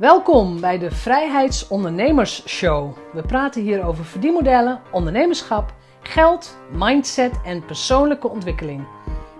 Welkom 0.00 0.60
bij 0.60 0.78
de 0.78 0.90
Vrijheidsondernemers 0.90 2.48
Show. 2.48 2.96
We 3.12 3.22
praten 3.22 3.62
hier 3.62 3.84
over 3.84 4.04
verdienmodellen, 4.04 4.80
ondernemerschap, 4.92 5.74
geld, 6.02 6.58
mindset 6.72 7.40
en 7.44 7.64
persoonlijke 7.64 8.28
ontwikkeling. 8.28 8.86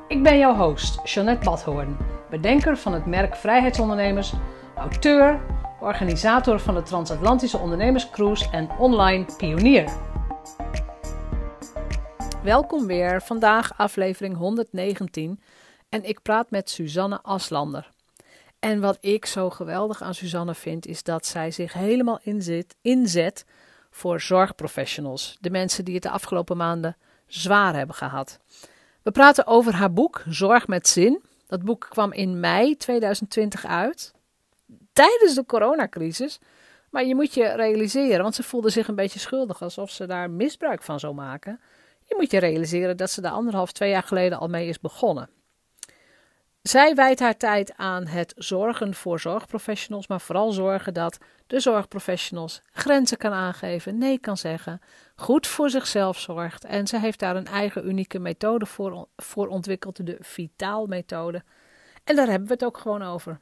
Ik 0.08 0.22
ben 0.22 0.38
jouw 0.38 0.54
host, 0.54 1.00
Jeanette 1.04 1.44
Badhoorn, 1.44 1.96
bedenker 2.30 2.76
van 2.76 2.92
het 2.92 3.06
merk 3.06 3.36
Vrijheidsondernemers, 3.36 4.32
auteur, 4.76 5.40
organisator 5.80 6.60
van 6.60 6.74
de 6.74 6.82
Transatlantische 6.82 7.58
Ondernemerscruise 7.58 8.50
en 8.50 8.70
online 8.78 9.24
pionier. 9.36 9.92
Welkom 12.42 12.86
weer, 12.86 13.22
vandaag 13.22 13.78
aflevering 13.78 14.36
119 14.36 15.40
en 15.88 16.04
ik 16.04 16.22
praat 16.22 16.50
met 16.50 16.70
Suzanne 16.70 17.18
Aslander. 17.22 17.90
En 18.60 18.80
wat 18.80 18.98
ik 19.00 19.26
zo 19.26 19.50
geweldig 19.50 20.02
aan 20.02 20.14
Suzanne 20.14 20.54
vind, 20.54 20.86
is 20.86 21.02
dat 21.02 21.26
zij 21.26 21.50
zich 21.50 21.72
helemaal 21.72 22.18
inzet, 22.22 22.76
inzet 22.80 23.44
voor 23.90 24.20
zorgprofessionals. 24.20 25.36
De 25.40 25.50
mensen 25.50 25.84
die 25.84 25.94
het 25.94 26.02
de 26.02 26.10
afgelopen 26.10 26.56
maanden 26.56 26.96
zwaar 27.26 27.74
hebben 27.74 27.96
gehad. 27.96 28.40
We 29.02 29.10
praten 29.10 29.46
over 29.46 29.74
haar 29.74 29.92
boek 29.92 30.22
Zorg 30.28 30.66
met 30.66 30.88
Zin. 30.88 31.22
Dat 31.46 31.64
boek 31.64 31.86
kwam 31.90 32.12
in 32.12 32.40
mei 32.40 32.76
2020 32.76 33.66
uit, 33.66 34.14
tijdens 34.92 35.34
de 35.34 35.46
coronacrisis. 35.46 36.38
Maar 36.90 37.04
je 37.04 37.14
moet 37.14 37.34
je 37.34 37.48
realiseren, 37.48 38.22
want 38.22 38.34
ze 38.34 38.42
voelde 38.42 38.70
zich 38.70 38.88
een 38.88 38.94
beetje 38.94 39.18
schuldig, 39.18 39.62
alsof 39.62 39.90
ze 39.90 40.06
daar 40.06 40.30
misbruik 40.30 40.82
van 40.82 41.00
zou 41.00 41.14
maken. 41.14 41.60
Je 42.04 42.14
moet 42.18 42.30
je 42.30 42.38
realiseren 42.38 42.96
dat 42.96 43.10
ze 43.10 43.20
daar 43.20 43.32
anderhalf, 43.32 43.72
twee 43.72 43.90
jaar 43.90 44.02
geleden 44.02 44.38
al 44.38 44.48
mee 44.48 44.68
is 44.68 44.80
begonnen. 44.80 45.28
Zij 46.62 46.94
wijdt 46.94 47.20
haar 47.20 47.36
tijd 47.36 47.76
aan 47.76 48.06
het 48.06 48.32
zorgen 48.36 48.94
voor 48.94 49.20
zorgprofessionals, 49.20 50.06
maar 50.06 50.20
vooral 50.20 50.52
zorgen 50.52 50.94
dat 50.94 51.18
de 51.46 51.60
zorgprofessionals 51.60 52.62
grenzen 52.72 53.16
kan 53.16 53.32
aangeven, 53.32 53.98
nee 53.98 54.18
kan 54.18 54.36
zeggen, 54.36 54.80
goed 55.16 55.46
voor 55.46 55.70
zichzelf 55.70 56.18
zorgt. 56.18 56.64
En 56.64 56.86
ze 56.86 56.98
heeft 56.98 57.18
daar 57.18 57.36
een 57.36 57.46
eigen 57.46 57.88
unieke 57.88 58.18
methode 58.18 58.66
voor, 58.66 59.08
voor 59.16 59.48
ontwikkeld, 59.48 60.06
de 60.06 60.16
Vitaal-methode. 60.20 61.42
En 62.04 62.16
daar 62.16 62.28
hebben 62.28 62.48
we 62.48 62.54
het 62.54 62.64
ook 62.64 62.78
gewoon 62.78 63.02
over. 63.02 63.40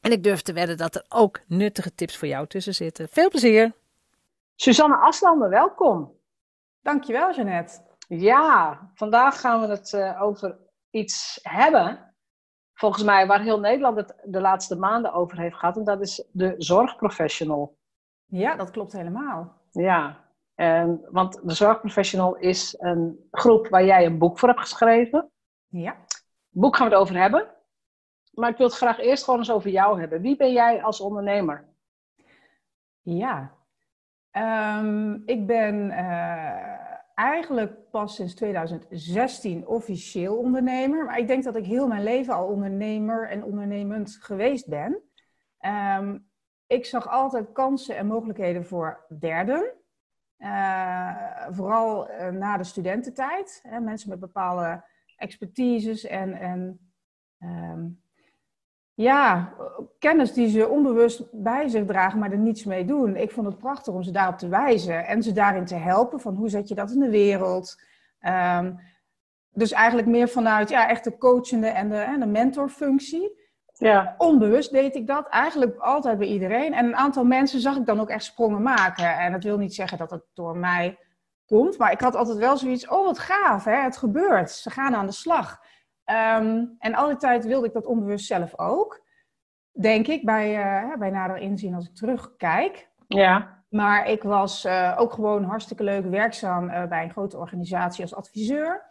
En 0.00 0.12
ik 0.12 0.22
durf 0.22 0.42
te 0.42 0.52
wedden 0.52 0.76
dat 0.76 0.94
er 0.94 1.04
ook 1.08 1.40
nuttige 1.46 1.94
tips 1.94 2.16
voor 2.16 2.28
jou 2.28 2.46
tussen 2.46 2.74
zitten. 2.74 3.08
Veel 3.08 3.28
plezier! 3.28 3.72
Suzanne 4.56 4.96
Aslander, 4.96 5.48
welkom. 5.48 6.12
Dankjewel, 6.82 7.34
Jeannette. 7.34 7.80
Ja, 8.08 8.80
vandaag 8.94 9.40
gaan 9.40 9.60
we 9.60 9.66
het 9.66 9.92
uh, 9.92 10.22
over 10.22 10.56
iets 10.90 11.38
hebben 11.42 12.11
volgens 12.82 13.02
mij 13.04 13.26
waar 13.26 13.40
heel 13.40 13.60
Nederland 13.60 13.96
het 13.96 14.14
de 14.24 14.40
laatste 14.40 14.76
maanden 14.76 15.12
over 15.12 15.38
heeft 15.38 15.56
gehad. 15.56 15.76
En 15.76 15.84
dat 15.84 16.00
is 16.00 16.24
de 16.32 16.54
zorgprofessional. 16.58 17.76
Ja, 18.26 18.56
dat 18.56 18.70
klopt 18.70 18.92
helemaal. 18.92 19.52
Ja, 19.70 20.24
en, 20.54 21.00
want 21.10 21.40
de 21.42 21.54
zorgprofessional 21.54 22.36
is 22.36 22.76
een 22.78 23.28
groep 23.30 23.68
waar 23.68 23.84
jij 23.84 24.06
een 24.06 24.18
boek 24.18 24.38
voor 24.38 24.48
hebt 24.48 24.60
geschreven. 24.60 25.30
Ja. 25.68 25.96
boek 26.48 26.76
gaan 26.76 26.88
we 26.88 26.92
het 26.92 27.02
over 27.02 27.16
hebben. 27.16 27.46
Maar 28.32 28.50
ik 28.50 28.56
wil 28.56 28.66
het 28.66 28.76
graag 28.76 28.98
eerst 28.98 29.24
gewoon 29.24 29.38
eens 29.38 29.52
over 29.52 29.70
jou 29.70 30.00
hebben. 30.00 30.20
Wie 30.20 30.36
ben 30.36 30.52
jij 30.52 30.82
als 30.82 31.00
ondernemer? 31.00 31.64
Ja, 33.02 33.52
um, 34.32 35.22
ik 35.26 35.46
ben 35.46 35.90
uh, 35.90 36.81
eigenlijk 37.14 37.90
pas 37.90 38.14
sinds 38.14 38.34
2016 38.34 39.66
officieel 39.66 40.36
ondernemer. 40.38 41.04
Maar 41.04 41.18
ik 41.18 41.26
denk 41.26 41.44
dat 41.44 41.56
ik 41.56 41.64
heel 41.64 41.86
mijn 41.86 42.02
leven 42.02 42.34
al 42.34 42.46
ondernemer 42.46 43.28
en 43.28 43.44
ondernemend 43.44 44.16
geweest 44.20 44.68
ben. 44.68 45.02
Um, 45.98 46.30
ik 46.66 46.84
zag 46.84 47.08
altijd 47.08 47.52
kansen 47.52 47.96
en 47.96 48.06
mogelijkheden 48.06 48.64
voor 48.64 49.06
derden. 49.18 49.72
Uh, 50.38 51.46
vooral 51.50 52.10
uh, 52.10 52.28
na 52.28 52.56
de 52.56 52.64
studententijd. 52.64 53.60
Hè, 53.62 53.80
mensen 53.80 54.08
met 54.08 54.20
bepaalde 54.20 54.84
expertises 55.16 56.04
en, 56.04 56.32
en 56.32 56.92
um, 57.38 58.01
ja, 58.94 59.52
kennis 59.98 60.32
die 60.32 60.48
ze 60.48 60.68
onbewust 60.68 61.24
bij 61.32 61.68
zich 61.68 61.86
dragen, 61.86 62.18
maar 62.18 62.32
er 62.32 62.38
niets 62.38 62.64
mee 62.64 62.84
doen. 62.84 63.16
Ik 63.16 63.30
vond 63.30 63.46
het 63.46 63.58
prachtig 63.58 63.94
om 63.94 64.02
ze 64.02 64.10
daarop 64.10 64.38
te 64.38 64.48
wijzen 64.48 65.06
en 65.06 65.22
ze 65.22 65.32
daarin 65.32 65.64
te 65.64 65.74
helpen 65.74 66.20
van 66.20 66.34
hoe 66.34 66.48
zet 66.48 66.68
je 66.68 66.74
dat 66.74 66.90
in 66.90 67.00
de 67.00 67.10
wereld. 67.10 67.82
Um, 68.20 68.80
dus 69.52 69.72
eigenlijk 69.72 70.08
meer 70.08 70.28
vanuit 70.28 70.68
ja, 70.68 70.88
echt 70.88 71.04
de 71.04 71.18
coachende 71.18 71.66
en 71.66 71.88
de, 71.88 71.96
en 71.96 72.20
de 72.20 72.26
mentorfunctie. 72.26 73.40
Ja. 73.72 74.14
Onbewust 74.18 74.72
deed 74.72 74.96
ik 74.96 75.06
dat 75.06 75.28
eigenlijk 75.28 75.78
altijd 75.78 76.18
bij 76.18 76.26
iedereen. 76.26 76.74
En 76.74 76.84
een 76.84 76.96
aantal 76.96 77.24
mensen 77.24 77.60
zag 77.60 77.76
ik 77.76 77.86
dan 77.86 78.00
ook 78.00 78.10
echt 78.10 78.24
sprongen 78.24 78.62
maken. 78.62 79.18
En 79.18 79.32
dat 79.32 79.44
wil 79.44 79.58
niet 79.58 79.74
zeggen 79.74 79.98
dat 79.98 80.10
het 80.10 80.22
door 80.34 80.56
mij 80.56 80.98
komt, 81.46 81.78
maar 81.78 81.92
ik 81.92 82.00
had 82.00 82.14
altijd 82.14 82.38
wel 82.38 82.56
zoiets, 82.56 82.88
oh 82.88 83.04
wat 83.04 83.18
gaaf, 83.18 83.64
hè? 83.64 83.76
het 83.76 83.96
gebeurt. 83.96 84.50
Ze 84.50 84.70
gaan 84.70 84.94
aan 84.94 85.06
de 85.06 85.12
slag. 85.12 85.60
Um, 86.06 86.76
en 86.78 86.94
al 86.94 87.06
die 87.06 87.16
tijd 87.16 87.44
wilde 87.44 87.66
ik 87.66 87.72
dat 87.72 87.86
onbewust 87.86 88.26
zelf 88.26 88.58
ook. 88.58 89.00
Denk 89.72 90.06
ik, 90.06 90.24
bij, 90.24 90.58
uh, 90.58 90.96
bij 90.96 91.10
nader 91.10 91.36
inzien 91.36 91.74
als 91.74 91.88
ik 91.88 91.94
terugkijk. 91.94 92.90
Ja. 93.06 93.64
Maar 93.68 94.08
ik 94.08 94.22
was 94.22 94.64
uh, 94.64 94.96
ook 94.98 95.12
gewoon 95.12 95.44
hartstikke 95.44 95.84
leuk 95.84 96.04
werkzaam 96.04 96.68
uh, 96.68 96.84
bij 96.84 97.02
een 97.02 97.10
grote 97.10 97.38
organisatie 97.38 98.02
als 98.02 98.14
adviseur. 98.14 98.84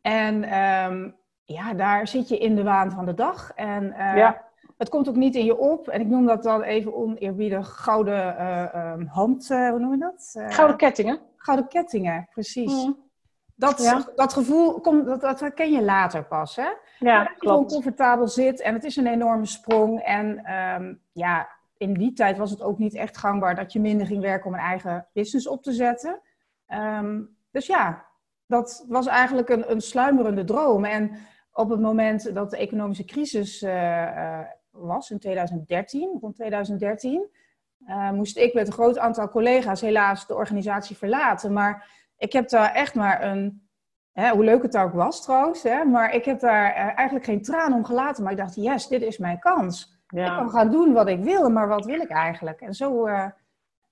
En 0.00 0.58
um, 0.58 1.16
ja, 1.44 1.74
daar 1.74 2.08
zit 2.08 2.28
je 2.28 2.38
in 2.38 2.56
de 2.56 2.62
waan 2.62 2.90
van 2.90 3.04
de 3.04 3.14
dag. 3.14 3.52
En 3.54 3.94
ja. 3.96 4.44
het 4.78 4.88
komt 4.88 5.08
ook 5.08 5.16
niet 5.16 5.34
in 5.34 5.44
je 5.44 5.58
op. 5.58 5.88
En 5.88 6.00
ik 6.00 6.06
noem 6.06 6.26
dat 6.26 6.42
dan 6.42 6.62
even 6.62 6.94
oneerbiedig 6.94 7.68
gouden 7.68 8.46
um, 8.78 9.06
hand, 9.06 9.48
hoe 9.48 9.78
noem 9.78 9.92
je 9.92 9.98
dat? 9.98 10.46
gouden 10.48 10.76
kettingen. 10.76 11.20
Gouden 11.36 11.68
kettingen, 11.68 12.28
precies. 12.30 12.84
Mm. 12.84 13.05
Dat, 13.58 14.12
dat 14.16 14.32
gevoel, 14.32 14.80
komt, 14.80 15.06
dat, 15.06 15.20
dat 15.20 15.40
herken 15.40 15.72
je 15.72 15.82
later 15.82 16.24
pas, 16.24 16.56
hè? 16.56 16.68
Ja, 16.98 17.18
dat 17.18 17.28
je 17.28 17.48
gewoon 17.48 17.66
comfortabel 17.66 18.28
zit 18.28 18.60
en 18.60 18.74
het 18.74 18.84
is 18.84 18.96
een 18.96 19.06
enorme 19.06 19.46
sprong. 19.46 20.00
En 20.00 20.52
um, 20.52 21.00
ja, 21.12 21.48
in 21.76 21.94
die 21.94 22.12
tijd 22.12 22.36
was 22.36 22.50
het 22.50 22.62
ook 22.62 22.78
niet 22.78 22.94
echt 22.94 23.16
gangbaar 23.16 23.54
dat 23.54 23.72
je 23.72 23.80
minder 23.80 24.06
ging 24.06 24.22
werken 24.22 24.46
om 24.46 24.54
een 24.54 24.60
eigen 24.60 25.06
business 25.12 25.48
op 25.48 25.62
te 25.62 25.72
zetten. 25.72 26.20
Um, 26.68 27.36
dus 27.50 27.66
ja, 27.66 28.06
dat 28.46 28.84
was 28.88 29.06
eigenlijk 29.06 29.48
een, 29.48 29.70
een 29.70 29.80
sluimerende 29.80 30.44
droom. 30.44 30.84
En 30.84 31.16
op 31.52 31.70
het 31.70 31.80
moment 31.80 32.34
dat 32.34 32.50
de 32.50 32.56
economische 32.56 33.04
crisis 33.04 33.62
uh, 33.62 33.70
uh, 33.72 34.40
was, 34.70 35.10
in 35.10 35.18
2013, 35.18 36.18
rond 36.20 36.34
2013, 36.34 37.26
uh, 37.88 38.10
moest 38.10 38.36
ik 38.36 38.54
met 38.54 38.66
een 38.66 38.72
groot 38.72 38.98
aantal 38.98 39.28
collega's 39.28 39.80
helaas 39.80 40.26
de 40.26 40.34
organisatie 40.34 40.96
verlaten. 40.96 41.52
Maar 41.52 42.05
ik 42.16 42.32
heb 42.32 42.48
daar 42.48 42.72
echt 42.72 42.94
maar 42.94 43.22
een, 43.22 43.68
hè, 44.12 44.30
hoe 44.30 44.44
leuk 44.44 44.62
het 44.62 44.76
ook 44.76 44.92
was 44.92 45.22
trouwens, 45.22 45.62
hè, 45.62 45.84
maar 45.84 46.14
ik 46.14 46.24
heb 46.24 46.40
daar 46.40 46.70
uh, 46.70 46.78
eigenlijk 46.78 47.24
geen 47.24 47.42
traan 47.42 47.72
om 47.72 47.84
gelaten. 47.84 48.22
Maar 48.22 48.32
ik 48.32 48.38
dacht, 48.38 48.54
yes, 48.54 48.88
dit 48.88 49.02
is 49.02 49.18
mijn 49.18 49.38
kans. 49.38 49.94
Ja. 50.06 50.24
Ik 50.24 50.38
kan 50.38 50.50
gaan 50.50 50.70
doen 50.70 50.92
wat 50.92 51.08
ik 51.08 51.20
wil, 51.20 51.50
maar 51.50 51.68
wat 51.68 51.84
wil 51.84 52.00
ik 52.00 52.10
eigenlijk? 52.10 52.60
En 52.60 52.74
zo 52.74 53.06
uh, 53.06 53.26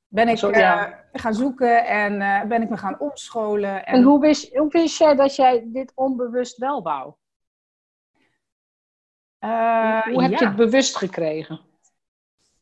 ben 0.08 0.28
ik 0.28 0.38
zo, 0.38 0.50
ja. 0.50 0.88
uh, 0.88 0.94
gaan 1.12 1.34
zoeken 1.34 1.86
en 1.86 2.48
ben 2.48 2.62
ik 2.62 2.68
me 2.68 2.76
gaan 2.76 3.00
omscholen. 3.00 3.86
En, 3.86 3.94
en 3.94 4.02
hoe, 4.02 4.20
wist, 4.20 4.56
hoe 4.56 4.68
wist 4.68 4.98
jij 4.98 5.14
dat 5.14 5.36
jij 5.36 5.64
dit 5.66 5.92
onbewust 5.94 6.56
wel 6.58 6.82
wou? 6.82 7.14
hoe, 9.38 10.12
hoe 10.12 10.22
heb 10.22 10.30
ja. 10.30 10.38
je 10.38 10.46
het 10.46 10.56
bewust 10.56 10.96
gekregen? 10.96 11.60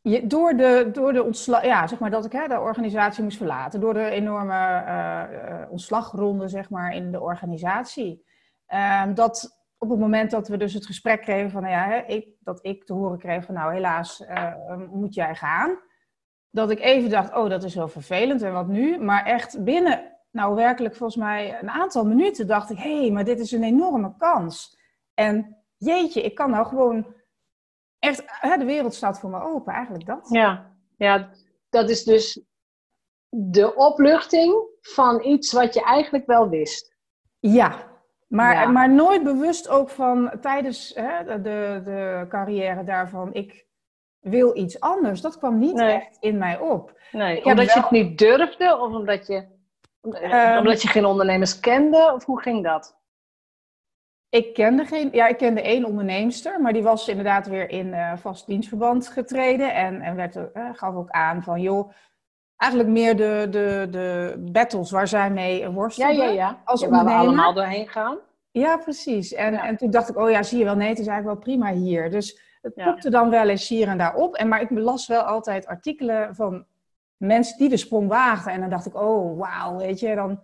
Je, 0.03 0.27
door 0.27 0.57
de, 0.57 0.89
door 0.93 1.13
de 1.13 1.23
ontslag, 1.23 1.65
ja, 1.65 1.87
zeg 1.87 1.99
maar 1.99 2.11
dat 2.11 2.25
ik 2.25 2.33
hè, 2.33 2.49
de 2.49 2.61
organisatie 2.61 3.23
moest 3.23 3.37
verlaten. 3.37 3.81
Door 3.81 3.95
de 3.95 4.11
enorme 4.11 4.85
uh, 4.87 5.71
ontslagronde, 5.71 6.49
zeg 6.49 6.71
maar, 6.71 6.95
in 6.95 7.13
de 7.13 7.21
organisatie. 7.21 8.25
Uh, 8.69 9.03
dat 9.15 9.63
op 9.83 9.91
het 9.91 9.99
moment 9.99 10.31
dat 10.31 10.49
we 10.49 10.57
dus 10.57 10.75
het 10.75 10.87
gesprek 10.87 11.21
kregen 11.21 11.51
van, 11.51 11.63
nou 11.63 11.75
ja, 11.75 11.85
hè, 11.85 11.99
ik, 11.99 12.29
dat 12.41 12.59
ik 12.63 12.85
te 12.85 12.93
horen 12.93 13.19
kreeg 13.19 13.45
van, 13.45 13.55
nou 13.55 13.73
helaas 13.73 14.25
eh, 14.25 14.53
moet 14.91 15.15
jij 15.15 15.35
gaan. 15.35 15.79
Dat 16.51 16.71
ik 16.71 16.81
even 16.81 17.11
dacht, 17.11 17.35
oh 17.35 17.51
dat 17.51 17.65
is 17.65 17.75
wel 17.75 17.89
vervelend 17.89 18.43
en 18.43 18.53
wat 18.53 18.69
nu? 18.69 18.99
Maar 18.99 19.25
echt 19.25 19.65
binnen, 19.65 20.13
nou 20.31 20.55
werkelijk 20.55 20.97
volgens 20.97 21.19
mij 21.19 21.59
een 21.61 21.71
aantal 21.71 22.05
minuten 22.05 22.47
dacht 22.47 22.71
ik, 22.71 22.79
hé, 22.79 23.01
hey, 23.01 23.11
maar 23.11 23.25
dit 23.25 23.41
is 23.41 23.53
een 23.53 23.63
enorme 23.63 24.15
kans. 24.19 24.79
En 25.15 25.57
jeetje, 25.77 26.23
ik 26.23 26.35
kan 26.35 26.51
nou 26.51 26.67
gewoon 26.67 27.07
echt, 28.03 28.23
hè, 28.27 28.57
de 28.57 28.65
wereld 28.65 28.95
staat 28.95 29.21
voor 29.21 29.31
me 29.31 29.43
open, 29.43 29.73
eigenlijk 29.73 30.07
dat. 30.07 30.29
Ja, 30.31 30.71
ja, 30.97 31.29
dat 31.71 31.91
is 31.91 32.05
dus 32.05 32.43
de 33.29 33.75
opluchting 33.75 34.65
van 34.81 35.25
iets 35.25 35.53
wat 35.53 35.75
je 35.75 35.83
eigenlijk 35.83 36.27
wel 36.27 36.49
wist. 36.49 36.97
Ja, 37.39 37.91
maar, 38.29 38.55
ja. 38.55 38.67
maar 38.67 38.91
nooit 38.91 39.23
bewust 39.23 39.69
ook 39.69 39.91
van 39.91 40.33
tijdens 40.41 40.93
hè, 40.95 41.43
de, 41.43 41.81
de 41.85 42.27
carrière 42.29 42.85
daarvan, 42.85 43.35
ik 43.35 43.67
wil 44.21 44.57
iets 44.57 44.81
anders. 44.81 45.21
Dat 45.21 45.39
kwam 45.39 45.59
niet 45.59 45.75
nee. 45.75 45.93
echt 45.95 46.17
in 46.21 46.39
mij 46.39 46.59
op. 46.59 47.01
Nee, 47.13 47.37
omdat 47.45 47.67
wel... 47.67 47.75
je 47.75 47.81
het 47.81 47.91
niet 47.91 48.19
durfde 48.19 48.79
of 48.79 48.93
omdat 48.93 49.27
je, 49.27 49.47
um, 50.03 50.59
omdat 50.59 50.83
je 50.83 50.89
geen 50.89 51.05
ondernemers 51.05 51.61
kende? 51.61 52.13
Of 52.15 52.25
hoe 52.25 52.41
ging 52.41 52.65
dat? 52.65 53.01
Ik 54.33 54.55
kende 54.55 54.85
geen, 54.85 55.09
ja, 55.13 55.27
ik 55.27 55.37
kende 55.37 55.63
één 55.63 55.85
onderneemster, 55.85 56.61
maar 56.61 56.73
die 56.73 56.83
was 56.83 57.09
inderdaad 57.09 57.47
weer 57.47 57.71
in 57.71 57.87
uh, 57.87 58.17
vast 58.17 58.47
dienstverband 58.47 59.09
getreden 59.09 59.75
en, 59.75 60.01
en 60.01 60.17
werd, 60.17 60.37
uh, 60.37 60.43
gaf 60.73 60.95
ook 60.95 61.11
aan 61.11 61.43
van, 61.43 61.61
joh, 61.61 61.93
eigenlijk 62.57 62.91
meer 62.91 63.17
de, 63.17 63.47
de, 63.51 63.87
de 63.91 64.35
battles 64.53 64.91
waar 64.91 65.09
zij 65.09 65.31
mee 65.31 65.69
worstelden. 65.69 66.17
Ja, 66.17 66.25
ja, 66.25 66.31
ja. 66.31 66.61
Als 66.65 66.81
ja, 66.81 66.89
waar 66.89 67.05
we 67.05 67.11
allemaal 67.11 67.55
doorheen 67.55 67.89
gaan. 67.89 68.19
Ja, 68.51 68.77
precies. 68.77 69.33
En, 69.33 69.55
en 69.55 69.77
toen 69.77 69.91
dacht 69.91 70.09
ik, 70.09 70.17
oh 70.17 70.31
ja, 70.31 70.43
zie 70.43 70.59
je 70.59 70.65
wel, 70.65 70.77
nee, 70.77 70.89
het 70.89 70.99
is 70.99 71.07
eigenlijk 71.07 71.45
wel 71.45 71.55
prima 71.55 71.73
hier. 71.73 72.11
Dus 72.11 72.59
het 72.63 72.75
popte 72.75 73.11
dan 73.11 73.31
wel 73.31 73.49
eens 73.49 73.69
hier 73.69 73.89
en 73.89 73.99
daar 73.99 74.15
op. 74.15 74.35
En, 74.35 74.49
maar 74.49 74.61
ik 74.61 74.71
las 74.71 75.07
wel 75.07 75.23
altijd 75.23 75.67
artikelen 75.67 76.35
van 76.35 76.65
mensen 77.17 77.59
die 77.59 77.69
de 77.69 77.77
sprong 77.77 78.09
waagden. 78.09 78.53
En 78.53 78.61
dan 78.61 78.71
dacht 78.71 78.87
ik, 78.87 78.95
oh, 78.95 79.39
wauw, 79.39 79.77
weet 79.77 80.01
je, 80.01 80.15
dan 80.15 80.43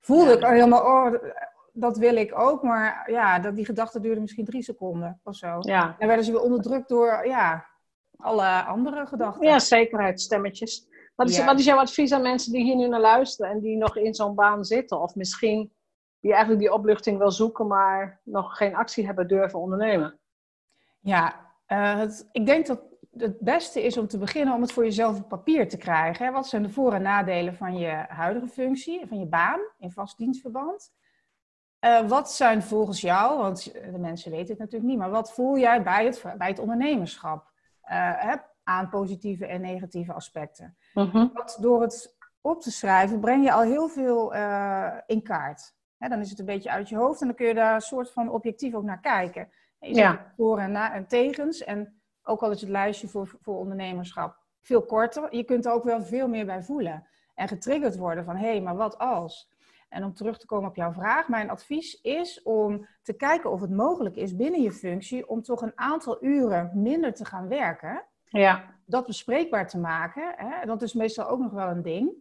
voelde 0.00 0.32
ik 0.32 0.46
helemaal, 0.46 0.82
oh, 0.82 1.14
dat 1.80 1.96
wil 1.98 2.16
ik 2.16 2.38
ook. 2.38 2.62
Maar 2.62 3.10
ja, 3.10 3.38
dat, 3.38 3.56
die 3.56 3.64
gedachte 3.64 4.00
duurde 4.00 4.20
misschien 4.20 4.44
drie 4.44 4.62
seconden 4.62 5.20
of 5.22 5.34
zo. 5.36 5.58
Ja. 5.60 5.96
En 5.98 6.06
werden 6.06 6.24
ze 6.24 6.32
weer 6.32 6.40
onderdrukt 6.42 6.88
door, 6.88 7.26
ja, 7.26 7.66
alle 8.16 8.62
andere 8.64 9.06
gedachten. 9.06 9.46
Ja, 9.46 9.58
zekerheidsstemmetjes. 9.58 10.86
Wat 11.14 11.28
is, 11.28 11.36
Ja. 11.36 11.44
wat 11.44 11.58
is 11.58 11.64
jouw 11.64 11.78
advies 11.78 12.12
aan 12.12 12.22
mensen 12.22 12.52
die 12.52 12.62
hier 12.62 12.76
nu 12.76 12.88
naar 12.88 13.00
luisteren 13.00 13.50
en 13.50 13.60
die 13.60 13.76
nog 13.76 13.96
in 13.96 14.14
zo'n 14.14 14.34
baan 14.34 14.64
zitten? 14.64 15.00
Of 15.00 15.14
misschien 15.14 15.72
die 16.20 16.30
eigenlijk 16.30 16.60
die 16.60 16.72
opluchting 16.72 17.18
wel 17.18 17.30
zoeken, 17.30 17.66
maar 17.66 18.20
nog 18.24 18.56
geen 18.56 18.74
actie 18.74 19.06
hebben 19.06 19.28
durven 19.28 19.58
ondernemen? 19.58 20.18
Ja, 21.00 21.34
eh, 21.66 21.96
het, 21.96 22.28
ik 22.32 22.46
denk 22.46 22.66
dat 22.66 22.80
het 23.16 23.40
beste 23.40 23.82
is 23.82 23.96
om 23.96 24.06
te 24.08 24.18
beginnen 24.18 24.54
om 24.54 24.60
het 24.60 24.72
voor 24.72 24.84
jezelf 24.84 25.18
op 25.18 25.28
papier 25.28 25.68
te 25.68 25.76
krijgen. 25.76 26.26
Hè? 26.26 26.32
Wat 26.32 26.46
zijn 26.46 26.62
de 26.62 26.70
voor- 26.70 26.92
en 26.92 27.02
nadelen 27.02 27.54
van 27.54 27.76
je 27.78 28.04
huidige 28.08 28.48
functie, 28.48 29.06
van 29.06 29.18
je 29.18 29.26
baan 29.26 29.60
in 29.78 29.90
vast 29.90 30.18
dienstverband? 30.18 30.92
Eh, 31.78 32.08
wat 32.08 32.32
zijn 32.32 32.62
volgens 32.62 33.00
jou, 33.00 33.38
want 33.38 33.72
de 33.72 33.98
mensen 33.98 34.30
weten 34.30 34.48
het 34.48 34.58
natuurlijk 34.58 34.90
niet, 34.90 34.98
maar 34.98 35.10
wat 35.10 35.32
voel 35.32 35.58
jij 35.58 35.82
bij 35.82 36.04
het, 36.04 36.22
bij 36.38 36.48
het 36.48 36.58
ondernemerschap 36.58 37.50
eh, 37.80 38.12
hè, 38.14 38.34
aan 38.64 38.88
positieve 38.88 39.46
en 39.46 39.60
negatieve 39.60 40.12
aspecten? 40.12 40.76
Want 41.32 41.62
door 41.62 41.82
het 41.82 42.16
op 42.40 42.60
te 42.60 42.70
schrijven 42.70 43.20
breng 43.20 43.44
je 43.44 43.52
al 43.52 43.62
heel 43.62 43.88
veel 43.88 44.34
eh, 44.34 44.92
in 45.06 45.22
kaart. 45.22 45.76
Hè, 45.98 46.08
dan 46.08 46.20
is 46.20 46.30
het 46.30 46.38
een 46.38 46.44
beetje 46.44 46.70
uit 46.70 46.88
je 46.88 46.96
hoofd 46.96 47.20
en 47.20 47.26
dan 47.26 47.36
kun 47.36 47.46
je 47.46 47.54
daar 47.54 47.74
een 47.74 47.80
soort 47.80 48.10
van 48.10 48.30
objectief 48.30 48.74
ook 48.74 48.84
naar 48.84 49.00
kijken. 49.00 49.50
Je 49.78 49.94
Ja. 49.94 50.32
voor 50.36 50.58
en, 50.58 50.72
na, 50.72 50.94
en 50.94 51.06
tegens. 51.06 51.64
En 51.64 52.00
ook 52.22 52.42
al 52.42 52.50
is 52.50 52.60
het 52.60 52.70
lijstje 52.70 53.08
voor, 53.08 53.36
voor 53.40 53.58
ondernemerschap 53.58 54.36
veel 54.60 54.82
korter, 54.82 55.36
je 55.36 55.44
kunt 55.44 55.66
er 55.66 55.72
ook 55.72 55.84
wel 55.84 56.02
veel 56.02 56.28
meer 56.28 56.46
bij 56.46 56.62
voelen. 56.62 57.06
En 57.34 57.48
getriggerd 57.48 57.96
worden 57.96 58.24
van, 58.24 58.36
hé, 58.36 58.48
hey, 58.48 58.60
maar 58.60 58.76
wat 58.76 58.98
als? 58.98 59.50
En 59.88 60.04
om 60.04 60.14
terug 60.14 60.38
te 60.38 60.46
komen 60.46 60.68
op 60.68 60.76
jouw 60.76 60.92
vraag, 60.92 61.28
mijn 61.28 61.50
advies 61.50 62.00
is 62.00 62.42
om 62.42 62.86
te 63.02 63.12
kijken 63.12 63.50
of 63.50 63.60
het 63.60 63.70
mogelijk 63.70 64.16
is 64.16 64.36
binnen 64.36 64.62
je 64.62 64.72
functie 64.72 65.28
om 65.28 65.42
toch 65.42 65.62
een 65.62 65.78
aantal 65.78 66.24
uren 66.24 66.70
minder 66.74 67.14
te 67.14 67.24
gaan 67.24 67.48
werken 67.48 68.04
Ja. 68.24 68.64
dat 68.84 69.06
bespreekbaar 69.06 69.68
te 69.68 69.78
maken, 69.78 70.34
hè, 70.36 70.66
dat 70.66 70.82
is 70.82 70.92
meestal 70.94 71.28
ook 71.28 71.38
nog 71.40 71.52
wel 71.52 71.68
een 71.68 71.82
ding. 71.82 72.12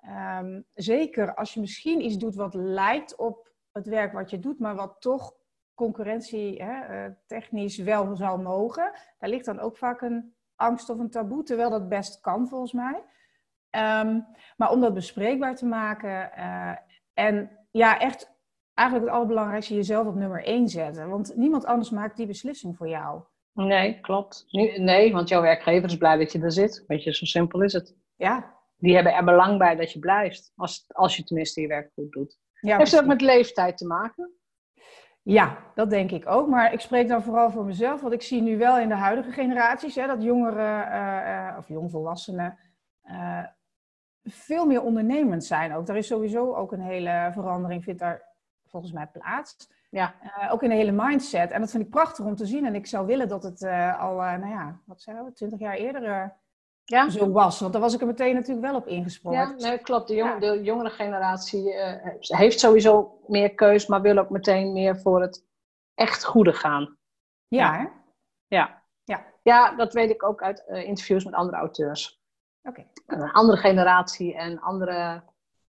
Ehm, 0.00 0.60
zeker 0.74 1.34
als 1.34 1.54
je 1.54 1.60
misschien 1.60 2.04
iets 2.04 2.16
doet 2.16 2.34
wat 2.34 2.54
lijkt 2.54 3.16
op 3.16 3.50
het 3.72 3.86
werk 3.86 4.12
wat 4.12 4.30
je 4.30 4.38
doet, 4.38 4.58
maar 4.58 4.74
wat 4.74 4.96
toch 5.00 5.34
concurrentie 5.74 6.62
hè, 6.62 6.80
eh, 7.04 7.12
technisch 7.26 7.78
wel 7.78 8.16
zou 8.16 8.42
mogen. 8.42 8.92
Daar 9.18 9.30
ligt 9.30 9.44
dan 9.44 9.58
ook 9.60 9.76
vaak 9.76 10.00
een 10.00 10.34
angst 10.56 10.90
of 10.90 10.98
een 10.98 11.10
taboe, 11.10 11.42
terwijl 11.42 11.70
dat 11.70 11.88
best 11.88 12.20
kan 12.20 12.48
volgens 12.48 12.72
mij. 12.72 13.02
Ehm, 13.70 14.20
maar 14.56 14.70
om 14.70 14.80
dat 14.80 14.94
bespreekbaar 14.94 15.54
te 15.54 15.66
maken 15.66 16.32
eh, 16.32 16.72
en 17.18 17.50
ja, 17.70 17.98
echt 18.00 18.36
eigenlijk 18.74 19.08
het 19.08 19.16
allerbelangrijkste 19.16 19.74
jezelf 19.74 20.06
op 20.06 20.14
nummer 20.14 20.44
één 20.44 20.68
zetten. 20.68 21.08
Want 21.08 21.36
niemand 21.36 21.64
anders 21.64 21.90
maakt 21.90 22.16
die 22.16 22.26
beslissing 22.26 22.76
voor 22.76 22.88
jou. 22.88 23.22
Nee, 23.52 24.00
klopt. 24.00 24.44
Nee, 24.76 25.12
want 25.12 25.28
jouw 25.28 25.42
werkgever 25.42 25.88
is 25.88 25.96
blij 25.96 26.16
dat 26.16 26.32
je 26.32 26.40
er 26.40 26.52
zit. 26.52 26.84
Weet 26.86 27.02
je, 27.02 27.14
zo 27.14 27.24
simpel 27.24 27.62
is 27.62 27.72
het. 27.72 27.96
Ja, 28.16 28.54
Die 28.76 28.94
hebben 28.94 29.14
er 29.14 29.24
belang 29.24 29.58
bij 29.58 29.76
dat 29.76 29.92
je 29.92 29.98
blijft. 29.98 30.52
Als, 30.56 30.84
als 30.88 31.16
je 31.16 31.24
tenminste 31.24 31.60
je 31.60 31.66
werk 31.66 31.90
goed 31.94 32.12
doet. 32.12 32.38
ja 32.60 32.76
Heeft 32.76 32.94
ook 32.94 33.04
precies. 33.04 33.06
met 33.06 33.20
leeftijd 33.20 33.76
te 33.76 33.86
maken? 33.86 34.32
Ja, 35.22 35.58
dat 35.74 35.90
denk 35.90 36.10
ik 36.10 36.26
ook. 36.26 36.48
Maar 36.48 36.72
ik 36.72 36.80
spreek 36.80 37.08
dan 37.08 37.22
vooral 37.22 37.50
voor 37.50 37.64
mezelf. 37.64 38.00
Want 38.00 38.12
ik 38.12 38.22
zie 38.22 38.42
nu 38.42 38.58
wel 38.58 38.78
in 38.78 38.88
de 38.88 38.94
huidige 38.94 39.30
generaties 39.32 39.94
hè, 39.94 40.06
dat 40.06 40.22
jongeren 40.22 40.90
eh, 40.90 41.48
eh, 41.48 41.58
of 41.58 41.68
jongvolwassenen 41.68 42.58
eh, 43.02 43.44
veel 44.30 44.66
meer 44.66 44.82
ondernemend 44.82 45.44
zijn 45.44 45.74
ook. 45.74 45.86
Daar 45.86 45.96
is 45.96 46.06
sowieso 46.06 46.54
ook 46.54 46.72
een 46.72 46.80
hele 46.80 47.30
verandering, 47.32 47.84
vindt 47.84 48.00
daar 48.00 48.22
volgens 48.66 48.92
mij 48.92 49.06
plaats. 49.06 49.68
Ja. 49.90 50.14
Eh, 50.20 50.52
ook 50.52 50.62
in 50.62 50.68
de 50.68 50.74
hele 50.74 50.92
mindset. 50.92 51.50
En 51.50 51.60
dat 51.60 51.70
vind 51.70 51.82
ik 51.82 51.90
prachtig 51.90 52.24
om 52.24 52.36
te 52.36 52.46
zien. 52.46 52.66
En 52.66 52.74
ik 52.74 52.86
zou 52.86 53.06
willen 53.06 53.28
dat 53.28 53.42
het 53.42 53.62
eh, 53.62 54.00
al, 54.00 54.22
eh, 54.22 54.38
nou 54.38 54.48
ja, 54.52 54.80
wat 54.84 55.00
zeggen 55.02 55.24
we, 55.24 55.32
twintig 55.32 55.58
jaar 55.58 55.74
eerder 55.74 56.36
Ja? 56.84 57.08
zo 57.10 57.30
was. 57.30 57.60
Want 57.60 57.72
daar 57.72 57.82
was 57.82 57.94
ik 57.94 58.00
er 58.00 58.06
meteen 58.06 58.34
natuurlijk 58.34 58.66
wel 58.66 58.76
op 58.76 58.86
ingesprongen. 58.86 59.38
Ja, 59.38 59.54
nee, 59.68 59.78
klopt. 59.78 60.08
De, 60.08 60.14
jong, 60.14 60.32
Ja. 60.32 60.38
de 60.38 60.62
jongere 60.62 60.90
generatie 60.90 61.74
heeft 62.20 62.60
sowieso 62.60 63.20
meer 63.26 63.54
keus, 63.54 63.86
maar 63.86 64.00
wil 64.00 64.18
ook 64.18 64.30
meteen 64.30 64.72
meer 64.72 65.00
voor 65.00 65.20
het 65.20 65.44
echt 65.94 66.24
goede 66.24 66.52
gaan. 66.52 66.96
ja, 67.48 67.72
hè? 67.78 67.86
Ja, 68.46 68.82
Ja. 69.04 69.24
ja 69.42 69.74
dat 69.76 69.92
weet 69.92 70.10
ik 70.10 70.22
ook 70.24 70.42
uit 70.42 70.64
interviews 70.68 71.24
met 71.24 71.34
andere 71.34 71.56
auteurs. 71.56 72.17
Oké. 72.62 72.86
Een 73.06 73.30
andere 73.32 73.58
generatie 73.58 74.34
en 74.34 74.60
andere, 74.60 75.22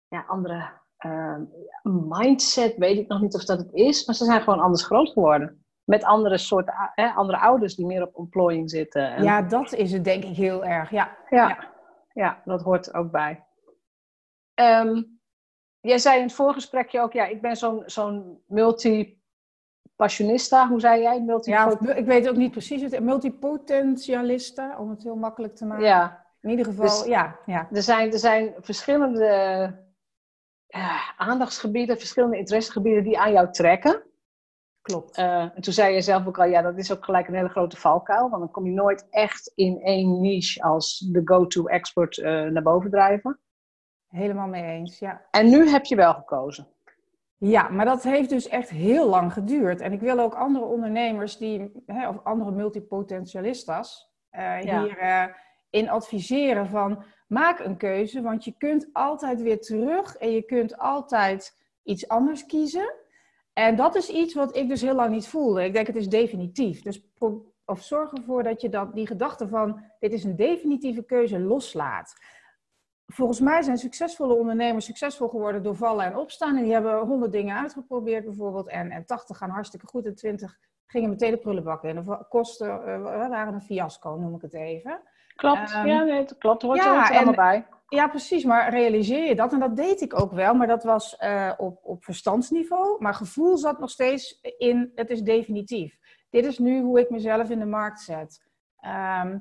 ja, 0.07 0.23
andere 0.27 0.69
eh, 0.97 1.35
mindset, 1.83 2.75
weet 2.77 2.97
ik 2.97 3.07
nog 3.07 3.21
niet 3.21 3.35
of 3.35 3.45
dat 3.45 3.57
het 3.57 3.73
is, 3.73 4.05
maar 4.05 4.15
ze 4.15 4.25
zijn 4.25 4.41
gewoon 4.41 4.59
anders 4.59 4.83
groot 4.85 5.09
geworden. 5.09 5.65
Met 5.83 6.03
andere 6.03 6.37
soorten, 6.37 6.73
hè, 6.95 7.07
andere 7.09 7.37
ouders 7.37 7.75
die 7.75 7.85
meer 7.85 8.01
op 8.07 8.15
ontplooiing 8.15 8.69
zitten. 8.69 9.13
En- 9.15 9.23
ja, 9.23 9.41
dat 9.41 9.73
is 9.73 9.91
het 9.91 10.03
denk 10.03 10.23
ik 10.23 10.35
heel 10.35 10.65
erg. 10.65 10.89
Ja, 10.89 11.17
ja, 11.29 11.47
Ja. 11.49 11.71
ja. 12.13 12.41
dat 12.45 12.61
hoort 12.61 12.93
ook 12.93 13.11
bij. 13.11 13.43
Ehm, 14.53 15.03
jij 15.79 15.97
zei 15.97 16.17
in 16.17 16.23
het 16.23 16.33
voorgesprekje 16.33 17.01
ook, 17.01 17.13
ja, 17.13 17.25
ik 17.25 17.41
ben 17.41 17.55
zo'n 17.55 17.83
zo'n 17.85 18.41
multi-passionista. 18.47 20.67
Hoe 20.67 20.79
zei 20.79 21.01
jij? 21.01 21.21
Multi 21.21 21.49
Ja, 21.51 21.79
ik 21.95 22.05
weet 22.05 22.29
ook 22.29 22.35
niet 22.35 22.51
precies. 22.51 22.81
Het 22.81 22.99
multipotentialisten, 23.03 24.77
om 24.77 24.89
het 24.89 25.03
heel 25.03 25.15
makkelijk 25.15 25.55
te 25.55 25.65
maken. 25.65 25.85
ja, 25.85 26.22
In 26.43 26.49
ieder 26.49 26.65
geval, 26.65 26.85
Dus- 26.85 27.05
ja, 27.05 27.39
ja. 27.45 27.67
er 27.71 27.81
zijn, 27.81 28.11
er 28.11 28.19
zijn 28.19 28.53
verschillende 28.59 29.25
ja, 30.67 31.13
aandachtsgebieden, 31.17 31.97
verschillende 31.97 32.37
interessegebieden 32.37 33.03
die 33.03 33.19
aan 33.19 33.31
jou 33.31 33.51
trekken. 33.51 34.03
Klopt. 34.81 35.17
Eh, 35.17 35.41
en 35.41 35.61
toen 35.61 35.73
zei 35.73 35.93
je 35.93 36.01
zelf 36.01 36.27
ook 36.27 36.39
al, 36.39 36.45
ja, 36.45 36.61
dat 36.61 36.77
is 36.77 36.91
ook 36.91 37.05
gelijk 37.05 37.27
een 37.27 37.33
hele 37.35 37.49
grote 37.49 37.77
valkuil. 37.77 38.29
Want 38.29 38.41
dan 38.41 38.51
kom 38.51 38.65
je 38.65 38.71
nooit 38.71 39.07
echt 39.09 39.51
in 39.55 39.81
één 39.81 40.21
niche 40.21 40.63
als 40.63 40.97
de 40.99 41.21
go-to 41.25 41.65
expert 41.65 42.17
eh, 42.17 42.43
naar 42.43 42.63
boven 42.63 42.89
drijven. 42.89 43.39
Helemaal 44.07 44.47
mee 44.47 44.63
eens, 44.63 44.99
ja. 44.99 45.21
En 45.31 45.49
nu 45.49 45.69
heb 45.69 45.85
je 45.85 45.95
wel 45.95 46.13
gekozen. 46.13 46.67
Ja, 47.37 47.69
maar 47.69 47.85
dat 47.85 48.03
heeft 48.03 48.29
dus 48.29 48.47
echt 48.47 48.69
heel 48.69 49.09
lang 49.09 49.33
geduurd. 49.33 49.81
En 49.81 49.91
ik 49.93 49.99
wil 49.99 50.19
ook 50.19 50.35
andere 50.35 50.65
ondernemers 50.65 51.37
die, 51.37 51.83
hè, 51.85 52.09
of 52.09 52.23
andere 52.23 52.51
multipotentialistas, 52.51 54.13
Ja. 54.31 54.83
hier 54.83 54.97
in 55.73 55.89
adviseren 55.89 56.67
van 56.67 57.03
maak 57.27 57.59
een 57.59 57.77
keuze, 57.77 58.21
want 58.21 58.43
je 58.43 58.53
kunt 58.57 58.89
altijd 58.91 59.41
weer 59.41 59.61
terug 59.61 60.15
en 60.15 60.31
je 60.31 60.41
kunt 60.41 60.77
altijd 60.77 61.57
iets 61.83 62.07
anders 62.07 62.45
kiezen. 62.45 62.93
En 63.53 63.75
dat 63.75 63.95
is 63.95 64.09
iets 64.09 64.33
wat 64.33 64.55
ik 64.55 64.67
dus 64.67 64.81
heel 64.81 64.95
lang 64.95 65.11
niet 65.11 65.27
voelde. 65.27 65.63
Ik 65.63 65.73
denk 65.73 65.87
het 65.87 65.95
is 65.95 66.09
definitief. 66.09 66.81
Dus 66.81 67.01
of 67.65 67.81
zorg 67.81 68.11
ervoor 68.11 68.43
dat 68.43 68.61
je 68.61 68.69
dat, 68.69 68.93
die 68.93 69.07
gedachte 69.07 69.47
van 69.47 69.81
dit 69.99 70.13
is 70.13 70.23
een 70.23 70.35
definitieve 70.35 71.03
keuze 71.03 71.39
loslaat. 71.39 72.13
Volgens 73.05 73.39
mij 73.39 73.61
zijn 73.61 73.77
succesvolle 73.77 74.33
ondernemers 74.33 74.85
succesvol 74.85 75.27
geworden 75.27 75.63
door 75.63 75.75
vallen 75.75 76.05
en 76.05 76.17
opstaan. 76.17 76.57
En 76.57 76.63
die 76.63 76.73
hebben 76.73 76.99
honderd 76.99 77.31
dingen 77.31 77.57
uitgeprobeerd 77.57 78.25
bijvoorbeeld. 78.25 78.67
En, 78.67 78.91
en 78.91 79.05
80 79.05 79.37
gaan 79.37 79.49
hartstikke 79.49 79.87
goed 79.87 80.05
en 80.05 80.15
20 80.15 80.57
gingen 80.85 81.09
meteen 81.09 81.31
de 81.31 81.37
prullenbak 81.37 81.83
in. 81.83 81.95
De 81.95 82.25
kosten 82.29 82.67
eh, 82.67 83.01
waren 83.29 83.53
een 83.53 83.61
fiasco, 83.61 84.15
noem 84.15 84.35
ik 84.35 84.41
het 84.41 84.53
even. 84.53 85.01
Klopt, 85.35 85.71
Ehm, 85.73 85.87
ja, 85.87 86.03
nee, 86.03 86.25
dat 86.25 86.37
klopt. 86.37 86.61
Hoort, 86.61 86.77
ja, 86.83 86.93
hoort 86.95 87.09
er 87.09 87.15
allemaal 87.15 87.33
bij. 87.33 87.65
Ja, 87.87 88.07
precies. 88.07 88.43
Maar 88.43 88.69
realiseer 88.69 89.25
je 89.27 89.35
dat? 89.35 89.53
En 89.53 89.59
dat 89.59 89.75
deed 89.75 90.01
ik 90.01 90.19
ook 90.19 90.31
wel. 90.31 90.53
Maar 90.53 90.67
dat 90.67 90.83
was 90.83 91.15
eh, 91.17 91.51
op, 91.57 91.79
op 91.83 92.03
verstandsniveau. 92.03 92.95
Maar 93.01 93.13
gevoel 93.13 93.57
zat 93.57 93.79
nog 93.79 93.89
steeds 93.89 94.39
in, 94.57 94.91
het 94.95 95.09
is 95.09 95.21
definitief. 95.21 95.97
Dit 96.29 96.45
is 96.45 96.59
nu 96.59 96.81
hoe 96.81 96.99
ik 96.99 97.09
mezelf 97.09 97.49
in 97.49 97.59
de 97.59 97.65
markt 97.65 98.01
zet. 98.01 98.45
Ehm, 98.79 99.37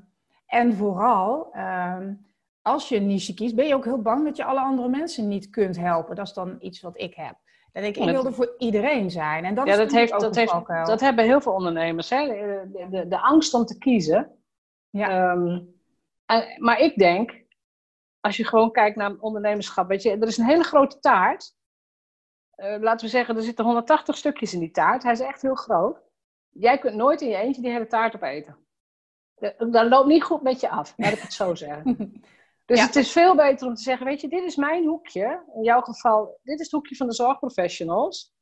en 0.46 0.74
vooral, 0.74 1.48
ehm, 1.52 2.14
als 2.62 2.88
je 2.88 2.96
een 2.96 3.06
niche 3.06 3.34
kiest, 3.34 3.54
ben 3.54 3.66
je 3.66 3.74
ook 3.74 3.84
heel 3.84 4.02
bang 4.02 4.24
dat 4.24 4.36
je 4.36 4.44
alle 4.44 4.60
andere 4.60 4.88
mensen 4.88 5.28
niet 5.28 5.50
kunt 5.50 5.76
helpen. 5.78 6.16
Dat 6.16 6.26
is 6.26 6.32
dan 6.32 6.56
iets 6.60 6.80
wat 6.80 7.00
ik 7.00 7.14
heb. 7.14 7.34
Denk 7.72 7.86
ik, 7.86 7.96
ik 7.96 8.04
Ja, 8.04 8.12
dat- 8.12 8.22
wil 8.22 8.30
er 8.30 8.36
voor 8.36 8.54
iedereen 8.58 9.10
zijn. 9.10 9.44
En 9.44 9.54
dat 9.54 9.66
Ja, 9.66 9.72
is 9.72 9.78
dat, 9.78 9.90
heeft, 9.90 10.12
ook 10.12 10.20
dat, 10.20 10.34
heeft, 10.36 10.66
dat 10.86 11.00
hebben 11.00 11.24
heel 11.24 11.40
veel 11.40 11.52
ondernemers. 11.52 12.10
Hè? 12.10 12.26
De, 12.90 13.04
de, 13.08 13.20
angst 13.20 13.54
om 13.54 13.64
te 13.64 13.78
kiezen. 13.78 14.30
Ja. 14.90 15.36
Maar 16.58 16.78
ik 16.78 16.96
denk, 16.96 17.44
als 18.20 18.36
je 18.36 18.44
gewoon 18.46 18.72
kijkt 18.72 18.96
naar 18.96 19.16
ondernemerschap, 19.18 19.88
weet 19.88 20.02
je, 20.02 20.10
er 20.10 20.26
is 20.26 20.38
een 20.38 20.46
hele 20.46 20.62
grote 20.64 20.98
taart. 20.98 21.54
eh, 22.54 22.76
laten 22.80 23.06
we 23.06 23.12
zeggen, 23.12 23.36
er 23.36 23.42
zitten 23.42 23.64
180 23.64 24.16
stukjes 24.16 24.54
in 24.54 24.60
die 24.60 24.70
taart. 24.70 25.02
Hij 25.02 25.12
is 25.12 25.20
echt 25.20 25.42
heel 25.42 25.54
groot. 25.54 25.98
Jij 26.50 26.78
kunt 26.78 26.94
nooit 26.94 27.20
in 27.20 27.28
je 27.28 27.36
eentje 27.36 27.62
die 27.62 27.70
hele 27.70 27.86
taart 27.86 28.14
opeten. 28.14 28.56
Dat 29.70 29.88
loopt 29.88 30.06
niet 30.08 30.22
goed 30.22 30.42
met 30.42 30.60
je 30.60 30.68
af, 30.68 30.94
laat 30.96 31.12
ik 31.12 31.18
het 31.18 31.32
zo 31.32 31.54
zeggen. 31.64 32.22
Dus 32.64 32.80
het 32.82 32.96
is 32.96 33.12
veel 33.12 33.36
beter 33.36 33.66
om 33.66 33.74
te 33.74 33.82
zeggen, 33.82 34.06
weet 34.06 34.20
je, 34.20 34.28
dit 34.28 34.44
is 34.44 34.56
mijn 34.56 34.86
hoekje. 34.86 35.42
In 35.54 35.62
jouw 35.62 35.80
geval, 35.80 36.38
dit 36.42 36.58
is 36.58 36.64
het 36.64 36.70
hoekje 36.74 36.96
van 36.96 37.06
de 37.06 37.14
zorgprofessionals. 37.14 38.32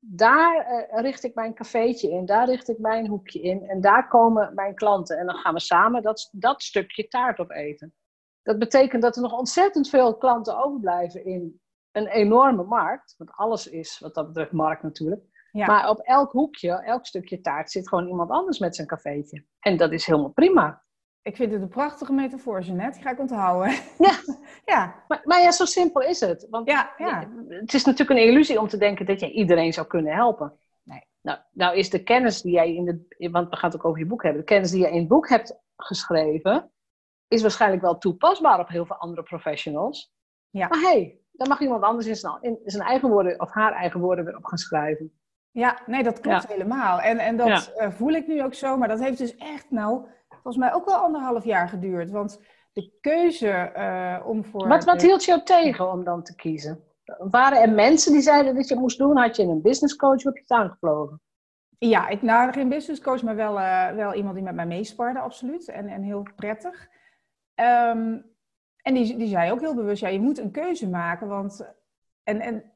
Daar 0.00 0.66
uh, 0.70 1.00
richt 1.00 1.24
ik 1.24 1.34
mijn 1.34 1.54
cafeetje 1.54 2.10
in, 2.10 2.24
daar 2.24 2.48
richt 2.48 2.68
ik 2.68 2.78
mijn 2.78 3.06
hoekje 3.06 3.40
in. 3.40 3.68
En 3.68 3.80
daar 3.80 4.08
komen 4.08 4.54
mijn 4.54 4.74
klanten. 4.74 5.18
En 5.18 5.26
dan 5.26 5.36
gaan 5.36 5.54
we 5.54 5.60
samen 5.60 6.02
dat, 6.02 6.28
dat 6.32 6.62
stukje 6.62 7.08
taart 7.08 7.38
opeten. 7.38 7.94
Dat 8.42 8.58
betekent 8.58 9.02
dat 9.02 9.16
er 9.16 9.22
nog 9.22 9.38
ontzettend 9.38 9.88
veel 9.88 10.16
klanten 10.16 10.58
overblijven 10.58 11.24
in 11.24 11.60
een 11.92 12.06
enorme 12.06 12.64
markt. 12.64 13.14
Want 13.16 13.30
alles 13.32 13.66
is 13.66 13.98
wat 13.98 14.14
dat 14.14 14.26
betreft 14.26 14.52
markt 14.52 14.82
natuurlijk. 14.82 15.22
Maar 15.52 15.88
op 15.88 15.98
elk 15.98 16.32
hoekje, 16.32 16.70
elk 16.70 17.06
stukje 17.06 17.40
taart 17.40 17.70
zit 17.70 17.88
gewoon 17.88 18.08
iemand 18.08 18.30
anders 18.30 18.58
met 18.58 18.76
zijn 18.76 18.86
cafeetje. 18.86 19.44
En 19.58 19.76
dat 19.76 19.92
is 19.92 20.06
helemaal 20.06 20.32
prima. 20.32 20.84
Ik 21.26 21.36
vind 21.36 21.52
het 21.52 21.62
een 21.62 21.68
prachtige 21.68 22.12
metafoor, 22.12 22.60
Jeanette. 22.60 22.92
Die 22.92 23.02
ga 23.02 23.10
ik 23.10 23.18
onthouden. 23.18 23.74
Ja, 23.98 24.12
ja. 24.74 25.04
Maar, 25.08 25.20
maar, 25.24 25.40
ja, 25.40 25.50
zo 25.50 25.64
simpel 25.64 26.02
is 26.02 26.20
het. 26.20 26.46
Want 26.50 26.68
ja, 26.68 26.92
ja. 26.96 27.28
het 27.48 27.74
is 27.74 27.84
natuurlijk 27.84 28.20
een 28.20 28.26
illusie 28.26 28.60
om 28.60 28.68
te 28.68 28.76
denken 28.76 29.06
dat 29.06 29.20
je 29.20 29.32
iedereen 29.32 29.72
zou 29.72 29.86
kunnen 29.86 30.14
helpen. 30.14 30.58
Nee. 30.82 31.04
Nou, 31.22 31.38
nou 31.52 31.76
is 31.76 31.90
de 31.90 32.02
kennis 32.02 32.42
die 32.42 32.52
jij 32.52 32.74
in 32.74 32.84
de... 32.84 33.28
Want 33.30 33.50
we 33.50 33.56
gaan 33.56 33.70
het 33.70 33.78
ook 33.78 33.84
over 33.84 33.98
je 33.98 34.06
boek 34.06 34.22
hebben. 34.22 34.40
De 34.40 34.46
kennis 34.46 34.70
die 34.70 34.80
jij 34.80 34.90
in 34.90 34.98
het 34.98 35.08
boek 35.08 35.28
hebt 35.28 35.60
geschreven... 35.76 36.70
is 37.28 37.42
waarschijnlijk 37.42 37.82
wel 37.82 37.98
toepasbaar 37.98 38.60
op 38.60 38.68
heel 38.68 38.86
veel 38.86 38.96
andere 38.96 39.22
professionals. 39.22 40.12
Ja. 40.50 40.68
Maar 40.68 40.80
hey, 40.80 41.18
dan 41.32 41.48
mag 41.48 41.60
iemand 41.60 41.82
anders 41.82 42.06
in 42.06 42.16
zijn, 42.16 42.42
in 42.42 42.60
zijn 42.64 42.88
eigen 42.88 43.08
woorden... 43.08 43.40
of 43.40 43.50
haar 43.50 43.72
eigen 43.72 44.00
woorden 44.00 44.24
weer 44.24 44.36
op 44.36 44.44
gaan 44.44 44.58
schrijven. 44.58 45.12
Ja, 45.50 45.78
nee, 45.86 46.02
dat 46.02 46.20
klopt 46.20 46.46
helemaal. 46.46 47.00
En, 47.00 47.18
en 47.18 47.36
dat 47.36 47.72
eh, 47.76 47.90
voel 47.90 48.12
ik 48.12 48.26
nu 48.26 48.42
ook 48.42 48.54
zo. 48.54 48.76
Maar 48.76 48.88
dat 48.88 49.00
heeft 49.00 49.18
dus 49.18 49.36
echt 49.36 49.70
nou 49.70 50.06
volgens 50.46 50.64
mij 50.64 50.74
ook 50.74 50.84
wel 50.84 50.96
anderhalf 50.96 51.44
jaar 51.44 51.68
geduurd. 51.68 52.10
Want 52.10 52.40
de 52.72 52.92
keuze 53.00 53.72
uh, 53.76 54.26
om 54.26 54.44
voor. 54.44 54.68
Wat, 54.68 54.84
wat 54.84 55.02
hield 55.02 55.24
jou 55.24 55.42
tegen 55.42 55.90
om 55.90 56.04
dan 56.04 56.22
te 56.22 56.34
kiezen? 56.34 56.84
Waren 57.18 57.60
er 57.60 57.70
mensen 57.70 58.12
die 58.12 58.20
zeiden 58.20 58.54
dat 58.54 58.68
je 58.68 58.74
het 58.74 58.82
moest 58.82 58.98
doen? 58.98 59.16
Had 59.16 59.36
je 59.36 59.42
een 59.42 59.62
business 59.62 59.96
coach 59.96 60.16
of 60.16 60.24
heb 60.24 60.34
je 60.34 60.40
het 60.40 60.50
aangevlogen? 60.50 61.20
Ja, 61.78 62.08
ik 62.08 62.22
nou 62.22 62.52
geen 62.52 62.68
business 62.68 63.00
coach, 63.00 63.22
maar 63.22 63.36
wel, 63.36 63.58
uh, 63.58 63.90
wel 63.90 64.14
iemand 64.14 64.34
die 64.34 64.44
met 64.44 64.54
mij 64.54 64.66
meesparde, 64.66 65.18
absoluut. 65.18 65.68
En, 65.68 65.86
en 65.86 66.02
heel 66.02 66.26
prettig. 66.36 66.88
Um, 67.54 68.34
en 68.82 68.94
die, 68.94 69.16
die 69.16 69.28
zei 69.28 69.52
ook 69.52 69.60
heel 69.60 69.74
bewust, 69.74 70.00
ja, 70.00 70.08
je 70.08 70.20
moet 70.20 70.38
een 70.38 70.50
keuze 70.50 70.88
maken. 70.88 71.28
Want, 71.28 71.74
en, 72.22 72.40
en 72.40 72.72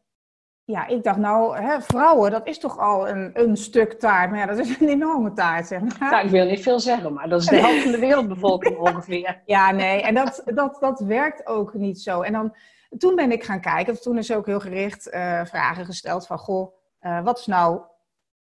ja, 0.71 0.87
ik 0.87 1.05
dacht 1.05 1.19
nou, 1.19 1.59
hè, 1.59 1.81
vrouwen, 1.81 2.31
dat 2.31 2.47
is 2.47 2.59
toch 2.59 2.79
al 2.79 3.09
een, 3.09 3.31
een 3.33 3.57
stuk 3.57 3.93
taart. 3.93 4.31
Maar 4.31 4.39
ja, 4.39 4.47
dat 4.47 4.59
is 4.59 4.81
een 4.81 4.89
enorme 4.89 5.33
taart, 5.33 5.67
zeg 5.67 5.81
maar. 5.81 6.11
Nou, 6.11 6.25
ik 6.25 6.31
wil 6.31 6.45
niet 6.45 6.63
veel 6.63 6.81
zeggen, 6.81 7.13
maar 7.13 7.29
dat 7.29 7.41
is 7.41 7.47
de 7.47 7.57
helft 7.61 7.83
van 7.83 7.93
de 7.93 7.99
wereldbevolking 7.99 8.79
ongeveer. 8.79 9.43
Ja, 9.45 9.71
nee, 9.71 10.03
en 10.03 10.15
dat, 10.15 10.43
dat, 10.45 10.77
dat 10.81 11.01
werkt 11.01 11.47
ook 11.47 11.75
niet 11.75 12.01
zo. 12.01 12.21
En 12.21 12.33
dan, 12.33 12.55
toen 12.99 13.15
ben 13.15 13.33
ik 13.33 13.45
gaan 13.45 13.61
kijken, 13.61 14.01
toen 14.01 14.19
is 14.19 14.33
ook 14.33 14.47
heel 14.47 14.61
gericht 14.61 15.07
uh, 15.13 15.45
vragen 15.45 15.85
gesteld 15.85 16.27
van, 16.27 16.39
goh, 16.39 16.75
uh, 17.01 17.23
wat 17.23 17.39
is 17.39 17.47
nou, 17.47 17.81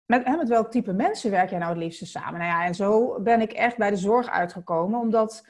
met, 0.06 0.26
hè, 0.26 0.36
met 0.36 0.50
welk 0.50 0.72
type 0.72 0.94
mensen 0.94 1.32
werk 1.32 1.50
jij 1.50 1.60
nou 1.60 1.72
het 1.72 1.82
liefste 1.84 2.06
samen? 2.06 2.40
Nou 2.40 2.52
ja, 2.52 2.66
en 2.66 2.76
zo 2.76 3.22
ben 3.22 3.42
ik 3.42 3.52
echt 3.52 3.78
bij 3.78 3.90
de 3.90 3.98
zorg 3.98 4.30
uitgekomen, 4.30 5.00
omdat 5.00 5.48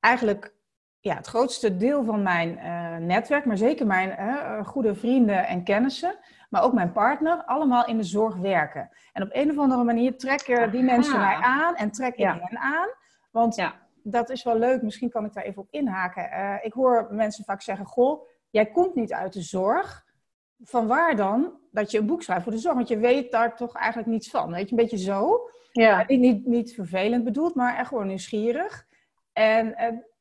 eigenlijk 0.00 0.56
ja, 1.00 1.16
het 1.16 1.26
grootste 1.26 1.76
deel 1.76 2.04
van 2.04 2.22
mijn 2.22 2.58
uh, 2.58 2.96
netwerk, 2.96 3.44
maar 3.44 3.56
zeker 3.56 3.86
mijn 3.86 4.16
uh, 4.20 4.66
goede 4.66 4.94
vrienden 4.94 5.46
en 5.46 5.64
kennissen, 5.64 6.18
maar 6.50 6.62
ook 6.62 6.72
mijn 6.72 6.92
partner, 6.92 7.44
allemaal 7.44 7.86
in 7.86 7.96
de 7.96 8.04
zorg 8.04 8.36
werken. 8.36 8.90
En 9.12 9.22
op 9.22 9.28
een 9.32 9.50
of 9.50 9.58
andere 9.58 9.84
manier 9.84 10.16
trekken 10.16 10.70
die 10.70 10.82
mensen 10.82 11.18
mij 11.18 11.34
aan 11.34 11.76
en 11.76 11.90
trek 11.90 12.14
ik 12.14 12.24
hen 12.24 12.58
aan. 12.58 12.88
Want 13.30 13.54
ja. 13.54 13.74
dat 14.02 14.30
is 14.30 14.42
wel 14.42 14.58
leuk, 14.58 14.82
misschien 14.82 15.10
kan 15.10 15.24
ik 15.24 15.32
daar 15.32 15.44
even 15.44 15.62
op 15.62 15.68
inhaken. 15.70 16.28
Uh, 16.32 16.54
ik 16.62 16.72
hoor 16.72 17.08
mensen 17.10 17.44
vaak 17.44 17.62
zeggen, 17.62 17.86
goh, 17.86 18.26
jij 18.50 18.66
komt 18.66 18.94
niet 18.94 19.12
uit 19.12 19.32
de 19.32 19.42
zorg. 19.42 20.06
Van 20.62 20.86
waar 20.86 21.16
dan 21.16 21.52
dat 21.70 21.90
je 21.90 21.98
een 21.98 22.06
boek 22.06 22.22
schrijft 22.22 22.42
voor 22.42 22.52
de 22.52 22.58
zorg? 22.58 22.74
Want 22.74 22.88
je 22.88 22.98
weet 22.98 23.32
daar 23.32 23.56
toch 23.56 23.74
eigenlijk 23.74 24.08
niets 24.08 24.30
van. 24.30 24.50
Weet 24.50 24.68
je, 24.68 24.76
een 24.76 24.82
beetje 24.82 24.98
zo. 24.98 25.50
Ja. 25.72 26.04
Niet, 26.06 26.20
niet, 26.20 26.46
niet 26.46 26.74
vervelend 26.74 27.24
bedoeld, 27.24 27.54
maar 27.54 27.76
echt 27.76 27.88
gewoon 27.88 28.06
nieuwsgierig. 28.06 28.86
En 29.32 29.74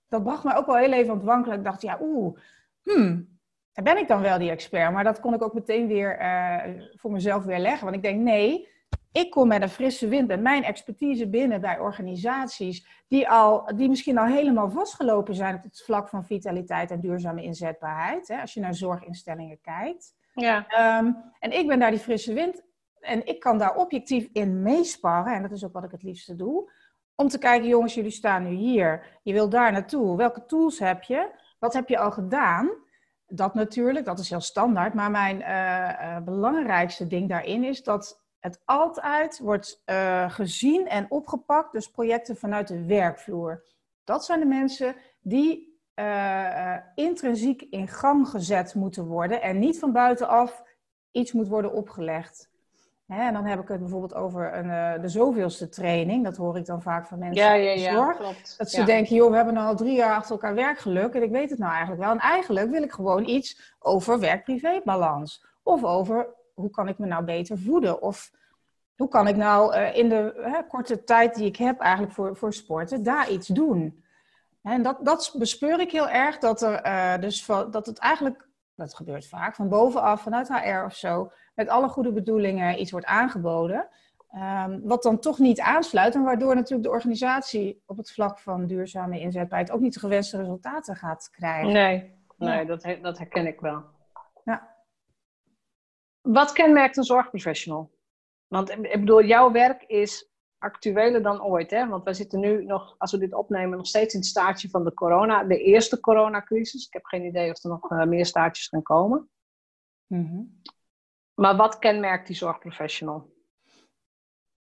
dat 0.08 0.24
bracht 0.24 0.44
mij 0.44 0.56
ook 0.56 0.66
wel 0.66 0.76
heel 0.76 0.92
even 0.92 1.24
wankelen. 1.24 1.58
Ik 1.58 1.64
dacht, 1.64 1.82
ja, 1.82 1.98
oeh, 2.02 2.38
hmm, 2.84 3.40
ben 3.84 3.98
ik 3.98 4.08
dan 4.08 4.22
wel 4.22 4.38
die 4.38 4.50
expert? 4.50 4.92
Maar 4.92 5.04
dat 5.04 5.20
kon 5.20 5.34
ik 5.34 5.42
ook 5.42 5.54
meteen 5.54 5.88
weer 5.88 6.22
uh, 6.22 6.82
voor 6.96 7.12
mezelf 7.12 7.44
weer 7.44 7.60
leggen. 7.60 7.84
Want 7.84 7.96
ik 7.96 8.02
denk, 8.04 8.22
nee, 8.22 8.68
ik 9.12 9.32
kom 9.32 9.48
met 9.48 9.62
een 9.62 9.70
frisse 9.70 10.08
wind 10.08 10.28
met 10.28 10.42
mijn 10.42 10.64
expertise 10.64 11.30
binnen 11.30 11.62
bij 11.62 11.80
organisaties 11.80 12.88
die, 13.08 13.30
al, 13.30 13.76
die 13.76 13.90
misschien 13.90 14.18
al 14.18 14.26
helemaal 14.26 14.70
vastgelopen 14.70 15.36
zijn 15.36 15.56
op 15.56 15.64
het 15.64 15.84
vlak 15.86 16.10
van 16.10 16.26
vitaliteit 16.26 16.92
en 16.92 17.00
duurzame 17.00 17.44
inzetbaarheid. 17.44 18.28
Hè, 18.28 18.42
als 18.42 18.54
je 18.54 18.60
naar 18.60 18.76
zorginstellingen 18.76 19.62
kijkt. 19.62 20.16
Ja. 20.34 20.58
Um, 21.00 21.18
en 21.40 21.52
ik 21.52 21.68
ben 21.68 21.80
daar 21.80 21.92
die 21.92 22.00
frisse 22.00 22.34
wind 22.34 22.66
en 23.00 23.26
ik 23.26 23.40
kan 23.40 23.58
daar 23.58 23.76
objectief 23.76 24.30
in 24.34 24.62
meesparren. 24.62 25.34
En 25.34 25.42
dat 25.42 25.52
is 25.52 25.66
ook 25.66 25.74
wat 25.74 25.84
ik 25.84 25.92
het 25.92 26.04
liefste 26.04 26.36
doe. 26.36 26.72
Om 27.20 27.28
te 27.28 27.38
kijken, 27.38 27.68
jongens, 27.68 27.94
jullie 27.94 28.12
staan 28.12 28.44
nu 28.44 28.50
hier. 28.50 29.20
Je 29.24 29.34
wil 29.34 29.50
daar 29.50 29.72
naartoe. 29.72 30.18
Welke 30.18 30.46
tools 30.46 30.80
heb 30.80 31.04
je? 31.04 31.30
Wat 31.60 31.74
heb 31.74 31.90
je 31.90 31.98
al 31.98 32.12
gedaan? 32.12 32.70
Dat 33.28 33.54
natuurlijk, 33.54 34.06
dat 34.06 34.20
is 34.20 34.30
heel 34.30 34.42
standaard. 34.42 34.94
Maar 34.94 35.12
mijn 35.12 35.40
uh, 35.40 36.24
belangrijkste 36.24 37.08
ding 37.08 37.30
daarin 37.30 37.64
is 37.64 37.84
dat 37.84 38.24
het 38.40 38.62
altijd 38.66 39.40
wordt 39.40 39.82
uh, 39.86 40.32
gezien 40.32 40.88
en 40.88 41.06
opgepakt. 41.12 41.72
Dus 41.72 41.92
projecten 41.92 42.38
vanuit 42.38 42.68
de 42.68 42.86
werkvloer. 42.86 43.64
Dat 44.04 44.26
zijn 44.26 44.40
de 44.40 44.46
mensen 44.46 44.96
die 45.20 45.76
intrinsiek 46.96 47.62
in 47.62 47.88
gang 47.88 48.28
gezet 48.28 48.76
moeten 48.76 49.06
worden. 49.06 49.42
En 49.42 49.60
niet 49.60 49.80
van 49.80 49.92
buitenaf 49.92 50.64
iets 51.12 51.32
moet 51.32 51.48
worden 51.48 51.74
opgelegd. 51.74 52.50
Hè, 53.08 53.28
en 53.28 53.34
dan 53.34 53.46
heb 53.46 53.60
ik 53.60 53.68
het 53.68 53.80
bijvoorbeeld 53.80 54.14
over 54.14 54.54
een, 54.54 54.66
uh, 54.66 55.02
de 55.02 55.10
zoveelste 55.10 55.70
training. 55.70 56.24
Dat 56.24 56.38
hoor 56.38 56.58
ik 56.58 56.66
dan 56.66 56.82
vaak 56.82 57.08
van 57.08 57.20
mensen 57.20 57.44
ja, 57.44 57.54
ja, 57.54 57.72
ja, 57.72 57.94
zorg. 57.94 58.18
Klopt. 58.18 58.56
Dat 58.58 58.70
ze 58.70 58.84
denken, 58.84 59.16
joh, 59.16 59.30
we 59.30 59.36
hebben 59.36 59.58
al 59.58 59.76
drie 59.76 59.96
jaar 59.96 60.16
achter 60.16 60.32
elkaar 60.32 60.56
werkgeluk. 60.56 61.14
En 61.14 61.24
ik 61.24 61.32
weet 61.32 61.50
het 61.50 61.60
nou 61.60 61.72
eigenlijk 61.72 62.02
wel. 62.02 62.12
En 62.12 62.20
eigenlijk 62.20 62.70
wil 62.70 62.84
ik 62.84 62.92
gewoon 62.92 63.28
iets 63.28 63.76
over 63.80 64.20
werk-privé-balans. 64.20 65.46
Of 65.64 65.84
over, 65.84 66.28
hoe 66.54 66.70
kan 66.70 66.88
ik 66.88 66.98
me 66.98 67.06
nou 67.06 67.24
beter 67.24 67.58
voeden? 67.58 68.02
Of 68.02 68.32
hoe 68.96 69.08
kan 69.08 69.28
ik 69.28 69.36
nou 69.36 69.76
uh, 69.76 69.96
in 69.96 70.10
de 70.10 70.64
korte 70.68 71.04
tijd 71.04 71.36
die 71.36 71.46
ik 71.46 71.58
heb 71.58 71.80
eigenlijk 71.80 72.14
voor, 72.14 72.36
voor 72.36 72.54
sporten, 72.54 73.04
daar 73.04 73.30
iets 73.30 73.48
doen? 73.48 74.04
En 74.62 74.84
dat, 74.84 74.98
dat 75.02 75.36
bespeur 75.38 75.80
ik 75.80 75.92
heel 75.92 76.10
erg, 76.10 76.38
dat, 76.38 76.62
er, 76.62 76.86
uh, 76.86 77.22
dus, 77.22 77.46
dat 77.46 77.86
het 77.86 77.98
eigenlijk, 77.98 78.48
dat 78.76 78.96
gebeurt 78.96 79.28
vaak, 79.28 79.56
van 79.56 79.70
bovenaf, 79.70 80.22
vanuit 80.22 80.48
HR 80.48 80.84
of 80.86 80.96
zo 80.96 81.32
met 81.58 81.68
alle 81.68 81.88
goede 81.88 82.12
bedoelingen 82.12 82.80
iets 82.80 82.92
wordt 82.92 83.06
aangeboden. 83.06 83.88
Um, 84.36 84.82
wat 84.84 85.04
dan 85.04 85.20
toch 85.20 85.40
niet 85.40 85.60
aansluit 85.60 86.16
en 86.16 86.24
waardoor 86.24 86.56
natuurlijk 86.56 86.84
de 86.84 86.94
organisatie 86.94 87.84
op 87.86 87.98
het 87.98 88.12
vlak 88.12 88.40
van 88.40 88.68
duurzame 88.68 89.20
inzetbaarheid 89.20 89.72
ook 89.72 89.80
niet 89.80 89.94
de 89.94 90.00
gewenste 90.00 90.38
resultaten 90.38 90.96
gaat 90.96 91.30
krijgen. 91.30 91.74
Nee, 91.74 92.14
nee 92.38 92.66
dat, 92.66 92.98
dat 93.02 93.18
herken 93.18 93.48
ik 93.48 93.60
wel. 93.60 93.84
Ja. 94.44 94.76
Wat 96.22 96.52
kenmerkt 96.52 96.98
een 96.98 97.04
zorgprofessional? 97.04 97.92
Want 98.48 98.70
ik 98.70 99.00
bedoel, 99.00 99.24
jouw 99.24 99.52
werk 99.52 99.84
is 99.84 100.32
actueler 100.58 101.24
dan 101.24 101.44
ooit, 101.44 101.72
hè? 101.72 101.88
Want 101.88 102.04
wij 102.04 102.14
zitten 102.14 102.40
nu 102.40 102.66
nog, 102.66 102.96
als 102.98 103.12
we 103.12 103.18
dit 103.18 103.34
opnemen, 103.34 103.78
nog 103.78 103.88
steeds 103.88 104.14
in 104.14 104.20
het 104.20 104.30
staartje 104.30 104.70
van 104.70 104.84
de 104.84 104.94
corona, 104.94 105.44
de 105.44 105.60
eerste 105.60 106.00
coronacrisis. 106.00 106.86
Ik 106.86 106.94
heb 106.94 107.06
geen 107.06 107.26
idee 107.26 107.52
of 107.52 107.64
er 107.64 107.70
nog 107.70 107.92
uh, 107.92 108.04
meer 108.04 108.26
staartjes 108.26 108.68
gaan 108.68 108.84
komen. 108.84 109.30
Mm 110.08 110.62
maar 111.40 111.56
wat 111.56 111.80
kenmerkt 111.80 112.28
die 112.28 112.36
zorgprofessional? 112.36 113.36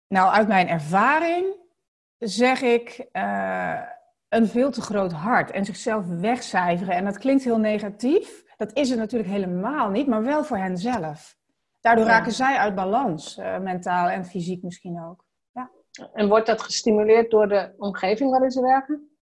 Nou, 0.07 0.33
uit 0.33 0.47
mijn 0.47 0.67
ervaring 0.67 1.55
zeg 2.17 2.61
ik 2.61 3.07
uh, 3.13 3.81
een 4.29 4.47
veel 4.47 4.71
te 4.71 4.81
groot 4.81 5.11
hart 5.11 5.51
en 5.51 5.65
zichzelf 5.65 6.05
wegcijferen. 6.07 6.95
En 6.95 7.05
dat 7.05 7.17
klinkt 7.17 7.43
heel 7.43 7.59
negatief. 7.59 8.43
Dat 8.57 8.73
is 8.73 8.89
het 8.89 8.99
natuurlijk 8.99 9.31
helemaal 9.31 9.89
niet, 9.89 10.07
maar 10.07 10.23
wel 10.23 10.43
voor 10.43 10.57
hen 10.57 10.77
zelf. 10.77 11.37
Daardoor 11.79 12.05
raken 12.05 12.31
zij 12.31 12.57
uit 12.57 12.75
balans, 12.75 13.37
uh, 13.37 13.57
mentaal 13.57 14.09
en 14.09 14.25
fysiek 14.25 14.63
misschien 14.63 15.03
ook. 15.03 15.25
Ja. 15.51 15.71
En 16.13 16.27
wordt 16.27 16.47
dat 16.47 16.61
gestimuleerd 16.61 17.31
door 17.31 17.47
de 17.47 17.73
omgeving 17.77 18.29
waarin 18.29 18.51
ze 18.51 18.61
werken? 18.61 19.17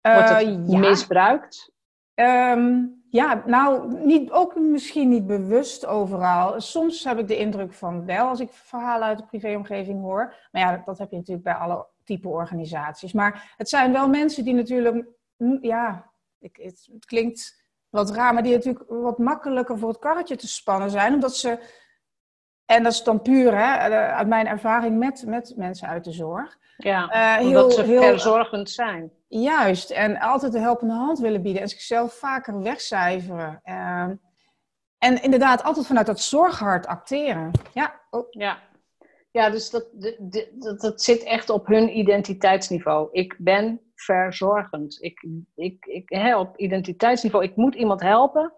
Wordt 0.00 0.28
het 0.28 0.42
uh, 0.42 0.68
ja. 0.68 0.78
misbruikt? 0.78 1.72
Um, 2.14 2.99
ja, 3.10 3.42
nou, 3.46 3.94
niet, 4.04 4.30
ook 4.30 4.54
misschien 4.54 5.08
niet 5.08 5.26
bewust 5.26 5.86
overal. 5.86 6.60
Soms 6.60 7.04
heb 7.04 7.18
ik 7.18 7.28
de 7.28 7.36
indruk 7.36 7.72
van 7.72 8.04
wel, 8.04 8.28
als 8.28 8.40
ik 8.40 8.52
verhalen 8.52 9.06
uit 9.06 9.18
de 9.18 9.26
privéomgeving 9.26 10.00
hoor. 10.00 10.34
Maar 10.52 10.62
ja, 10.62 10.82
dat 10.84 10.98
heb 10.98 11.10
je 11.10 11.16
natuurlijk 11.16 11.44
bij 11.44 11.54
alle 11.54 11.86
type 12.04 12.28
organisaties. 12.28 13.12
Maar 13.12 13.54
het 13.56 13.68
zijn 13.68 13.92
wel 13.92 14.08
mensen 14.08 14.44
die 14.44 14.54
natuurlijk, 14.54 15.06
ja, 15.60 16.12
ik, 16.38 16.56
het, 16.56 16.88
het 16.92 17.04
klinkt 17.04 17.64
wat 17.88 18.10
raar, 18.10 18.34
maar 18.34 18.42
die 18.42 18.54
natuurlijk 18.54 18.84
wat 18.88 19.18
makkelijker 19.18 19.78
voor 19.78 19.88
het 19.88 19.98
karretje 19.98 20.36
te 20.36 20.48
spannen 20.48 20.90
zijn, 20.90 21.14
omdat 21.14 21.36
ze, 21.36 21.58
en 22.64 22.82
dat 22.82 22.92
is 22.92 23.02
dan 23.02 23.22
puur 23.22 23.58
hè, 23.58 23.90
uit 24.12 24.28
mijn 24.28 24.46
ervaring 24.46 24.98
met, 24.98 25.26
met 25.26 25.56
mensen 25.56 25.88
uit 25.88 26.04
de 26.04 26.12
zorg. 26.12 26.58
Ja, 26.82 27.38
uh, 27.40 27.46
omdat 27.46 27.74
ze 27.74 27.82
heel, 27.82 28.02
verzorgend 28.02 28.70
zijn. 28.70 29.12
Juist, 29.28 29.90
en 29.90 30.18
altijd 30.18 30.52
de 30.52 30.58
helpende 30.58 30.94
hand 30.94 31.18
willen 31.18 31.42
bieden 31.42 31.62
en 31.62 31.68
zichzelf 31.68 32.14
vaker 32.14 32.62
wegcijferen. 32.62 33.60
Uh, 33.64 34.10
en 34.98 35.22
inderdaad, 35.22 35.62
altijd 35.62 35.86
vanuit 35.86 36.06
dat 36.06 36.20
zorghart 36.20 36.86
acteren. 36.86 37.50
Ja, 37.74 38.00
oh. 38.10 38.26
ja. 38.30 38.58
ja 39.30 39.50
dus 39.50 39.70
dat, 39.70 39.86
dat, 40.18 40.80
dat 40.80 41.02
zit 41.02 41.22
echt 41.22 41.50
op 41.50 41.66
hun 41.66 41.98
identiteitsniveau. 41.98 43.08
Ik 43.12 43.36
ben 43.38 43.80
verzorgend. 43.94 45.02
Ik, 45.02 45.26
ik, 45.54 45.86
ik 45.86 46.08
help 46.08 46.56
identiteitsniveau. 46.56 47.44
Ik 47.44 47.56
moet 47.56 47.74
iemand 47.74 48.00
helpen. 48.00 48.52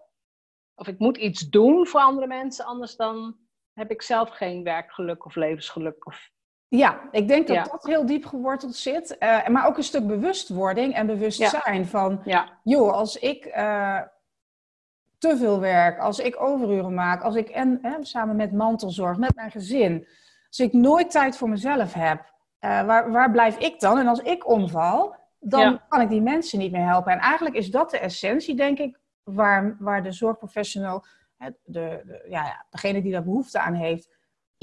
Of 0.75 0.87
ik 0.87 0.99
moet 0.99 1.17
iets 1.17 1.49
doen 1.49 1.87
voor 1.87 1.99
andere 1.99 2.27
mensen. 2.27 2.65
Anders 2.65 2.95
dan 2.95 3.37
heb 3.73 3.91
ik 3.91 4.01
zelf 4.01 4.29
geen 4.29 4.63
werkgeluk 4.63 5.25
of 5.25 5.35
levensgeluk. 5.35 6.05
Of... 6.05 6.29
Ja, 6.77 6.99
ik 7.11 7.27
denk 7.27 7.47
dat 7.47 7.69
dat 7.71 7.85
heel 7.85 8.05
diep 8.05 8.25
geworteld 8.25 8.75
zit. 8.75 9.15
Uh, 9.19 9.47
maar 9.47 9.67
ook 9.67 9.77
een 9.77 9.83
stuk 9.83 10.07
bewustwording 10.07 10.93
en 10.93 11.07
bewustzijn 11.07 11.85
van... 11.85 12.21
Ja. 12.25 12.59
joh, 12.63 12.93
als 12.93 13.17
ik... 13.17 13.45
Uh, 13.45 13.99
te 15.17 15.37
veel 15.37 15.59
werk, 15.59 15.99
als 15.99 16.19
ik 16.19 16.41
overuren 16.41 16.93
maak, 16.93 17.21
als 17.21 17.35
ik 17.35 17.49
en 17.49 17.79
hè, 17.81 17.97
samen 18.01 18.35
met 18.35 18.51
mantelzorg, 18.51 19.17
met 19.17 19.35
mijn 19.35 19.51
gezin, 19.51 20.07
als 20.47 20.59
ik 20.59 20.73
nooit 20.73 21.11
tijd 21.11 21.37
voor 21.37 21.49
mezelf 21.49 21.93
heb, 21.93 22.19
uh, 22.19 22.85
waar, 22.85 23.11
waar 23.11 23.31
blijf 23.31 23.57
ik 23.57 23.79
dan? 23.79 23.99
En 23.99 24.07
als 24.07 24.19
ik 24.19 24.47
omval, 24.47 25.15
dan 25.39 25.81
kan 25.87 26.01
ik 26.01 26.09
die 26.09 26.21
mensen 26.21 26.59
niet 26.59 26.71
meer 26.71 26.87
helpen. 26.87 27.11
En 27.11 27.19
eigenlijk 27.19 27.55
is 27.55 27.71
dat 27.71 27.91
de 27.91 27.99
essentie, 27.99 28.55
denk 28.55 28.79
ik, 28.79 28.99
waar, 29.23 29.75
waar 29.79 30.03
de 30.03 30.11
zorgprofessional, 30.11 31.05
hè, 31.37 31.49
de, 31.63 32.01
de, 32.05 32.25
ja, 32.29 32.65
degene 32.69 33.01
die 33.01 33.11
daar 33.11 33.23
behoefte 33.23 33.59
aan 33.59 33.73
heeft, 33.73 34.09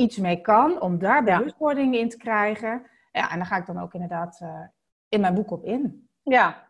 iets 0.00 0.16
mee 0.16 0.40
kan, 0.40 0.80
om 0.80 0.98
daar 0.98 1.24
bewustwording 1.24 1.96
in 1.96 2.08
te 2.08 2.16
krijgen. 2.16 2.82
Ja, 3.12 3.30
en 3.30 3.36
daar 3.36 3.46
ga 3.46 3.56
ik 3.56 3.66
dan 3.66 3.80
ook 3.80 3.94
inderdaad 3.94 4.40
uh, 4.42 4.60
in 5.08 5.20
mijn 5.20 5.34
boek 5.34 5.50
op 5.50 5.64
in. 5.64 6.08
Ja, 6.22 6.68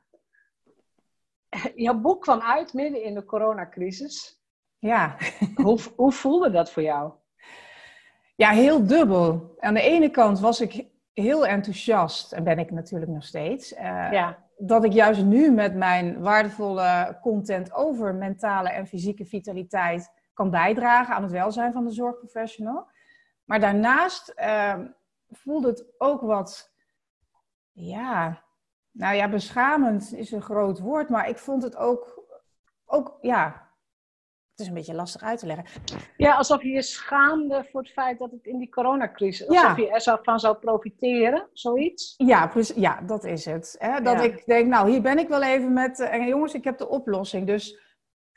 jouw 1.74 1.94
boek 1.94 2.22
kwam 2.22 2.40
uit 2.40 2.72
midden 2.72 3.02
in 3.02 3.14
de 3.14 3.24
coronacrisis. 3.24 4.40
Ja. 4.78 5.16
hoe, 5.54 5.78
hoe 5.96 6.12
voelde 6.12 6.50
dat 6.50 6.70
voor 6.70 6.82
jou? 6.82 7.12
Ja, 8.36 8.50
heel 8.50 8.86
dubbel. 8.86 9.54
Aan 9.58 9.74
de 9.74 9.82
ene 9.82 10.10
kant 10.10 10.40
was 10.40 10.60
ik 10.60 10.86
heel 11.12 11.46
enthousiast, 11.46 12.32
en 12.32 12.44
ben 12.44 12.58
ik 12.58 12.70
natuurlijk 12.70 13.10
nog 13.10 13.24
steeds, 13.24 13.72
uh, 13.72 13.78
ja. 14.12 14.38
dat 14.56 14.84
ik 14.84 14.92
juist 14.92 15.24
nu 15.24 15.50
met 15.50 15.74
mijn 15.74 16.20
waardevolle 16.20 17.18
content 17.22 17.72
over 17.74 18.14
mentale 18.14 18.70
en 18.70 18.86
fysieke 18.86 19.24
vitaliteit 19.24 20.12
kan 20.32 20.50
bijdragen 20.50 21.14
aan 21.14 21.22
het 21.22 21.32
welzijn 21.32 21.72
van 21.72 21.84
de 21.84 21.92
zorgprofessional. 21.92 22.86
Maar 23.50 23.60
daarnaast 23.60 24.34
uh, 24.36 24.78
voelde 25.30 25.68
het 25.68 25.84
ook 25.98 26.20
wat, 26.20 26.72
ja, 27.72 28.42
nou 28.90 29.16
ja, 29.16 29.28
beschamend 29.28 30.12
is 30.14 30.32
een 30.32 30.42
groot 30.42 30.78
woord, 30.78 31.08
maar 31.08 31.28
ik 31.28 31.38
vond 31.38 31.62
het 31.62 31.76
ook, 31.76 32.24
ook 32.86 33.18
ja, 33.20 33.70
het 34.50 34.60
is 34.60 34.66
een 34.66 34.74
beetje 34.74 34.94
lastig 34.94 35.22
uit 35.22 35.38
te 35.38 35.46
leggen. 35.46 35.64
Ja, 36.16 36.36
alsof 36.36 36.62
je 36.62 36.68
je 36.68 36.82
schaamde 36.82 37.68
voor 37.70 37.80
het 37.80 37.92
feit 37.92 38.18
dat 38.18 38.30
het 38.30 38.44
in 38.44 38.58
die 38.58 38.68
coronacrisis, 38.68 39.48
ja. 39.48 39.62
alsof 39.62 39.76
je 39.76 39.90
er 39.90 40.20
van 40.22 40.40
zou 40.40 40.56
profiteren, 40.56 41.48
zoiets? 41.52 42.14
Ja, 42.16 42.46
dus, 42.46 42.72
ja 42.76 43.00
dat 43.00 43.24
is 43.24 43.44
het. 43.44 43.76
Hè? 43.78 44.00
Dat 44.00 44.20
ik 44.20 44.46
denk, 44.46 44.66
nou, 44.66 44.90
hier 44.90 45.02
ben 45.02 45.18
ik 45.18 45.28
wel 45.28 45.42
even 45.42 45.72
met, 45.72 45.98
uh, 45.98 46.28
jongens, 46.28 46.54
ik 46.54 46.64
heb 46.64 46.78
de 46.78 46.88
oplossing. 46.88 47.46
Dus 47.46 47.78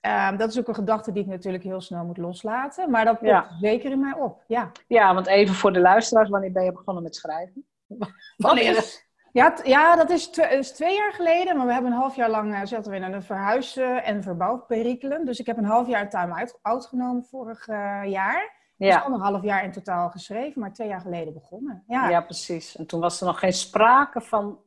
uh, 0.05 0.37
dat 0.37 0.49
is 0.49 0.59
ook 0.59 0.67
een 0.67 0.75
gedachte 0.75 1.11
die 1.11 1.23
ik 1.23 1.29
natuurlijk 1.29 1.63
heel 1.63 1.81
snel 1.81 2.05
moet 2.05 2.17
loslaten, 2.17 2.89
maar 2.89 3.05
dat 3.05 3.17
komt 3.17 3.45
zeker 3.59 3.91
in 3.91 3.99
mij 3.99 4.13
op, 4.13 4.43
ja. 4.47 4.71
Ja, 4.87 5.13
want 5.13 5.27
even 5.27 5.55
voor 5.55 5.73
de 5.73 5.79
luisteraars, 5.79 6.29
wanneer 6.29 6.51
ben 6.51 6.63
je 6.63 6.71
begonnen 6.71 7.03
met 7.03 7.15
schrijven? 7.15 7.65
Wanneer? 8.37 9.01
Ja, 9.31 9.55
ja 9.63 9.95
dat 9.95 10.09
is, 10.09 10.29
is, 10.29 10.71
twee 10.71 10.95
jaar 10.95 11.13
geleden. 11.13 11.57
Maar 11.57 11.65
we 11.65 11.73
hebben 11.73 11.91
een 11.91 11.97
half 11.97 12.15
jaar 12.15 12.29
lang 12.29 12.53
uh, 12.53 12.59
zaten 12.63 12.91
we 12.91 12.97
in 12.97 13.03
een 13.03 13.23
verhuizen- 13.23 14.03
en 14.03 14.23
verbouwperikelen. 14.23 15.25
Dus 15.25 15.39
ik 15.39 15.45
heb 15.45 15.57
een 15.57 15.65
half 15.65 15.87
jaar 15.87 16.09
time-out 16.09 16.85
genomen 16.85 17.23
vorig 17.23 17.67
uh, 17.67 18.01
jaar. 18.05 18.61
Ja. 18.75 18.95
Dus 18.95 19.03
anderhalf 19.03 19.43
jaar 19.43 19.63
in 19.63 19.71
totaal 19.71 20.09
geschreven, 20.09 20.61
maar 20.61 20.73
twee 20.73 20.87
jaar 20.87 21.01
geleden 21.01 21.33
begonnen. 21.33 21.83
Ja. 21.87 22.09
ja, 22.09 22.21
precies. 22.21 22.75
En 22.75 22.85
toen 22.85 22.99
was 22.99 23.21
er 23.21 23.27
nog 23.27 23.39
geen 23.39 23.53
sprake 23.53 24.21
van 24.21 24.59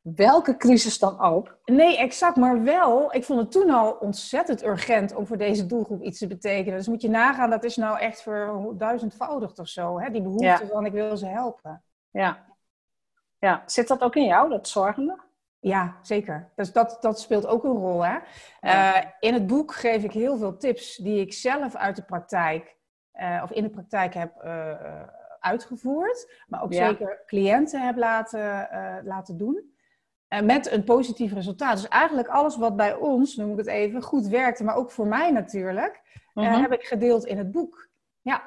welke 0.00 0.56
crisis 0.56 0.98
dan 0.98 1.20
ook. 1.20 1.58
Nee, 1.64 1.98
exact. 1.98 2.36
Maar 2.36 2.62
wel, 2.62 3.14
ik 3.14 3.24
vond 3.24 3.40
het 3.40 3.50
toen 3.50 3.70
al 3.70 3.92
ontzettend 3.92 4.64
urgent 4.64 5.14
om 5.14 5.26
voor 5.26 5.36
deze 5.36 5.66
doelgroep 5.66 6.02
iets 6.02 6.18
te 6.18 6.26
betekenen. 6.26 6.78
Dus 6.78 6.88
moet 6.88 7.02
je 7.02 7.10
nagaan, 7.10 7.50
dat 7.50 7.64
is 7.64 7.76
nou 7.76 7.98
echt 7.98 8.22
voor 8.22 8.74
duizendvoudig 8.76 9.58
of 9.58 9.68
zo. 9.68 10.00
Hè? 10.00 10.10
Die 10.10 10.22
behoefte 10.22 10.66
van 10.72 10.86
ik 10.86 10.92
wil 10.92 11.16
ze 11.16 11.26
helpen. 11.26 11.82
Ja, 12.10 12.48
ja, 13.38 13.62
zit 13.66 13.88
dat 13.88 14.00
ook 14.00 14.16
in 14.16 14.24
jou, 14.24 14.48
dat 14.48 14.68
zorgende? 14.68 15.18
Ja, 15.58 15.96
zeker. 16.02 16.52
Dus 16.54 16.72
dat, 16.72 16.96
dat 17.00 17.20
speelt 17.20 17.46
ook 17.46 17.64
een 17.64 17.76
rol. 17.76 18.04
Hè? 18.04 18.18
Eh, 18.60 19.04
in 19.20 19.34
het 19.34 19.46
boek 19.46 19.74
geef 19.74 20.04
ik 20.04 20.12
heel 20.12 20.36
veel 20.36 20.56
tips 20.56 20.96
die 20.96 21.20
ik 21.20 21.32
zelf 21.32 21.74
uit 21.74 21.96
de 21.96 22.02
praktijk 22.02 22.76
uh, 23.14 23.40
of 23.42 23.50
in 23.50 23.62
de 23.62 23.70
praktijk 23.70 24.14
heb 24.14 24.44
uh, 24.44 25.02
uitgevoerd, 25.40 26.44
maar 26.46 26.62
ook 26.62 26.74
zeker 26.74 27.22
cliënten 27.26 27.86
heb 27.86 27.96
laten, 27.96 28.68
laten 29.04 29.36
doen. 29.36 29.74
Met 30.42 30.70
een 30.70 30.84
positief 30.84 31.32
resultaat. 31.32 31.76
Dus 31.76 31.88
eigenlijk 31.88 32.28
alles 32.28 32.56
wat 32.56 32.76
bij 32.76 32.94
ons, 32.94 33.36
noem 33.36 33.50
ik 33.50 33.58
het 33.58 33.66
even, 33.66 34.02
goed 34.02 34.26
werkte, 34.26 34.64
maar 34.64 34.76
ook 34.76 34.90
voor 34.90 35.06
mij 35.06 35.30
natuurlijk, 35.30 36.00
mhm. 36.34 36.60
heb 36.60 36.72
ik 36.72 36.82
gedeeld 36.82 37.24
in 37.26 37.38
het 37.38 37.50
boek. 37.50 37.88
Ja, 38.20 38.42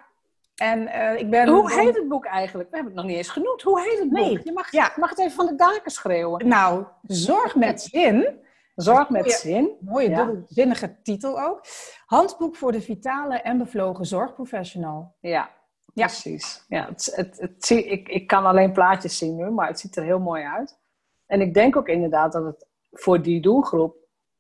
en, 0.55 0.81
uh, 0.81 1.19
ik 1.19 1.29
ben... 1.29 1.47
Hoe 1.47 1.73
heet 1.73 1.95
het 1.95 2.07
boek 2.07 2.25
eigenlijk? 2.25 2.69
We 2.69 2.75
hebben 2.75 2.93
het 2.93 3.01
nog 3.01 3.11
niet 3.11 3.21
eens 3.21 3.33
genoemd. 3.33 3.61
Hoe 3.61 3.81
heet 3.81 3.99
het 3.99 4.09
boek? 4.09 4.43
Je 4.43 4.51
mag, 4.51 4.71
ja. 4.71 4.93
mag 4.95 5.09
het 5.09 5.19
even 5.19 5.31
van 5.31 5.45
de 5.45 5.55
daken 5.55 5.91
schreeuwen. 5.91 6.47
Nou, 6.47 6.85
Zorg 7.01 7.55
met 7.55 7.81
Zin. 7.81 8.39
Zorg 8.75 9.09
met 9.09 9.31
Zin. 9.31 9.71
Mooie 9.79 10.09
ja. 10.09 10.25
dubbelzinnige 10.25 11.01
titel 11.01 11.41
ook. 11.41 11.65
Handboek 12.05 12.55
voor 12.55 12.71
de 12.71 12.81
vitale 12.81 13.37
en 13.37 13.57
bevlogen 13.57 14.05
zorgprofessional. 14.05 15.15
Ja, 15.19 15.49
precies. 15.93 16.65
Ja, 16.67 16.85
het, 16.85 17.11
het, 17.15 17.37
het, 17.39 17.69
ik, 17.69 18.09
ik 18.09 18.27
kan 18.27 18.45
alleen 18.45 18.71
plaatjes 18.71 19.17
zien 19.17 19.35
nu, 19.35 19.49
maar 19.49 19.67
het 19.67 19.79
ziet 19.79 19.95
er 19.95 20.03
heel 20.03 20.19
mooi 20.19 20.43
uit. 20.43 20.81
En 21.25 21.41
ik 21.41 21.53
denk 21.53 21.75
ook 21.75 21.87
inderdaad 21.87 22.31
dat 22.31 22.45
het 22.45 22.67
voor 22.91 23.21
die 23.21 23.41
doelgroep... 23.41 23.95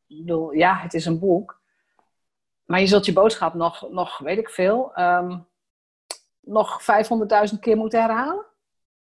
Bedoel, 0.07 0.51
ja, 0.51 0.75
het 0.75 0.93
is 0.93 1.05
een 1.05 1.19
boek. 1.19 1.61
Maar 2.65 2.79
je 2.79 2.87
zult 2.87 3.05
je 3.05 3.13
boodschap 3.13 3.53
nog, 3.53 3.89
nog 3.91 4.17
weet 4.17 4.37
ik 4.37 4.49
veel... 4.49 4.91
Um, 4.99 5.45
nog 6.45 6.81
500.000 7.51 7.59
keer 7.59 7.77
moeten 7.77 8.01
herhalen? 8.01 8.45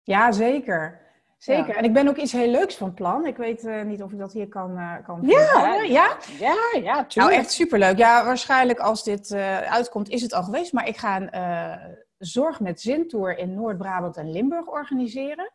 Ja, 0.02 0.33
zeker. 0.33 1.07
Zeker. 1.38 1.76
En 1.76 1.85
ik 1.85 1.92
ben 1.92 2.09
ook 2.09 2.16
iets 2.16 2.33
heel 2.33 2.50
leuks 2.50 2.76
van 2.76 2.94
plan. 2.94 3.26
Ik 3.26 3.37
weet 3.37 3.64
uh, 3.64 3.83
niet 3.83 4.02
of 4.02 4.12
ik 4.12 4.18
dat 4.18 4.33
hier 4.33 4.48
kan, 4.48 4.70
uh, 4.70 4.94
kan 5.04 5.20
ja, 5.22 5.38
ja, 5.64 5.83
ja, 5.83 6.16
ja, 6.38 6.81
ja, 6.83 7.04
tuurlijk. 7.04 7.14
Nou, 7.14 7.33
echt 7.33 7.50
superleuk. 7.50 7.98
Ja, 7.98 8.24
waarschijnlijk 8.24 8.78
als 8.78 9.04
dit 9.04 9.31
uh, 9.31 9.59
uitkomt 9.59 10.09
is 10.09 10.22
het 10.22 10.33
al 10.33 10.42
geweest. 10.42 10.72
Maar 10.72 10.88
ik 10.88 10.96
ga 10.96 11.20
een 11.20 11.96
Zorg 12.18 12.61
met 12.61 12.81
Zintour 12.81 13.38
in 13.38 13.54
Noord-Brabant 13.54 14.16
en 14.16 14.31
Limburg 14.31 14.66
organiseren. 14.66 15.52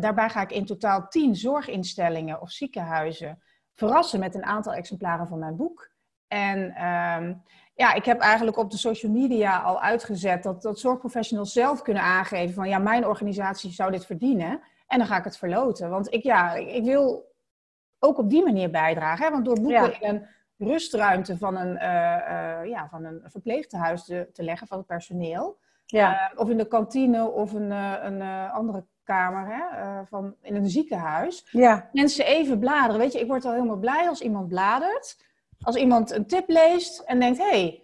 Daarbij 0.00 0.28
ga 0.28 0.42
ik 0.42 0.52
in 0.52 0.66
totaal 0.66 1.08
tien 1.08 1.36
zorginstellingen 1.36 2.40
of 2.40 2.50
ziekenhuizen 2.50 3.42
verrassen 3.74 4.20
met 4.20 4.34
een 4.34 4.44
aantal 4.44 4.72
exemplaren 4.72 5.26
van 5.26 5.38
mijn 5.38 5.56
boek. 5.56 5.90
En 6.28 6.74
ehm, 6.74 7.34
ja, 7.74 7.94
ik 7.94 8.04
heb 8.04 8.20
eigenlijk 8.20 8.56
op 8.56 8.70
de 8.70 8.76
social 8.76 9.12
media 9.12 9.58
al 9.58 9.80
uitgezet 9.80 10.42
dat, 10.42 10.62
dat 10.62 10.78
zorgprofessionals 10.78 11.52
zelf 11.52 11.82
kunnen 11.82 12.02
aangeven 12.02 12.54
van 12.54 12.68
ja, 12.68 12.78
mijn 12.78 13.06
organisatie 13.06 13.72
zou 13.72 13.90
dit 13.90 14.06
verdienen. 14.06 14.60
En 14.86 14.98
dan 14.98 15.06
ga 15.06 15.16
ik 15.16 15.24
het 15.24 15.36
verloten. 15.36 15.90
Want 15.90 16.12
ik, 16.12 16.22
ja, 16.22 16.54
ik 16.54 16.84
wil 16.84 17.32
ook 17.98 18.18
op 18.18 18.30
die 18.30 18.44
manier 18.44 18.70
bijdragen. 18.70 19.24
Hè? 19.24 19.30
Want 19.30 19.44
door 19.44 19.60
boeken 19.60 20.00
in 20.00 20.08
een 20.08 20.26
rustruimte 20.56 21.38
van 21.38 21.56
een, 21.56 21.74
uh, 21.74 22.70
ja, 22.70 22.88
van 22.90 23.04
een 23.04 23.22
verpleegtehuis 23.24 24.04
te, 24.04 24.28
te 24.32 24.42
leggen 24.42 24.66
van 24.66 24.78
het 24.78 24.86
personeel. 24.86 25.58
Ja. 25.86 26.32
Uh, 26.32 26.40
of 26.40 26.48
in 26.48 26.56
de 26.56 26.68
kantine 26.68 27.30
of 27.30 27.52
een, 27.52 27.70
een 27.70 28.22
andere 28.50 28.86
hè, 29.16 30.04
van, 30.04 30.34
in 30.42 30.54
een 30.54 30.68
ziekenhuis. 30.68 31.46
Ja. 31.50 31.88
Mensen 31.92 32.26
even 32.26 32.58
bladeren. 32.58 32.98
Weet 32.98 33.12
je, 33.12 33.20
ik 33.20 33.26
word 33.26 33.44
al 33.44 33.52
helemaal 33.52 33.76
blij 33.76 34.08
als 34.08 34.20
iemand 34.20 34.48
bladert 34.48 35.16
als 35.62 35.76
iemand 35.76 36.10
een 36.10 36.26
tip 36.26 36.48
leest 36.48 36.98
en 37.00 37.20
denkt, 37.20 37.38
hé, 37.38 37.44
hey, 37.48 37.82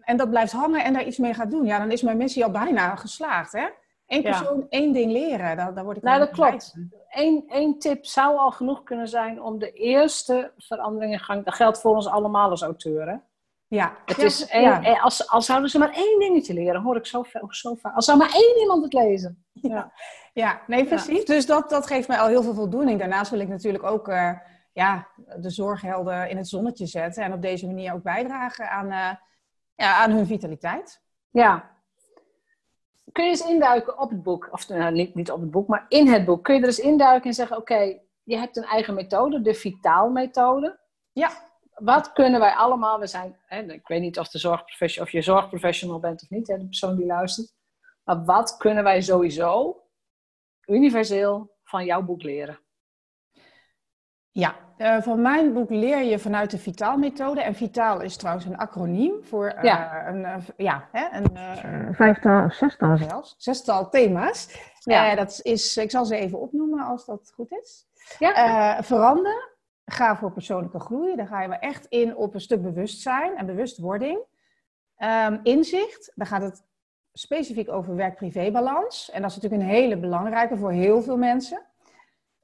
en 0.00 0.16
dat 0.16 0.30
blijft 0.30 0.52
hangen 0.52 0.84
en 0.84 0.92
daar 0.92 1.06
iets 1.06 1.18
mee 1.18 1.34
gaat 1.34 1.50
doen, 1.50 1.64
ja, 1.64 1.78
dan 1.78 1.90
is 1.90 2.02
mijn 2.02 2.16
missie 2.16 2.44
al 2.44 2.50
bijna 2.50 2.96
geslaagd. 2.96 3.52
Hè? 3.52 3.66
Eén 4.06 4.22
persoon, 4.22 4.66
één 4.68 4.92
ding 4.92 5.12
leren, 5.12 5.56
daar, 5.56 5.74
daar 5.74 5.84
word 5.84 5.96
ik 5.96 6.02
Nou, 6.02 6.18
dat 6.18 6.30
klopt. 6.30 6.74
Eén, 7.08 7.44
één 7.48 7.78
tip 7.78 8.06
zou 8.06 8.36
al 8.36 8.50
genoeg 8.50 8.82
kunnen 8.82 9.08
zijn 9.08 9.42
om 9.42 9.58
de 9.58 9.72
eerste 9.72 10.52
verandering 10.58 11.12
in 11.12 11.18
gang... 11.18 11.44
Dat 11.44 11.54
geldt 11.54 11.80
voor 11.80 11.94
ons 11.94 12.06
allemaal 12.06 12.50
als 12.50 12.62
auteuren. 12.62 13.22
Ja. 13.68 13.96
Het 14.04 14.18
is 14.18 14.46
één, 14.46 14.82
eh, 14.82 15.04
als, 15.04 15.30
als 15.30 15.46
zouden 15.46 15.70
ze 15.70 15.78
maar 15.78 15.92
één 15.92 16.18
dingetje 16.18 16.54
leren, 16.54 16.82
hoor 16.82 16.96
ik 16.96 17.06
zo, 17.06 17.24
zo 17.48 17.74
vaak. 17.74 17.94
Als 17.94 18.04
zou 18.04 18.18
maar 18.18 18.32
één 18.34 18.58
iemand 18.58 18.82
het 18.82 18.92
lezen. 18.92 19.44
Ja, 19.52 19.92
ja 20.32 20.60
nee, 20.66 20.84
precies. 20.84 21.24
Dus 21.24 21.46
dat, 21.46 21.70
dat 21.70 21.86
geeft 21.86 22.08
mij 22.08 22.18
al 22.18 22.28
heel 22.28 22.42
veel 22.42 22.54
voldoening. 22.54 22.98
Daarnaast 22.98 23.30
wil 23.30 23.40
ik 23.40 23.48
natuurlijk 23.48 23.84
ook... 23.84 24.08
Uh, 24.08 24.32
ja, 24.72 25.08
de 25.36 25.50
zorghelden 25.50 26.30
in 26.30 26.36
het 26.36 26.48
zonnetje 26.48 26.86
zetten. 26.86 27.22
En 27.22 27.32
op 27.32 27.42
deze 27.42 27.66
manier 27.66 27.94
ook 27.94 28.02
bijdragen 28.02 28.70
aan, 28.70 29.18
ja, 29.74 29.96
aan 29.96 30.10
hun 30.10 30.26
vitaliteit. 30.26 31.02
Ja. 31.30 31.70
Kun 33.12 33.24
je 33.24 33.30
eens 33.30 33.48
induiken 33.48 33.98
op 33.98 34.10
het 34.10 34.22
boek, 34.22 34.48
of 34.50 34.68
nou, 34.68 34.92
niet, 34.92 35.14
niet 35.14 35.30
op 35.30 35.40
het 35.40 35.50
boek, 35.50 35.68
maar 35.68 35.84
in 35.88 36.08
het 36.08 36.24
boek. 36.24 36.44
Kun 36.44 36.54
je 36.54 36.60
er 36.60 36.66
eens 36.66 36.78
induiken 36.78 37.28
en 37.28 37.34
zeggen, 37.34 37.56
oké, 37.56 37.98
je 38.22 38.36
hebt 38.36 38.56
een 38.56 38.64
eigen 38.64 38.94
methode, 38.94 39.40
de 39.40 39.54
Vitaal-methode. 39.54 40.78
Ja. 41.12 41.30
Wat 41.78 42.12
kunnen 42.12 42.40
wij 42.40 42.52
allemaal, 42.52 42.98
we 42.98 43.06
zijn, 43.06 43.36
hè, 43.46 43.62
ik 43.62 43.88
weet 43.88 44.00
niet 44.00 44.18
of, 44.18 44.28
de 44.28 44.38
zorgprofessional, 44.38 45.06
of 45.06 45.12
je 45.12 45.22
zorgprofessional 45.22 46.00
bent 46.00 46.22
of 46.22 46.30
niet, 46.30 46.48
hè, 46.48 46.58
de 46.58 46.64
persoon 46.64 46.96
die 46.96 47.06
luistert. 47.06 47.54
Maar 48.04 48.24
wat 48.24 48.56
kunnen 48.56 48.84
wij 48.84 49.00
sowieso 49.00 49.82
universeel 50.66 51.56
van 51.64 51.84
jouw 51.84 52.02
boek 52.02 52.22
leren? 52.22 52.58
Ja, 54.30 54.54
uh, 54.78 55.02
van 55.02 55.22
mijn 55.22 55.52
boek 55.52 55.70
leer 55.70 56.02
je 56.02 56.18
vanuit 56.18 56.50
de 56.50 56.58
Vitaal-methode. 56.58 57.42
En 57.42 57.54
Vitaal 57.54 58.00
is 58.00 58.16
trouwens 58.16 58.46
een 58.46 58.56
acroniem 58.56 59.24
voor 59.24 59.52
uh, 59.56 59.62
ja. 59.62 60.08
een, 60.08 60.20
uh, 60.20 60.36
ja, 60.56 60.88
hè, 60.92 61.18
een 61.18 61.94
vijftal, 61.94 62.50
zestal 62.50 62.96
zelfs, 62.96 63.34
zestal 63.38 63.88
thema's. 63.88 64.58
Ja. 64.78 65.14
dat 65.14 65.40
is, 65.42 65.76
ik 65.76 65.90
zal 65.90 66.04
ze 66.04 66.16
even 66.16 66.40
opnoemen 66.40 66.84
als 66.84 67.06
dat 67.06 67.32
goed 67.34 67.52
is. 67.52 67.86
Ja. 68.18 68.82
verander, 68.82 69.57
ga 69.92 70.16
voor 70.16 70.32
persoonlijke 70.32 70.80
groei. 70.80 71.16
Daar 71.16 71.26
ga 71.26 71.42
je 71.42 71.48
wel 71.48 71.58
echt 71.58 71.86
in 71.86 72.16
op 72.16 72.34
een 72.34 72.40
stuk 72.40 72.62
bewustzijn 72.62 73.36
en 73.36 73.46
bewustwording. 73.46 74.18
Um, 74.98 75.40
inzicht, 75.42 76.12
daar 76.14 76.26
gaat 76.26 76.42
het 76.42 76.64
specifiek 77.12 77.70
over 77.70 77.96
werk-privé-balans. 77.96 79.10
En 79.10 79.22
dat 79.22 79.30
is 79.30 79.36
natuurlijk 79.36 79.62
een 79.62 79.76
hele 79.76 79.98
belangrijke 79.98 80.56
voor 80.56 80.72
heel 80.72 81.02
veel 81.02 81.16
mensen. 81.16 81.62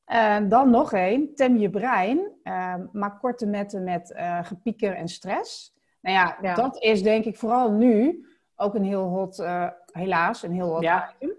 Uh, 0.06 0.36
dan 0.48 0.70
nog 0.70 0.92
één, 0.92 1.34
tem 1.34 1.56
je 1.56 1.70
brein. 1.70 2.30
Uh, 2.44 2.74
maak 2.92 3.20
korte 3.20 3.46
metten 3.46 3.84
met 3.84 4.10
uh, 4.16 4.44
gepieker 4.44 4.96
en 4.96 5.08
stress. 5.08 5.74
Nou 6.00 6.16
ja, 6.16 6.38
ja, 6.42 6.54
dat 6.54 6.82
is 6.82 7.02
denk 7.02 7.24
ik 7.24 7.36
vooral 7.36 7.70
nu 7.70 8.26
ook 8.56 8.74
een 8.74 8.84
heel 8.84 9.08
hot, 9.08 9.38
eh, 9.38 9.66
helaas, 9.92 10.42
een 10.42 10.52
heel 10.52 10.68
hot 10.68 10.82
ja. 10.82 11.12
item. 11.18 11.36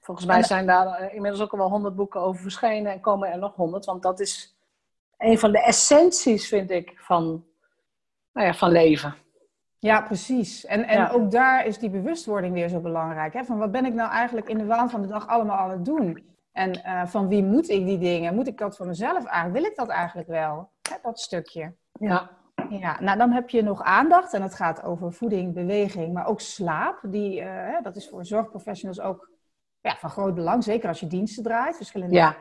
Volgens 0.00 0.26
mij 0.26 0.42
zijn 0.42 0.66
daar 0.66 1.14
inmiddels 1.14 1.42
ook 1.42 1.52
al 1.52 1.58
wel 1.58 1.68
honderd 1.68 1.96
boeken 1.96 2.20
over 2.20 2.42
verschenen 2.42 2.92
en 2.92 3.00
komen 3.00 3.32
er 3.32 3.38
nog 3.38 3.54
honderd. 3.54 3.84
Want 3.84 4.02
dat 4.02 4.20
is 4.20 4.59
een 5.20 5.38
van 5.38 5.52
de 5.52 5.62
essenties, 5.62 6.48
vind 6.48 6.70
ik, 6.70 6.92
van, 6.96 7.44
nou 8.32 8.46
ja, 8.46 8.54
van 8.54 8.70
leven. 8.70 9.14
Ja, 9.78 10.00
precies. 10.00 10.64
En, 10.64 10.84
en 10.84 11.10
ook 11.10 11.30
daar 11.30 11.66
is 11.66 11.78
die 11.78 11.90
bewustwording 11.90 12.52
weer 12.52 12.68
zo 12.68 12.80
belangrijk. 12.80 13.32
Hè? 13.32 13.44
Van 13.44 13.58
wat 13.58 13.70
ben 13.70 13.84
ik 13.84 13.94
nou 13.94 14.10
eigenlijk 14.10 14.48
in 14.48 14.58
de 14.58 14.64
waan 14.64 14.90
van 14.90 15.02
de 15.02 15.08
dag 15.08 15.28
allemaal 15.28 15.56
aan 15.56 15.70
het 15.70 15.84
doen? 15.84 16.28
En 16.52 16.78
uh, 16.78 17.06
van 17.06 17.28
wie 17.28 17.44
moet 17.44 17.68
ik 17.68 17.86
die 17.86 17.98
dingen? 17.98 18.34
Moet 18.34 18.46
ik 18.46 18.58
dat 18.58 18.76
van 18.76 18.86
mezelf 18.86 19.24
eigenlijk? 19.24 19.52
Wil 19.52 19.70
ik 19.70 19.76
dat 19.76 19.88
eigenlijk 19.88 20.28
wel? 20.28 20.70
Hè, 20.88 20.96
dat 21.02 21.20
stukje. 21.20 21.74
Ja. 21.92 22.30
Ja, 22.68 23.00
nou 23.00 23.18
dan 23.18 23.30
heb 23.30 23.50
je 23.50 23.62
nog 23.62 23.82
aandacht 23.82 24.32
en 24.32 24.42
het 24.42 24.54
gaat 24.54 24.82
over 24.82 25.12
voeding, 25.12 25.54
beweging, 25.54 26.12
maar 26.12 26.26
ook 26.26 26.40
slaap. 26.40 27.00
Die, 27.02 27.40
uh, 27.40 27.82
dat 27.82 27.96
is 27.96 28.08
voor 28.08 28.24
zorgprofessionals 28.24 29.00
ook 29.00 29.30
ja, 29.80 29.96
van 29.96 30.10
groot 30.10 30.34
belang, 30.34 30.64
zeker 30.64 30.88
als 30.88 31.00
je 31.00 31.06
diensten 31.06 31.42
draait, 31.42 31.76
verschillende 31.76 32.14
ja. 32.14 32.36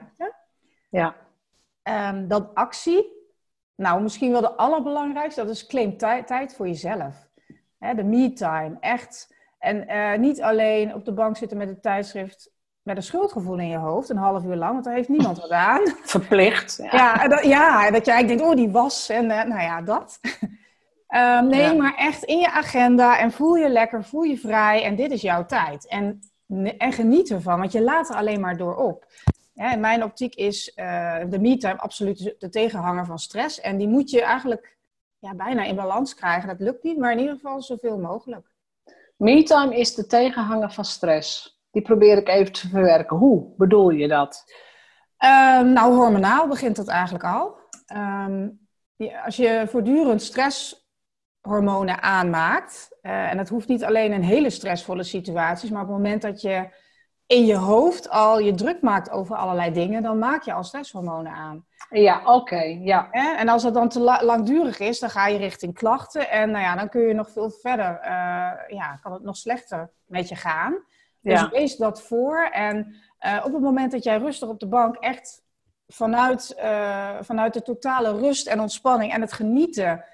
Ja. 0.90 1.16
Um, 1.90 2.28
dan 2.28 2.54
actie. 2.54 3.18
Nou, 3.76 4.02
misschien 4.02 4.32
wel 4.32 4.42
de 4.42 4.56
allerbelangrijkste, 4.56 5.42
dat 5.42 5.56
is 5.56 5.68
claim 5.68 5.98
tijd 5.98 6.54
voor 6.56 6.68
jezelf. 6.68 7.28
De 7.80 8.04
me-time, 8.04 8.78
echt. 8.80 9.36
En 9.60 9.90
uh, 9.90 10.18
niet 10.18 10.42
alleen 10.42 10.94
op 10.94 11.06
de 11.06 11.14
bank 11.14 11.38
zitten 11.38 11.58
met 11.58 11.70
een 11.70 11.82
tijdschrift 11.82 12.52
met 12.90 12.98
een 12.98 13.04
schuldgevoel 13.04 13.58
in 13.58 13.68
je 13.68 13.78
hoofd, 13.78 14.10
een 14.10 14.18
half 14.18 14.44
uur 14.44 14.56
lang, 14.56 14.72
want 14.72 14.84
daar 14.84 14.94
heeft 14.94 15.10
niemand 15.10 15.40
wat 15.40 15.50
aan. 15.50 15.82
Verplicht. 16.04 16.80
Ja, 16.82 16.90
ja, 16.92 17.28
dat, 17.28 17.44
ja, 17.44 17.92
dat 17.92 18.06
je 18.06 18.12
eigenlijk 18.12 18.28
denkt, 18.28 18.44
oh, 18.44 18.56
die 18.56 18.70
was, 18.70 19.10
en 19.10 19.26
uh, 19.26 19.44
nou 19.44 19.62
ja, 19.62 19.82
dat. 19.82 20.20
um, 21.10 21.48
nee, 21.56 21.62
ja. 21.62 21.74
maar 21.74 21.96
echt 21.96 22.24
in 22.24 22.40
je 22.40 22.52
agenda 22.52 23.20
en 23.20 23.32
voel 23.32 23.56
je 23.56 23.70
lekker, 23.70 24.04
voel 24.04 24.24
je 24.24 24.38
vrij 24.38 24.84
en 24.84 24.96
dit 24.96 25.12
is 25.12 25.22
jouw 25.22 25.46
tijd. 25.46 25.88
En, 25.88 26.20
en 26.78 26.92
geniet 26.92 27.30
ervan, 27.32 27.60
want 27.60 27.72
je 27.72 27.82
laat 27.82 28.10
er 28.10 28.16
alleen 28.16 28.40
maar 28.40 28.58
door 28.58 28.76
op. 28.76 29.06
Ja, 29.60 29.74
in 29.74 29.80
mijn 29.80 30.04
optiek 30.04 30.36
is 30.36 30.72
uh, 30.76 31.20
de 31.30 31.40
me-time 31.40 31.80
absoluut 31.80 32.36
de 32.38 32.50
tegenhanger 32.50 33.06
van 33.06 33.20
stress. 33.20 33.62
En 33.62 33.78
die 33.78 33.88
moet 33.88 34.10
je 34.10 34.22
eigenlijk 34.22 34.78
ja, 35.18 35.36
bijna 35.36 35.64
in 35.64 35.76
balans 35.76 36.16
krijgen. 36.16 36.48
Dat 36.48 36.60
lukt 36.60 36.84
niet, 36.84 36.98
maar 36.98 37.12
in 37.12 37.20
ieder 37.20 37.34
geval 37.34 37.62
zoveel 37.62 37.98
mogelijk. 37.98 38.48
Me-time 39.16 39.78
is 39.78 39.96
de 39.96 40.06
tegenhanger 40.06 40.72
van 40.72 40.86
stress. 40.86 41.60
Die 41.72 41.82
probeer 41.82 42.18
ik 42.18 42.28
even 42.28 42.54
te 42.54 42.68
verwerken. 42.68 43.18
Hoe 43.18 43.54
bedoel 43.58 43.90
je 43.90 44.08
dat? 44.08 44.44
Um, 45.24 45.74
nou, 45.74 45.94
hormonaal 45.94 46.48
begint 46.48 46.76
dat 46.76 46.88
eigenlijk 46.88 47.24
al. 47.24 47.58
Um, 47.96 48.68
als 49.26 49.36
je 49.36 49.66
voortdurend 49.68 50.22
stresshormonen 50.22 52.02
aanmaakt, 52.02 52.98
uh, 53.02 53.32
en 53.32 53.38
dat 53.38 53.50
hoeft 53.50 53.68
niet 53.68 53.84
alleen 53.84 54.12
in 54.12 54.22
hele 54.22 54.50
stressvolle 54.50 55.04
situaties, 55.04 55.70
maar 55.70 55.82
op 55.82 55.88
het 55.88 55.98
moment 55.98 56.22
dat 56.22 56.42
je 56.42 56.70
in 57.30 57.46
je 57.46 57.56
hoofd 57.56 58.10
al 58.10 58.40
je 58.40 58.54
druk 58.54 58.82
maakt 58.82 59.12
over 59.12 59.36
allerlei 59.36 59.72
dingen, 59.72 60.04
dan 60.04 60.20
maak 60.20 60.44
je 60.44 60.54
al 60.54 60.64
stresshormonen 60.64 61.32
aan. 61.32 61.66
Ja, 61.90 62.22
oké, 62.26 62.62
ja. 62.82 63.12
En 63.12 63.50
als 63.50 63.64
dat 63.64 63.74
dan 63.74 63.90
te 63.90 64.00
la 64.00 64.24
langdurig 64.24 64.80
is, 64.80 65.00
dan 65.00 65.10
ga 65.10 65.28
je 65.28 65.38
richting 65.38 65.74
klachten 65.74 66.30
en 66.30 66.52
nou 66.52 66.64
ja, 66.64 66.76
dan 66.76 66.90
kun 66.90 67.02
je 67.02 67.14
nog 67.14 67.30
veel 67.32 67.50
verder, 67.50 68.00
uh, 68.02 68.08
ja, 68.78 69.00
kan 69.02 69.14
het 69.14 69.24
nog 69.24 69.38
slechter 69.38 69.92
met 70.06 70.30
je 70.30 70.36
gaan. 70.36 70.84
Dus 71.22 71.40
ja. 71.40 71.50
wees 71.50 71.76
dat 71.76 72.02
voor 72.02 72.50
en 72.52 72.96
uh, 73.26 73.42
op 73.46 73.54
het 73.54 73.62
moment 73.62 73.92
dat 73.92 74.04
jij 74.04 74.18
rustig 74.18 74.50
op 74.50 74.60
de 74.60 74.68
bank 74.68 74.96
echt 74.96 75.42
vanuit, 75.88 76.56
uh, 76.60 77.10
vanuit 77.22 77.54
de 77.54 77.62
totale 77.62 78.18
rust 78.18 78.48
en 78.48 78.60
ontspanning 78.60 79.14
en 79.14 79.22
het 79.22 79.34
genieten 79.34 80.06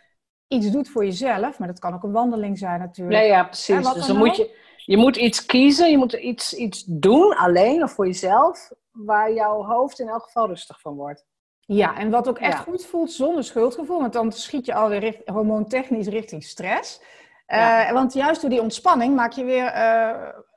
iets 0.47 0.71
doet 0.71 0.89
voor 0.89 1.05
jezelf, 1.05 1.59
maar 1.59 1.67
dat 1.67 1.79
kan 1.79 1.93
ook 1.93 2.03
een 2.03 2.11
wandeling 2.11 2.57
zijn 2.57 2.79
natuurlijk. 2.79 3.21
Ja, 3.21 3.27
ja 3.27 3.43
precies. 3.43 3.93
Dus 3.93 4.07
dan 4.07 4.17
moet 4.17 4.35
je 4.35 4.63
je 4.85 4.97
moet 4.97 5.15
iets 5.15 5.45
kiezen, 5.45 5.89
je 5.89 5.97
moet 5.97 6.13
iets, 6.13 6.53
iets 6.53 6.83
doen 6.87 7.35
alleen 7.35 7.83
of 7.83 7.91
voor 7.91 8.05
jezelf, 8.05 8.71
waar 8.91 9.33
jouw 9.33 9.63
hoofd 9.63 9.99
in 9.99 10.07
elk 10.07 10.23
geval 10.23 10.47
rustig 10.47 10.81
van 10.81 10.95
wordt. 10.95 11.25
Ja, 11.59 11.97
en 11.97 12.09
wat 12.09 12.27
ook 12.27 12.39
echt 12.39 12.59
goed 12.59 12.85
voelt 12.85 13.11
zonder 13.11 13.43
schuldgevoel, 13.43 13.99
want 13.99 14.13
dan 14.13 14.31
schiet 14.31 14.65
je 14.65 14.73
alweer 14.73 14.99
richt, 14.99 15.27
hormoontechnisch 15.29 16.07
richting 16.07 16.43
stress. 16.43 17.01
Ja. 17.47 17.87
Uh, 17.87 17.93
want 17.93 18.13
juist 18.13 18.41
door 18.41 18.49
die 18.49 18.61
ontspanning 18.61 19.15
maak 19.15 19.31
je 19.31 19.43
weer, 19.43 19.65
uh, 19.65 20.09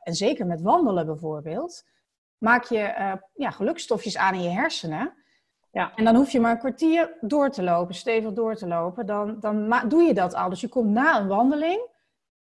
en 0.02 0.14
zeker 0.14 0.46
met 0.46 0.62
wandelen 0.62 1.06
bijvoorbeeld, 1.06 1.84
maak 2.38 2.64
je 2.64 2.94
uh, 2.98 3.12
ja, 3.34 3.50
gelukstofjes 3.50 4.16
aan 4.16 4.34
in 4.34 4.42
je 4.42 4.48
hersenen. 4.48 5.14
Ja. 5.70 5.92
En 5.94 6.04
dan 6.04 6.14
hoef 6.14 6.30
je 6.30 6.40
maar 6.40 6.50
een 6.50 6.58
kwartier 6.58 7.16
door 7.20 7.50
te 7.50 7.62
lopen, 7.62 7.94
stevig 7.94 8.32
door 8.32 8.54
te 8.54 8.66
lopen. 8.66 9.06
Dan, 9.06 9.36
dan 9.40 9.82
doe 9.88 10.02
je 10.02 10.14
dat 10.14 10.34
al. 10.34 10.48
Dus 10.48 10.60
je 10.60 10.68
komt 10.68 10.90
na 10.90 11.20
een 11.20 11.28
wandeling 11.28 11.80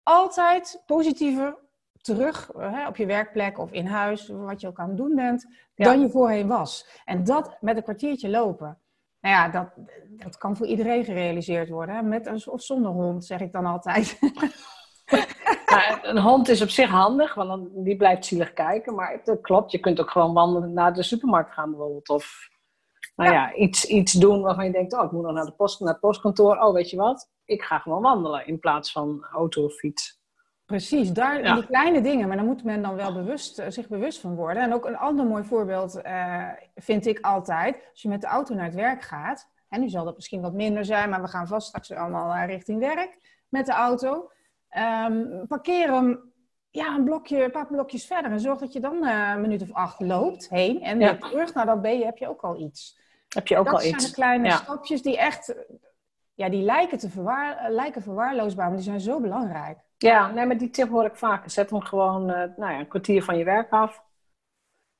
altijd 0.04 0.84
positiever 0.86 1.58
terug 2.02 2.52
hè, 2.58 2.88
op 2.88 2.96
je 2.96 3.06
werkplek 3.06 3.60
of 3.60 3.72
in 3.72 3.86
huis, 3.86 4.28
wat 4.28 4.62
je 4.62 4.68
ook 4.68 4.80
aan 4.80 4.88
het 4.88 4.98
doen 4.98 5.16
bent, 5.16 5.46
dan 5.76 6.02
je 6.02 6.10
voorheen 6.10 6.48
was. 6.48 7.02
En 7.06 7.24
dat 7.24 7.58
met 7.60 7.78
een 7.78 7.84
kwartiertje 7.84 8.30
lopen. 8.30 8.78
Nou 9.22 9.36
ja, 9.36 9.50
dat, 9.50 9.74
dat 10.10 10.38
kan 10.38 10.58
voor 10.58 10.66
iedereen 10.66 11.04
gerealiseerd 11.04 11.70
worden. 11.70 11.96
Hè? 11.96 12.02
Met 12.02 12.48
of 12.48 12.62
zonder 12.62 12.92
hond, 12.92 13.26
zeg 13.26 13.40
ik 13.40 13.52
dan 13.52 13.66
altijd. 13.66 14.20
Nou, 15.72 16.00
een 16.02 16.18
hond 16.18 16.50
is 16.50 16.62
op 16.62 16.70
zich 16.70 16.90
handig, 16.90 17.34
want 17.34 17.50
dan, 17.50 17.70
die 17.84 17.96
blijft 17.96 18.26
zielig 18.26 18.54
kijken. 18.54 18.96
Maar 18.96 19.22
dat 19.24 19.42
klopt, 19.42 19.72
je 19.72 19.80
kunt 19.80 20.00
ook 20.00 20.12
gewoon 20.12 20.34
wandelen 20.34 20.74
naar 20.74 20.94
de 20.94 21.04
supermarkt 21.04 21.54
gaan 21.54 21.70
bijvoorbeeld. 21.70 22.10
Of 22.10 22.50
nou 23.16 23.32
ja, 23.32 23.54
iets, 23.54 23.86
iets 23.86 24.14
doen 24.14 24.42
waarvan 24.42 24.66
je 24.66 24.72
denkt, 24.72 24.94
oh, 24.94 25.04
ik 25.04 25.12
moet 25.12 25.24
nog 25.24 25.34
naar, 25.34 25.46
de 25.46 25.52
post, 25.52 25.80
naar 25.80 25.92
het 25.92 26.00
postkantoor. 26.00 26.58
Oh, 26.58 26.74
weet 26.74 26.90
je 26.90 26.98
wat? 26.98 27.30
Ik 27.46 27.62
ga 27.62 27.80
gewoon 27.80 28.02
wandelen 28.02 28.48
in 28.48 28.60
plaats 28.60 28.92
van 28.92 29.26
auto 29.32 29.64
of 29.64 29.74
fiets. 29.74 30.21
Precies, 30.72 31.12
daar, 31.12 31.56
die 31.56 31.66
kleine 31.66 32.02
dingen, 32.02 32.28
maar 32.28 32.38
daar 32.38 32.46
moet 32.46 32.64
men 32.64 32.82
dan 32.82 32.96
wel 32.96 33.14
bewust, 33.14 33.60
uh, 33.60 33.66
zich 33.70 33.88
bewust 33.88 34.20
van 34.20 34.36
worden. 34.36 34.64
En 34.64 34.74
ook 34.74 34.86
een 34.86 34.98
ander 34.98 35.26
mooi 35.26 35.44
voorbeeld 35.44 36.02
uh, 36.06 36.48
vind 36.76 37.06
ik 37.06 37.20
altijd, 37.20 37.76
als 37.92 38.02
je 38.02 38.10
met 38.10 38.22
de 38.22 38.28
auto 38.28 38.56
naar 38.56 38.66
het 38.66 38.74
werk 38.74 39.02
gaat, 39.02 39.50
en 39.70 39.80
nu 39.82 39.90
zal 39.90 40.06
dat 40.06 40.16
misschien 40.16 40.42
wat 40.42 40.54
minder 40.54 40.86
zijn, 40.86 41.10
maar 41.10 41.22
we 41.22 41.28
gaan 41.28 41.48
vast 41.48 41.68
straks 41.68 41.92
allemaal 41.92 42.36
uh, 42.36 42.46
richting 42.46 42.80
werk 42.80 43.18
met 43.50 43.66
de 43.66 43.72
auto. 43.72 44.32
Um, 45.06 45.48
parkeer 45.48 45.94
hem 45.94 46.32
ja, 46.70 46.96
een, 46.96 47.04
blokje, 47.04 47.44
een 47.44 47.52
paar 47.52 47.68
blokjes 47.68 48.06
verder 48.06 48.32
en 48.32 48.40
zorg 48.40 48.60
dat 48.60 48.74
je 48.74 48.80
dan 48.80 49.06
een 49.06 49.42
minuut 49.42 49.62
of 49.62 49.74
acht 49.74 50.00
loopt 50.00 50.50
heen 50.50 50.82
en 50.82 50.98
weer 50.98 51.20
terug. 51.20 51.52
Dan 51.52 51.82
ben 51.82 51.98
je, 51.98 52.06
heb 52.06 52.18
je 52.18 52.28
ook 52.28 52.42
al 52.42 52.60
iets. 52.60 53.00
Heb 53.30 53.48
je 53.48 53.58
ook 53.58 53.66
dat 53.66 53.74
al 53.74 53.82
iets. 53.82 53.92
Dat 53.92 54.02
zijn 54.02 54.12
de 54.12 54.18
kleine 54.18 54.48
ja. 54.48 54.56
stapjes 54.56 55.02
die 55.02 55.18
echt, 55.18 55.56
ja, 56.34 56.50
die 56.50 56.64
lijken, 56.64 56.98
te 56.98 57.10
verwaar, 57.10 57.72
lijken 57.72 58.02
verwaarloosbaar, 58.02 58.68
maar 58.68 58.76
die 58.76 58.86
zijn 58.86 59.00
zo 59.00 59.20
belangrijk. 59.20 59.80
Ja, 60.02 60.32
nee, 60.32 60.46
maar 60.46 60.58
die 60.58 60.70
tip 60.70 60.90
hoor 60.90 61.06
ik 61.06 61.16
vaker. 61.16 61.50
Zet 61.50 61.70
hem 61.70 61.82
gewoon 61.82 62.30
uh, 62.30 62.36
nou 62.36 62.72
ja, 62.74 62.80
een 62.80 62.88
kwartier 62.88 63.24
van 63.24 63.38
je 63.38 63.44
werk 63.44 63.72
af. 63.72 64.04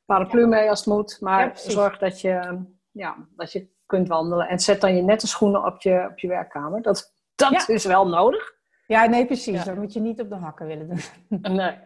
Paraplu 0.06 0.42
ja. 0.42 0.48
mee 0.48 0.70
als 0.70 0.80
het 0.80 0.88
moet. 0.88 1.18
Maar 1.22 1.46
ja, 1.46 1.56
zorg 1.56 1.98
dat 1.98 2.22
je, 2.22 2.64
ja, 2.92 3.16
dat 3.36 3.52
je 3.52 3.70
kunt 3.86 4.08
wandelen. 4.08 4.48
En 4.48 4.60
zet 4.60 4.82
dan 4.82 4.96
je 4.96 5.02
nette 5.02 5.28
schoenen 5.28 5.66
op 5.66 5.82
je, 5.82 6.08
op 6.12 6.20
je 6.20 6.28
werkkamer. 6.28 6.82
Dat, 6.82 7.14
dat 7.36 7.70
is 7.70 7.86
wel 7.86 8.08
nodig. 8.08 8.54
Ja, 8.88 9.06
nee, 9.06 9.26
precies. 9.26 9.64
Dat 9.64 9.76
moet 9.76 9.94
je 9.94 10.00
niet 10.00 10.22
op 10.22 10.30
de 10.30 10.36
hakken 10.36 10.68
willen 10.68 10.88
doen. 10.88 11.02
Nee. 11.56 11.78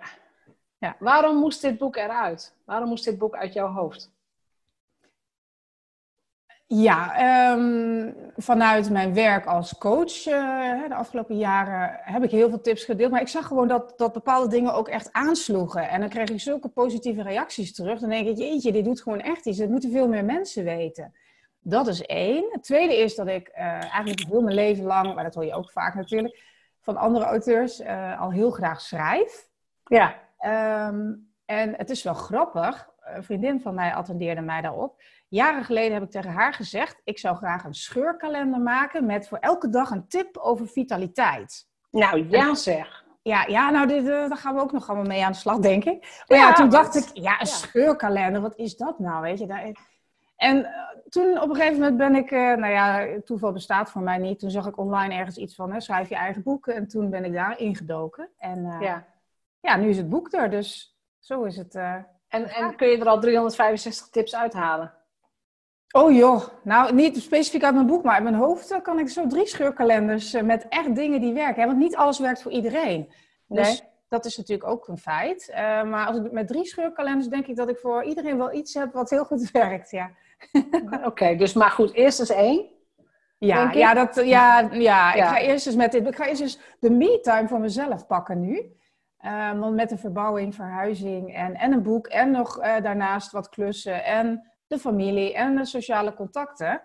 Ja. 0.78 0.96
Waarom 1.00 1.38
moest 1.38 1.62
dit 1.62 1.78
boek 1.78 1.96
eruit? 1.96 2.56
Waarom 2.66 2.90
moest 2.90 3.06
dit 3.06 3.18
boek 3.18 3.36
uit 3.36 3.54
jouw 3.54 3.68
hoofd? 3.68 4.15
Ja, 6.68 7.16
ehm, 7.16 8.12
vanuit 8.36 8.90
mijn 8.90 9.14
werk 9.14 9.46
als 9.46 9.78
coach 9.78 10.26
uh, 10.26 10.88
de 10.88 10.96
afgelopen 10.96 11.38
jaren 11.38 12.00
heb 12.02 12.24
ik 12.24 12.32
heel 12.32 12.50
veel 12.50 12.62
tips 12.62 12.84
gedeeld. 12.84 13.12
Maar 13.12 13.22
ik 13.22 13.28
zag 13.28 13.48
gewoon 13.48 13.68
dat, 13.68 13.94
dat 13.98 14.14
bepaalde 14.14 14.50
dingen 14.50 14.74
ook 14.74 14.88
echt 14.88 15.14
aansloegen. 15.14 15.90
En 15.90 16.00
dan 16.00 16.10
kreeg 16.10 16.30
ik 16.30 16.40
zulke 16.40 16.68
positieve 16.68 17.22
reacties 17.22 17.74
terug. 17.74 18.00
Dan 18.00 18.10
denk 18.10 18.28
ik, 18.28 18.38
jeetje, 18.38 18.72
dit 18.72 18.86
doet 18.86 19.02
gewoon 19.02 19.22
echt 19.22 19.46
iets. 19.46 19.58
Dat 19.58 19.70
moeten 19.70 19.92
veel 19.92 20.08
meer 20.08 20.26
mensen 20.26 20.64
weten. 20.64 21.14
Dat 21.60 21.88
is 21.88 22.02
één. 22.02 22.50
Het 22.52 22.64
tweede 22.64 22.98
is 22.98 23.16
dat 23.16 23.28
ik 23.28 23.50
uh, 23.50 23.64
eigenlijk 23.66 24.26
heel 24.30 24.42
mijn 24.42 24.56
leven 24.56 24.86
lang, 24.86 25.16
maar 25.16 25.24
dat 25.24 25.36
hoor 25.36 25.46
je 25.46 25.54
ook 25.54 25.72
vaak 25.72 25.96
natuurlijk, 25.96 26.42
van 26.82 26.98
andere 26.98 27.26
auteurs 27.26 27.80
uh, 27.80 28.22
al 28.22 28.32
heel 28.32 28.52
graag 28.52 28.82
schrijf. 28.82 29.48
Ja. 29.84 30.16
Um, 30.90 31.34
en 31.46 31.74
het 31.78 31.90
is 31.90 32.04
wel 32.04 32.14
grappig. 32.14 32.90
Een 33.00 33.24
vriendin 33.24 33.62
van 33.62 33.74
mij 33.74 33.94
attendeerde 33.94 34.42
mij 34.42 34.62
daarop. 34.62 35.02
Jaren 35.28 35.64
geleden 35.64 35.94
heb 35.94 36.04
ik 36.04 36.12
tegen 36.12 36.32
haar 36.32 36.54
gezegd: 36.54 37.02
ik 37.04 37.20
zou 37.20 37.36
graag 37.36 37.64
een 37.64 37.74
scheurkalender 37.74 38.60
maken 38.60 39.06
met 39.06 39.28
voor 39.28 39.38
elke 39.38 39.70
dag 39.70 39.90
een 39.90 40.08
tip 40.08 40.38
over 40.38 40.68
vitaliteit. 40.68 41.68
Nou 41.92 42.30
ja, 42.30 42.56
zeg. 42.56 43.04
Ja, 43.22 43.46
ja 43.48 43.70
nou, 43.70 43.88
dit, 43.88 44.04
uh, 44.04 44.08
daar 44.08 44.38
gaan 44.38 44.56
we 44.56 44.62
ook 44.62 44.72
nog 44.72 44.88
allemaal 44.88 45.08
mee 45.08 45.26
aan 45.26 45.32
de 45.32 45.38
slag, 45.38 45.60
denk 45.60 45.84
ik. 45.84 46.24
Maar 46.28 46.38
ja, 46.38 46.54
toen 46.54 46.70
dacht 46.70 46.96
ik, 46.96 47.10
ja, 47.14 47.40
een 47.40 47.48
scheurkalender, 47.48 48.42
wat 48.42 48.56
is 48.56 48.76
dat 48.76 49.00
nou? 49.00 49.22
Weet 49.22 49.40
je, 49.40 49.48
daar, 49.48 49.72
en 50.36 50.58
uh, 50.58 50.68
toen 51.10 51.42
op 51.42 51.50
een 51.50 51.56
gegeven 51.56 51.80
moment 51.80 51.98
ben 51.98 52.16
ik, 52.16 52.32
uh, 52.32 52.40
nou 52.40 52.74
ja, 52.74 53.08
toeval 53.24 53.52
bestaat 53.52 53.92
voor 53.92 54.02
mij 54.02 54.18
niet. 54.18 54.40
Toen 54.40 54.52
zag 54.52 54.68
ik 54.68 54.78
online 54.78 55.14
ergens 55.14 55.38
iets 55.38 55.56
van, 55.56 55.72
hè, 55.72 55.80
schrijf 55.80 56.10
je 56.10 56.16
eigen 56.16 56.44
boeken. 56.44 56.76
En 56.76 56.88
toen 56.88 57.10
ben 57.10 57.26
ik 57.26 57.34
daar 57.34 57.60
ingedoken. 57.60 58.30
En 58.38 58.78
ja. 58.80 59.06
ja, 59.60 59.76
nu 59.76 59.90
is 59.90 59.98
het 59.98 60.10
boek 60.10 60.34
er, 60.34 60.50
dus 60.50 60.98
zo 61.20 61.44
is 61.44 61.58
het. 61.58 61.76
en, 61.76 62.06
en 62.28 62.76
kun 62.76 62.88
je 62.88 62.98
er 62.98 63.08
al 63.08 63.20
365 63.20 64.10
tips 64.10 64.36
uithalen? 64.36 64.94
Oh 65.96 66.12
joh, 66.12 66.44
nou 66.64 66.94
niet 66.94 67.18
specifiek 67.18 67.64
uit 67.64 67.74
mijn 67.74 67.88
boek, 67.88 68.04
maar 68.04 68.14
uit 68.14 68.24
mijn 68.24 68.36
hoofd 68.36 68.82
kan 68.82 69.00
ik 69.00 69.10
zo 69.10 69.28
drie 69.28 69.48
scheurkalenders 69.48 70.42
met 70.42 70.68
echt 70.70 70.96
dingen 70.96 71.22
die 71.22 71.34
werken. 71.34 71.66
Want 71.66 71.78
niet 71.78 71.96
alles 71.96 72.20
werkt 72.20 72.42
voor 72.42 72.52
iedereen. 72.52 73.12
Dus 73.48 73.68
nee. 73.80 73.90
dat 74.10 74.26
is 74.26 74.38
natuurlijk 74.38 74.70
ook 74.70 74.88
een 74.88 74.98
feit. 74.98 75.50
Uh, 75.50 75.56
maar 75.84 76.08
als 76.08 76.18
ik, 76.18 76.32
met 76.32 76.48
drie 76.48 76.66
scheurkalenders 76.66 77.28
denk 77.28 77.48
ik 77.48 77.56
dat 77.56 77.70
ik 77.70 77.78
voor 77.78 78.04
iedereen 78.04 78.38
wel 78.38 78.54
iets 78.54 78.74
heb 78.74 78.94
wat 78.94 79.10
heel 79.10 79.26
goed 79.26 79.52
werkt. 79.62 79.92
Ja. 79.92 80.12
Oké, 80.72 81.06
okay, 81.06 81.38
dus 81.38 81.54
maar 81.54 81.72
goed, 81.72 81.94
eerst 81.94 82.20
eens 82.20 82.30
één. 82.30 82.66
Ja, 83.38 83.72
ja, 83.72 83.94
dat, 83.94 84.16
ja, 84.26 84.60
ja, 84.72 85.14
ik 85.14 85.24
ga 85.24 85.40
eerst 85.40 85.66
eens 85.66 85.76
met 85.76 85.92
dit. 85.92 86.08
Ik 86.08 86.16
ga 86.16 86.28
eerst 86.28 86.42
eens 86.42 86.60
de 86.80 86.90
me-time 86.90 87.48
voor 87.48 87.60
mezelf 87.60 88.08
pakken 88.08 88.42
nu. 88.42 88.58
Um, 89.26 89.60
want 89.60 89.76
met 89.76 89.92
een 89.92 89.98
verbouwing, 89.98 90.56
verhuizing 90.56 91.36
en, 91.36 91.56
en 91.56 91.74
een 91.74 91.84
boek 91.84 92.08
en 92.08 92.32
nog 92.32 92.58
uh, 92.58 92.82
daarnaast 92.82 93.32
wat 93.32 93.50
klussen 93.50 94.04
en 94.04 94.55
de 94.68 94.80
familie 94.80 95.34
en 95.34 95.56
de 95.56 95.66
sociale 95.66 96.14
contacten, 96.14 96.82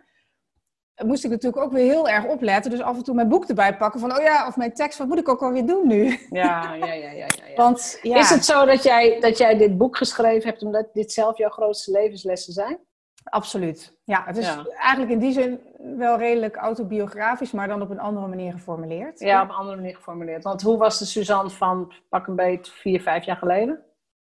moest 1.04 1.24
ik 1.24 1.30
natuurlijk 1.30 1.62
ook 1.62 1.72
weer 1.72 1.84
heel 1.84 2.08
erg 2.08 2.26
opletten. 2.26 2.70
Dus 2.70 2.80
af 2.80 2.96
en 2.96 3.04
toe 3.04 3.14
mijn 3.14 3.28
boek 3.28 3.44
erbij 3.44 3.76
pakken 3.76 4.00
van, 4.00 4.16
oh 4.16 4.22
ja, 4.22 4.46
of 4.46 4.56
mijn 4.56 4.74
tekst, 4.74 4.98
wat 4.98 5.08
moet 5.08 5.18
ik 5.18 5.28
ook 5.28 5.42
alweer 5.42 5.66
doen 5.66 5.86
nu? 5.86 6.18
Ja, 6.30 6.74
ja, 6.74 6.86
ja, 6.86 6.92
ja. 6.92 7.10
ja, 7.10 7.26
ja. 7.26 7.54
Want, 7.62 7.98
ja. 8.02 8.18
Is 8.18 8.30
het 8.30 8.44
zo 8.44 8.64
dat 8.64 8.82
jij, 8.82 9.20
dat 9.20 9.38
jij 9.38 9.56
dit 9.56 9.78
boek 9.78 9.96
geschreven 9.96 10.48
hebt 10.48 10.62
omdat 10.62 10.94
dit 10.94 11.12
zelf 11.12 11.38
jouw 11.38 11.50
grootste 11.50 11.90
levenslessen 11.90 12.52
zijn? 12.52 12.78
Absoluut. 13.24 13.98
Ja, 14.04 14.22
het 14.26 14.36
is 14.36 14.46
ja. 14.46 14.66
eigenlijk 14.78 15.12
in 15.12 15.18
die 15.18 15.32
zin 15.32 15.60
wel 15.96 16.18
redelijk 16.18 16.56
autobiografisch, 16.56 17.50
maar 17.50 17.68
dan 17.68 17.82
op 17.82 17.90
een 17.90 18.00
andere 18.00 18.26
manier 18.26 18.52
geformuleerd. 18.52 19.20
Ja, 19.20 19.42
op 19.42 19.48
een 19.48 19.54
andere 19.54 19.76
manier 19.76 19.94
geformuleerd. 19.94 20.44
Want 20.44 20.62
hoe 20.62 20.76
was 20.76 20.98
de 20.98 21.04
Suzanne 21.04 21.50
van 21.50 21.92
pak 22.08 22.26
een 22.26 22.36
beet 22.36 22.68
vier, 22.68 23.00
vijf 23.00 23.24
jaar 23.24 23.36
geleden? 23.36 23.84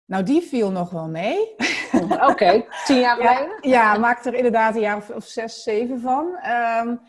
Nou, 0.06 0.22
die 0.22 0.42
viel 0.42 0.70
nog 0.70 0.90
wel 0.90 1.08
mee. 1.08 1.54
Oké, 1.92 2.26
okay. 2.26 2.66
tien 2.84 3.00
jaar 3.00 3.16
geleden? 3.20 3.58
Ja, 3.60 3.92
ja 3.92 3.98
maakte 3.98 4.28
er 4.28 4.34
inderdaad 4.34 4.74
een 4.74 4.80
jaar 4.80 4.96
of, 4.96 5.10
of 5.10 5.24
zes, 5.24 5.62
zeven 5.62 6.00
van. 6.00 6.38
Um, 6.80 7.00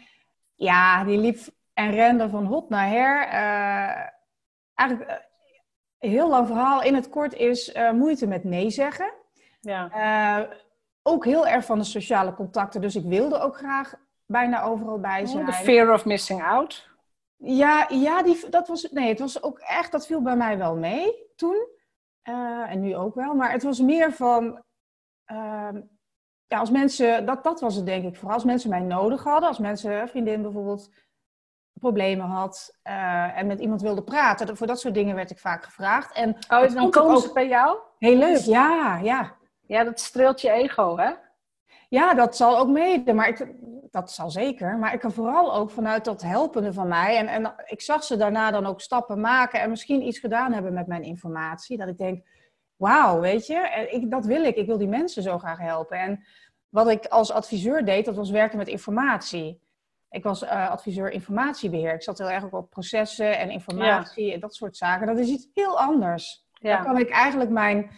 ja, 0.55 1.03
die 1.03 1.17
liep 1.17 1.39
en 1.73 1.91
rende 1.91 2.29
van 2.29 2.45
hot 2.45 2.69
naar 2.69 2.87
her. 2.87 3.27
Uh, 3.27 4.09
eigenlijk 4.73 5.09
een 5.09 6.09
uh, 6.09 6.15
heel 6.15 6.29
lang 6.29 6.47
verhaal. 6.47 6.83
In 6.83 6.95
het 6.95 7.09
kort 7.09 7.33
is 7.33 7.75
uh, 7.75 7.91
moeite 7.91 8.27
met 8.27 8.43
nee 8.43 8.69
zeggen. 8.69 9.13
Ja. 9.59 10.49
Ook 11.03 11.25
heel 11.25 11.47
erg 11.47 11.65
van 11.65 11.79
de 11.79 11.85
sociale 11.85 12.33
contacten. 12.33 12.81
Dus 12.81 12.95
ik 12.95 13.05
wilde 13.05 13.39
ook 13.39 13.57
graag 13.57 13.93
bijna 14.25 14.63
overal 14.63 14.99
bij 14.99 15.25
zijn. 15.25 15.45
De 15.45 15.53
fear 15.53 15.93
of 15.93 16.05
missing 16.05 16.43
out? 16.43 16.89
Ja, 17.37 17.85
ja 17.89 18.23
die, 18.23 18.49
dat 18.49 18.67
was... 18.67 18.87
Nee, 18.91 19.09
het 19.09 19.19
was 19.19 19.43
ook 19.43 19.59
echt... 19.59 19.91
Dat 19.91 20.05
viel 20.05 20.21
bij 20.21 20.35
mij 20.35 20.57
wel 20.57 20.75
mee 20.75 21.15
toen. 21.35 21.67
Uh, 22.29 22.71
en 22.71 22.79
nu 22.79 22.95
ook 22.95 23.15
wel. 23.15 23.33
Maar 23.33 23.51
het 23.51 23.63
was 23.63 23.79
meer 23.79 24.11
van. 24.11 24.63
Uh, 25.31 25.69
ja, 26.47 26.59
als 26.59 26.71
mensen. 26.71 27.25
Dat, 27.25 27.43
dat 27.43 27.59
was 27.59 27.75
het 27.75 27.85
denk 27.85 28.05
ik 28.05 28.15
vooral. 28.15 28.33
Als 28.33 28.43
mensen 28.43 28.69
mij 28.69 28.79
nodig 28.79 29.23
hadden. 29.23 29.49
Als 29.49 29.59
mensen, 29.59 30.01
een 30.01 30.07
vriendin 30.07 30.41
bijvoorbeeld. 30.41 30.89
problemen 31.79 32.25
had. 32.25 32.77
Uh, 32.83 33.37
en 33.37 33.47
met 33.47 33.59
iemand 33.59 33.81
wilde 33.81 34.03
praten. 34.03 34.57
Voor 34.57 34.67
dat 34.67 34.79
soort 34.79 34.93
dingen 34.93 35.15
werd 35.15 35.31
ik 35.31 35.39
vaak 35.39 35.63
gevraagd. 35.63 36.15
En 36.15 36.35
oh, 36.49 36.73
dan 36.73 36.91
komen 36.91 37.21
ze 37.21 37.33
bij 37.33 37.47
jou? 37.47 37.77
Heel 37.99 38.17
leuk, 38.17 38.37
ja, 38.37 38.97
ja. 38.97 39.35
Ja, 39.61 39.83
dat 39.83 39.99
streelt 39.99 40.41
je 40.41 40.51
ego, 40.51 40.97
hè? 40.97 41.11
Ja, 41.89 42.13
dat 42.13 42.35
zal 42.35 42.57
ook 42.57 42.67
mede. 42.67 43.13
Maar 43.13 43.27
ik, 43.27 43.47
dat 43.91 44.11
zal 44.11 44.29
zeker. 44.29 44.77
Maar 44.77 44.93
ik 44.93 44.99
kan 44.99 45.11
vooral 45.11 45.53
ook 45.55 45.69
vanuit 45.69 46.05
dat 46.05 46.21
helpende 46.21 46.73
van 46.73 46.87
mij. 46.87 47.17
En, 47.17 47.27
en 47.27 47.53
ik 47.65 47.81
zag 47.81 48.03
ze 48.03 48.17
daarna 48.17 48.51
dan 48.51 48.65
ook 48.65 48.81
stappen 48.81 49.19
maken 49.19 49.61
en 49.61 49.69
misschien 49.69 50.07
iets 50.07 50.19
gedaan 50.19 50.53
hebben 50.53 50.73
met 50.73 50.87
mijn 50.87 51.03
informatie. 51.03 51.77
Dat 51.77 51.87
ik 51.87 51.97
denk, 51.97 52.25
wauw, 52.75 53.19
weet 53.19 53.47
je, 53.47 53.87
ik, 53.91 54.11
dat 54.11 54.25
wil 54.25 54.43
ik. 54.43 54.55
Ik 54.55 54.65
wil 54.65 54.77
die 54.77 54.87
mensen 54.87 55.23
zo 55.23 55.37
graag 55.37 55.59
helpen. 55.59 55.99
En 55.99 56.25
wat 56.69 56.89
ik 56.89 57.05
als 57.05 57.31
adviseur 57.31 57.85
deed, 57.85 58.05
dat 58.05 58.15
was 58.15 58.29
werken 58.29 58.57
met 58.57 58.67
informatie. 58.67 59.61
Ik 60.09 60.23
was 60.23 60.43
uh, 60.43 60.69
adviseur 60.69 61.11
informatiebeheer. 61.11 61.93
Ik 61.93 62.03
zat 62.03 62.17
heel 62.17 62.29
erg 62.29 62.43
ook 62.43 62.53
op 62.53 62.69
processen 62.69 63.37
en 63.37 63.49
informatie 63.49 64.25
ja. 64.25 64.33
en 64.33 64.39
dat 64.39 64.55
soort 64.55 64.77
zaken. 64.77 65.07
Dat 65.07 65.17
is 65.17 65.29
iets 65.29 65.47
heel 65.53 65.79
anders. 65.79 66.45
Ja. 66.53 66.75
Dan 66.75 66.85
kan 66.85 66.97
ik 66.97 67.09
eigenlijk 67.09 67.49
mijn 67.49 67.91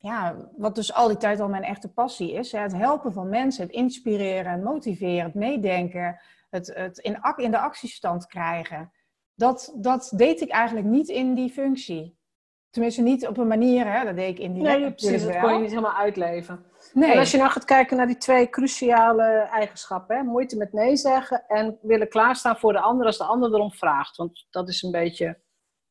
ja, 0.00 0.36
wat 0.56 0.74
dus 0.74 0.94
al 0.94 1.08
die 1.08 1.16
tijd 1.16 1.40
al 1.40 1.48
mijn 1.48 1.62
echte 1.62 1.92
passie 1.92 2.32
is. 2.32 2.52
Het 2.52 2.72
helpen 2.72 3.12
van 3.12 3.28
mensen, 3.28 3.62
het 3.62 3.72
inspireren 3.72 4.52
en 4.52 4.62
motiveren, 4.62 5.24
het 5.24 5.34
meedenken, 5.34 6.20
het, 6.50 6.74
het 6.74 6.98
in, 6.98 7.18
in 7.36 7.50
de 7.50 7.58
actiestand 7.58 8.26
krijgen. 8.26 8.92
Dat, 9.34 9.72
dat 9.76 10.12
deed 10.16 10.40
ik 10.40 10.50
eigenlijk 10.50 10.86
niet 10.86 11.08
in 11.08 11.34
die 11.34 11.50
functie. 11.50 12.18
Tenminste, 12.70 13.02
niet 13.02 13.26
op 13.26 13.36
een 13.36 13.46
manier, 13.46 13.92
hè, 13.92 14.04
dat 14.04 14.16
deed 14.16 14.28
ik 14.28 14.38
in 14.38 14.52
die 14.52 14.62
Nee, 14.62 14.92
precies, 14.92 15.24
dat 15.24 15.38
kon 15.38 15.52
je 15.52 15.58
niet 15.58 15.68
helemaal 15.68 15.96
uitleven. 15.96 16.64
Nee. 16.92 17.12
En 17.12 17.18
als 17.18 17.30
je 17.30 17.36
nou 17.36 17.50
gaat 17.50 17.64
kijken 17.64 17.96
naar 17.96 18.06
die 18.06 18.16
twee 18.16 18.50
cruciale 18.50 19.48
eigenschappen, 19.52 20.16
hè, 20.16 20.22
moeite 20.22 20.56
met 20.56 20.72
nee 20.72 20.96
zeggen 20.96 21.44
en 21.46 21.78
willen 21.82 22.08
klaarstaan 22.08 22.56
voor 22.58 22.72
de 22.72 22.80
ander 22.80 23.06
als 23.06 23.18
de 23.18 23.24
ander 23.24 23.54
erom 23.54 23.72
vraagt. 23.72 24.16
Want 24.16 24.46
dat 24.50 24.68
is 24.68 24.82
een 24.82 24.90
beetje, 24.90 25.26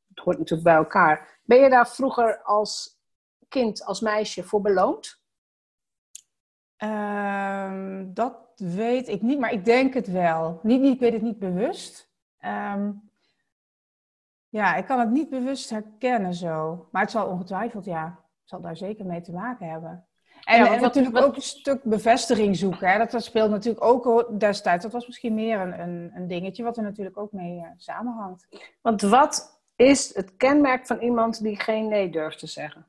het 0.07 0.19
hoort 0.23 0.37
natuurlijk 0.37 0.69
bij 0.69 0.77
elkaar. 0.77 1.39
Ben 1.43 1.59
je 1.59 1.69
daar 1.69 1.89
vroeger 1.89 2.41
als 2.43 2.98
kind 3.49 3.85
als 3.85 4.01
meisje 4.01 4.43
voor 4.43 4.61
beloond? 4.61 5.21
Um, 6.83 8.13
dat 8.13 8.35
weet 8.55 9.07
ik 9.07 9.21
niet, 9.21 9.39
maar 9.39 9.51
ik 9.51 9.65
denk 9.65 9.93
het 9.93 10.07
wel. 10.07 10.59
Niet, 10.63 10.81
niet, 10.81 10.93
ik 10.93 10.99
weet 10.99 11.13
het 11.13 11.21
niet 11.21 11.39
bewust. 11.39 12.11
Um, 12.45 13.09
ja, 14.49 14.75
ik 14.75 14.85
kan 14.85 14.99
het 14.99 15.09
niet 15.09 15.29
bewust 15.29 15.69
herkennen 15.69 16.33
zo. 16.33 16.87
Maar 16.91 17.01
het 17.01 17.11
zal 17.11 17.27
ongetwijfeld, 17.27 17.85
ja, 17.85 18.05
het 18.05 18.49
zal 18.49 18.61
daar 18.61 18.77
zeker 18.77 19.05
mee 19.05 19.21
te 19.21 19.31
maken 19.31 19.69
hebben. 19.69 20.07
En, 20.43 20.63
ja, 20.63 20.73
en 20.73 20.81
natuurlijk 20.81 21.15
wat... 21.15 21.23
ook 21.23 21.35
een 21.35 21.41
stuk 21.41 21.83
bevestiging 21.83 22.57
zoeken. 22.57 22.91
Hè? 22.91 22.97
Dat, 22.97 23.11
dat 23.11 23.23
speelt 23.23 23.49
natuurlijk 23.49 23.83
ook 23.83 24.39
destijds. 24.39 24.83
Dat 24.83 24.93
was 24.93 25.07
misschien 25.07 25.33
meer 25.33 25.59
een, 25.59 25.79
een, 25.79 26.11
een 26.13 26.27
dingetje 26.27 26.63
wat 26.63 26.77
er 26.77 26.83
natuurlijk 26.83 27.17
ook 27.17 27.31
mee 27.31 27.57
uh, 27.57 27.67
samenhangt. 27.75 28.47
Want 28.81 29.01
wat 29.01 29.61
is 29.75 30.15
het 30.15 30.35
kenmerk 30.35 30.87
van 30.87 30.99
iemand 30.99 31.41
die 31.41 31.59
geen 31.59 31.87
nee 31.87 32.09
durft 32.09 32.39
te 32.39 32.47
zeggen? 32.47 32.87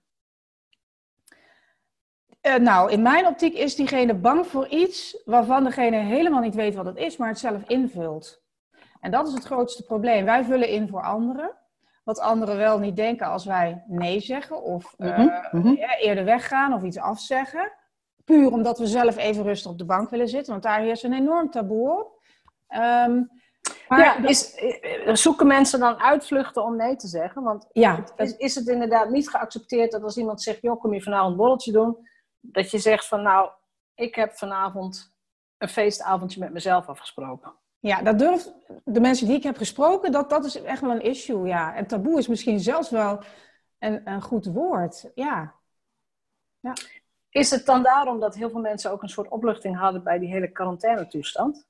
Uh, 2.46 2.54
nou, 2.54 2.90
in 2.90 3.02
mijn 3.02 3.26
optiek 3.26 3.54
is 3.54 3.74
diegene 3.74 4.14
bang 4.14 4.46
voor 4.46 4.68
iets 4.68 5.22
waarvan 5.24 5.64
degene 5.64 5.96
helemaal 5.96 6.40
niet 6.40 6.54
weet 6.54 6.74
wat 6.74 6.86
het 6.86 6.96
is, 6.96 7.16
maar 7.16 7.28
het 7.28 7.38
zelf 7.38 7.62
invult. 7.66 8.42
En 9.00 9.10
dat 9.10 9.26
is 9.26 9.34
het 9.34 9.44
grootste 9.44 9.84
probleem. 9.84 10.24
Wij 10.24 10.44
vullen 10.44 10.68
in 10.68 10.88
voor 10.88 11.02
anderen, 11.02 11.56
wat 12.04 12.20
anderen 12.20 12.56
wel 12.56 12.78
niet 12.78 12.96
denken 12.96 13.26
als 13.26 13.44
wij 13.44 13.84
nee 13.86 14.20
zeggen 14.20 14.62
of 14.62 14.94
uh, 14.98 15.18
mm 15.18 15.30
-hmm. 15.50 15.76
eerder 15.76 16.24
weggaan 16.24 16.72
of 16.72 16.82
iets 16.82 16.98
afzeggen. 16.98 17.72
Puur 18.24 18.52
omdat 18.52 18.78
we 18.78 18.86
zelf 18.86 19.16
even 19.16 19.42
rustig 19.42 19.70
op 19.70 19.78
de 19.78 19.84
bank 19.84 20.10
willen 20.10 20.28
zitten, 20.28 20.52
want 20.52 20.64
daar 20.64 20.80
heerst 20.80 21.04
een 21.04 21.12
enorm 21.12 21.50
taboe 21.50 21.90
op. 21.90 22.18
Um, 23.08 23.30
maar 23.88 23.98
ja, 23.98 24.28
is, 24.28 24.54
eh, 24.54 25.14
zoeken 25.14 25.46
mensen 25.46 25.80
dan 25.80 26.00
uitvluchten 26.00 26.64
om 26.64 26.76
nee 26.76 26.96
te 26.96 27.06
zeggen? 27.06 27.42
Want 27.42 27.66
ja, 27.72 28.04
is, 28.16 28.36
is 28.36 28.54
het 28.54 28.68
inderdaad 28.68 29.10
niet 29.10 29.28
geaccepteerd 29.28 29.90
dat 29.90 30.02
als 30.02 30.16
iemand 30.16 30.42
zegt, 30.42 30.62
joh, 30.62 30.80
kom 30.80 30.94
je 30.94 31.02
vanavond 31.02 31.30
een 31.30 31.36
borreltje 31.36 31.72
doen, 31.72 32.08
dat 32.40 32.70
je 32.70 32.78
zegt 32.78 33.06
van 33.06 33.22
nou, 33.22 33.50
ik 33.94 34.14
heb 34.14 34.32
vanavond 34.32 35.14
een 35.58 35.68
feestavondje 35.68 36.40
met 36.40 36.52
mezelf 36.52 36.88
afgesproken. 36.88 37.52
Ja, 37.78 38.02
dat 38.02 38.18
durft 38.18 38.52
de 38.84 39.00
mensen 39.00 39.26
die 39.26 39.36
ik 39.36 39.42
heb 39.42 39.56
gesproken, 39.56 40.12
dat, 40.12 40.30
dat 40.30 40.44
is 40.44 40.62
echt 40.62 40.80
wel 40.80 40.90
een 40.90 41.02
issue, 41.02 41.46
ja. 41.46 41.74
En 41.74 41.86
taboe 41.86 42.18
is 42.18 42.28
misschien 42.28 42.60
zelfs 42.60 42.90
wel 42.90 43.22
een, 43.78 44.10
een 44.10 44.22
goed 44.22 44.46
woord, 44.46 45.10
ja. 45.14 45.54
ja. 46.60 46.72
is 47.28 47.50
het 47.50 47.66
dan 47.66 47.82
daarom 47.82 48.20
dat 48.20 48.34
heel 48.34 48.50
veel 48.50 48.60
mensen 48.60 48.90
ook 48.90 49.02
een 49.02 49.08
soort 49.08 49.28
opluchting 49.28 49.78
hadden 49.78 50.02
bij 50.02 50.18
die 50.18 50.28
hele 50.28 50.52
quarantainetoestand? 50.52 51.68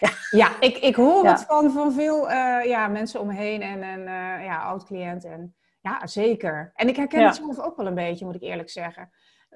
Ja, 0.00 0.10
ja 0.30 0.60
ik, 0.60 0.76
ik 0.76 0.94
hoor 0.94 1.26
het 1.26 1.40
van, 1.40 1.70
van 1.70 1.92
veel 1.92 2.30
uh, 2.30 2.64
ja, 2.64 2.88
mensen 2.88 3.20
om 3.20 3.26
me 3.26 3.34
heen 3.34 3.62
en, 3.62 3.82
en 3.82 4.00
uh, 4.00 4.44
ja, 4.44 4.62
oud-cliënten. 4.62 5.30
En, 5.30 5.56
ja, 5.80 6.06
zeker. 6.06 6.72
En 6.74 6.88
ik 6.88 6.96
herken 6.96 7.24
het 7.24 7.36
zelf 7.36 7.58
ook 7.58 7.76
wel 7.76 7.86
een 7.86 7.94
beetje, 7.94 8.24
moet 8.24 8.34
ik 8.34 8.42
eerlijk 8.42 8.70
zeggen. 8.70 9.10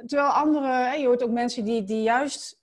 Terwijl 0.07 0.31
andere, 0.31 0.99
je 0.99 1.07
hoort 1.07 1.23
ook 1.23 1.31
mensen 1.31 1.65
die, 1.65 1.85
die 1.85 2.03
juist 2.03 2.61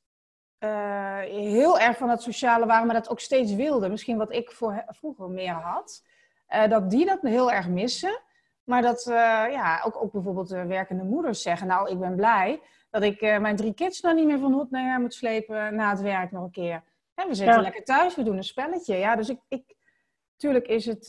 uh, 0.60 1.18
heel 1.20 1.80
erg 1.80 1.98
van 1.98 2.10
het 2.10 2.22
sociale 2.22 2.66
waren, 2.66 2.86
maar 2.86 2.96
dat 2.96 3.10
ook 3.10 3.20
steeds 3.20 3.54
wilden. 3.54 3.92
Misschien 3.92 4.18
wat 4.18 4.34
ik 4.34 4.52
voor, 4.52 4.84
vroeger 4.88 5.30
meer 5.30 5.54
had. 5.54 6.04
dat 6.70 6.90
die 6.90 7.06
dat 7.06 7.22
heel 7.22 7.52
erg 7.52 7.68
missen. 7.68 8.22
Maar 8.64 8.82
dat 8.82 9.06
uh, 9.08 9.16
ja, 9.52 9.82
ook, 9.86 10.02
ook 10.02 10.12
bijvoorbeeld 10.12 10.50
werkende 10.50 11.04
moeders 11.04 11.42
zeggen: 11.42 11.68
Nou, 11.68 11.90
ik 11.90 12.00
ben 12.00 12.16
blij 12.16 12.62
dat 12.90 13.04
ik 13.04 13.22
mijn 13.22 13.56
drie 13.56 13.74
kids 13.74 14.02
nou 14.02 14.16
niet 14.16 14.26
meer 14.26 14.40
van 14.40 14.54
hot 14.54 14.72
naar 14.72 14.84
her 14.84 15.00
moet 15.00 15.14
slepen 15.14 15.76
na 15.76 15.90
het 15.90 16.02
werk 16.02 16.32
nog 16.32 16.44
een 16.44 16.52
keer. 16.52 16.84
En 17.16 17.28
we 17.28 17.34
zitten 17.34 17.62
lekker 17.62 17.84
thuis, 17.84 18.16
we 18.16 18.24
doen 18.24 18.38
een 18.38 18.44
spelletje. 18.44 18.96
Ja, 18.96 19.16
dus 19.16 19.30
ik, 19.30 19.40
ik 19.48 19.76
tuurlijk 20.38 20.68
is 20.68 20.86
het 20.86 21.06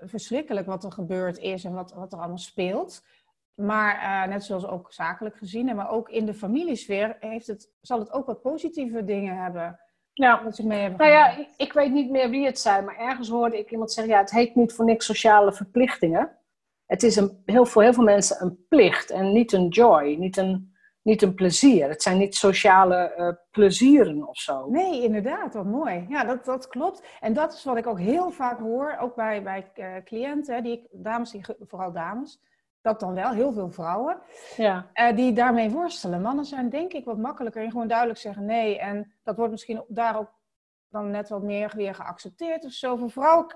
verschrikkelijk 0.00 0.66
wat 0.66 0.84
er 0.84 0.92
gebeurd 0.92 1.38
is 1.38 1.64
en 1.64 1.72
wat, 1.72 1.92
wat 1.92 2.12
er 2.12 2.18
allemaal 2.18 2.38
speelt. 2.38 3.02
Maar 3.54 4.28
net 4.28 4.44
zoals 4.44 4.66
ook 4.66 4.92
zakelijk 4.92 5.36
gezien, 5.36 5.74
maar 5.76 5.90
ook 5.90 6.08
in 6.08 6.26
de 6.26 6.34
familiesfeer, 6.34 7.16
heeft 7.20 7.46
het, 7.46 7.72
zal 7.80 7.98
het 7.98 8.12
ook 8.12 8.26
wat 8.26 8.42
positieve 8.42 9.04
dingen 9.04 9.42
hebben. 9.42 9.80
Ja, 10.12 10.42
dat 10.42 10.58
mee 10.58 10.80
hebben 10.80 10.98
nou 10.98 11.10
ja, 11.10 11.36
ik, 11.36 11.48
ik, 11.56 11.72
weet 11.72 11.92
niet 11.92 12.10
meer 12.10 12.30
wie 12.30 12.46
het 12.46 12.58
zei, 12.58 12.84
maar 12.84 12.96
ergens 12.96 13.28
hoorde 13.28 13.58
ik 13.58 13.70
iemand 13.70 13.92
zeggen: 13.92 14.12
ja, 14.12 14.20
het 14.20 14.30
heet 14.30 14.54
niet 14.54 14.72
voor 14.72 14.84
niks 14.84 15.06
sociale 15.06 15.52
verplichtingen 15.52 16.38
het 16.86 17.02
is 17.02 17.16
een, 17.16 17.42
heel, 17.44 17.66
voor 17.66 17.82
heel 17.82 17.92
veel 17.92 18.04
mensen 18.04 18.42
een 18.42 18.66
plicht 18.68 19.10
en 19.10 19.32
niet 19.32 19.52
een 19.52 19.68
joy, 19.68 20.14
niet 20.14 20.36
een, 20.36 20.74
niet 21.02 21.22
een 21.22 21.34
plezier. 21.34 21.88
Het 21.88 22.02
zijn 22.02 22.18
niet 22.18 22.34
sociale 22.34 23.14
uh, 23.16 23.28
plezieren 23.50 24.28
of 24.28 24.36
zo. 24.36 24.66
Nee, 24.70 25.02
inderdaad, 25.02 25.54
wat 25.54 25.64
mooi. 25.64 26.06
Ja, 26.08 26.24
dat, 26.24 26.44
dat 26.44 26.68
klopt. 26.68 27.02
En 27.20 27.32
dat 27.32 27.52
is 27.52 27.64
wat 27.64 27.76
ik 27.76 27.86
ook 27.86 27.98
heel 27.98 28.30
vaak 28.30 28.58
hoor, 28.58 28.96
ook 29.00 29.14
bij, 29.14 29.42
bij 29.42 29.72
uh, 29.74 30.04
cliënten, 30.04 30.62
die 30.62 30.88
dames, 30.92 31.30
die, 31.30 31.44
vooral 31.60 31.92
dames, 31.92 32.40
dat 32.84 33.00
dan 33.00 33.14
wel, 33.14 33.30
heel 33.30 33.52
veel 33.52 33.70
vrouwen, 33.70 34.18
ja. 34.56 34.90
Uh, 34.94 35.16
die 35.16 35.32
daarmee 35.32 35.70
worstelen. 35.70 36.22
Mannen 36.22 36.44
zijn 36.44 36.68
denk 36.70 36.92
ik 36.92 37.04
wat 37.04 37.18
makkelijker 37.18 37.62
en 37.62 37.70
gewoon 37.70 37.88
duidelijk 37.88 38.18
zeggen 38.18 38.44
nee. 38.44 38.78
En 38.78 39.12
dat 39.22 39.36
wordt 39.36 39.50
misschien 39.50 39.84
daar 39.88 40.18
ook 40.18 40.32
dan 40.88 41.10
net 41.10 41.28
wat 41.28 41.42
meer 41.42 41.72
weer 41.76 41.94
geaccepteerd 41.94 42.64
of 42.64 42.72
zo. 42.72 42.96
Voor 42.96 43.10
vrouwen 43.10 43.46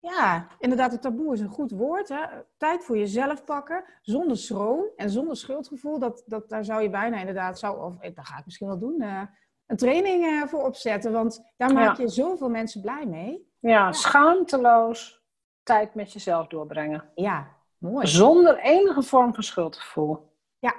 ja, 0.00 0.46
inderdaad, 0.58 0.92
het 0.92 1.02
taboe 1.02 1.32
is 1.32 1.40
een 1.40 1.48
goed 1.48 1.70
woord. 1.70 2.08
Hè? 2.08 2.24
Tijd 2.56 2.84
voor 2.84 2.98
jezelf 2.98 3.44
pakken, 3.44 3.84
zonder 4.02 4.36
schroom 4.36 4.84
en 4.96 5.10
zonder 5.10 5.36
schuldgevoel. 5.36 5.98
Dat, 5.98 6.22
dat, 6.26 6.48
daar 6.48 6.64
zou 6.64 6.82
je 6.82 6.90
bijna 6.90 7.18
inderdaad, 7.18 7.58
zou, 7.58 7.80
of 7.80 8.00
eh, 8.00 8.14
dat 8.14 8.26
ga 8.26 8.38
ik 8.38 8.44
misschien 8.44 8.66
wel 8.66 8.78
doen, 8.78 9.02
uh, 9.02 9.22
een 9.66 9.76
training 9.76 10.24
uh, 10.24 10.46
voor 10.46 10.64
opzetten. 10.64 11.12
Want 11.12 11.52
daar 11.56 11.72
maak 11.72 11.96
je 11.96 12.08
zoveel 12.08 12.48
mensen 12.48 12.80
blij 12.80 13.06
mee. 13.06 13.48
Ja, 13.58 13.70
ja, 13.70 13.92
schaamteloos 13.92 15.22
tijd 15.62 15.94
met 15.94 16.12
jezelf 16.12 16.46
doorbrengen. 16.46 17.10
Ja, 17.14 17.48
mooi. 17.80 18.06
Zonder 18.06 18.58
enige 18.58 19.02
vorm 19.02 19.34
van 19.34 19.42
schuldgevoel. 19.42 20.32
Ja. 20.58 20.74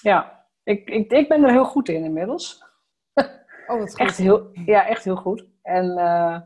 Ja, 0.00 0.46
ik, 0.62 0.88
ik, 0.88 1.10
ik 1.10 1.28
ben 1.28 1.42
er 1.42 1.50
heel 1.50 1.64
goed 1.64 1.88
in 1.88 2.04
inmiddels. 2.04 2.64
Oh, 3.66 3.78
wat 3.78 3.90
goed. 3.90 3.98
Echt 3.98 4.16
heel, 4.16 4.50
ja, 4.52 4.86
echt 4.86 5.04
heel 5.04 5.16
goed. 5.16 5.46
En... 5.62 5.98
Uh, 5.98 6.40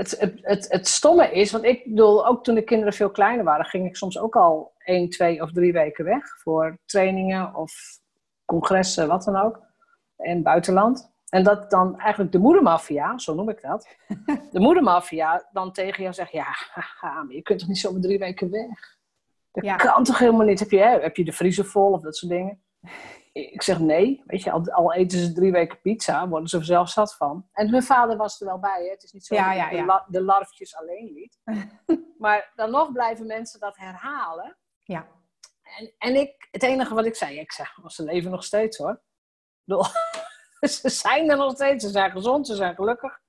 het, 0.00 0.20
het, 0.20 0.38
het, 0.42 0.66
het 0.68 0.88
stomme 0.88 1.30
is, 1.32 1.52
want 1.52 1.64
ik 1.64 1.84
bedoel, 1.84 2.26
ook 2.26 2.44
toen 2.44 2.54
de 2.54 2.62
kinderen 2.62 2.92
veel 2.92 3.10
kleiner 3.10 3.44
waren, 3.44 3.64
ging 3.64 3.86
ik 3.86 3.96
soms 3.96 4.18
ook 4.18 4.36
al 4.36 4.72
één, 4.78 5.08
twee 5.10 5.42
of 5.42 5.52
drie 5.52 5.72
weken 5.72 6.04
weg 6.04 6.38
voor 6.38 6.78
trainingen 6.84 7.54
of 7.54 7.72
congressen, 8.44 9.08
wat 9.08 9.24
dan 9.24 9.36
ook, 9.36 9.60
in 10.16 10.34
het 10.34 10.42
buitenland. 10.42 11.09
En 11.30 11.42
dat 11.42 11.70
dan 11.70 11.98
eigenlijk 11.98 12.32
de 12.32 12.38
moedermafia, 12.38 13.18
zo 13.18 13.34
noem 13.34 13.48
ik 13.48 13.62
dat, 13.62 13.96
de 14.52 14.60
moedermafia 14.60 15.48
dan 15.52 15.72
tegen 15.72 16.02
jou 16.02 16.14
zegt, 16.14 16.32
ja, 16.32 16.46
haha, 16.72 17.22
maar 17.22 17.34
je 17.34 17.42
kunt 17.42 17.58
toch 17.58 17.68
niet 17.68 17.78
zomaar 17.78 18.00
drie 18.00 18.18
weken 18.18 18.50
weg? 18.50 18.98
Dat 19.52 19.64
ja. 19.64 19.76
kan 19.76 20.04
toch 20.04 20.18
helemaal 20.18 20.46
niet? 20.46 20.60
Heb 20.60 20.70
je, 20.70 20.78
heb 20.78 21.16
je 21.16 21.24
de 21.24 21.32
vriezer 21.32 21.64
vol 21.64 21.92
of 21.92 22.00
dat 22.00 22.16
soort 22.16 22.32
dingen? 22.32 22.62
ik 23.32 23.62
zeg 23.62 23.78
nee. 23.78 24.22
Weet 24.26 24.42
je, 24.42 24.50
al, 24.50 24.70
al, 24.72 24.92
eten 24.92 25.18
ze 25.18 25.32
drie 25.32 25.52
weken 25.52 25.80
pizza, 25.80 26.28
worden 26.28 26.48
ze 26.48 26.58
er 26.58 26.64
zelf 26.64 26.88
zat 26.88 27.16
van. 27.16 27.48
En 27.52 27.68
hun 27.68 27.82
vader 27.82 28.16
was 28.16 28.40
er 28.40 28.46
wel 28.46 28.58
bij. 28.58 28.82
Hè? 28.84 28.90
Het 28.90 29.02
is 29.02 29.12
niet 29.12 29.24
zo 29.24 29.34
dat 29.34 29.44
ja, 29.44 29.70
de, 29.70 30.02
de, 30.06 30.22
larfjes 30.22 30.76
alleen 30.76 31.12
liet. 31.12 31.38
maar 32.18 32.52
dan 32.54 32.70
nog 32.70 32.92
blijven 32.92 33.26
mensen 33.26 33.60
dat 33.60 33.76
herhalen. 33.76 34.56
Ja. 34.84 35.06
En, 35.78 35.92
en 35.98 36.14
ik, 36.14 36.48
het 36.50 36.62
enige 36.62 36.94
wat 36.94 37.06
ik 37.06 37.14
zei, 37.14 37.38
ik 37.38 37.52
zeg, 37.52 37.78
ze 37.86 38.04
leven 38.04 38.30
nog 38.30 38.44
steeds 38.44 38.78
hoor. 38.78 39.00
ze 40.80 40.88
zijn 40.88 41.30
er 41.30 41.36
nog 41.36 41.52
steeds, 41.52 41.84
ze 41.84 41.90
zijn 41.90 42.10
gezond, 42.10 42.46
ze 42.46 42.54
zijn 42.54 42.74
gelukkig. 42.74 43.20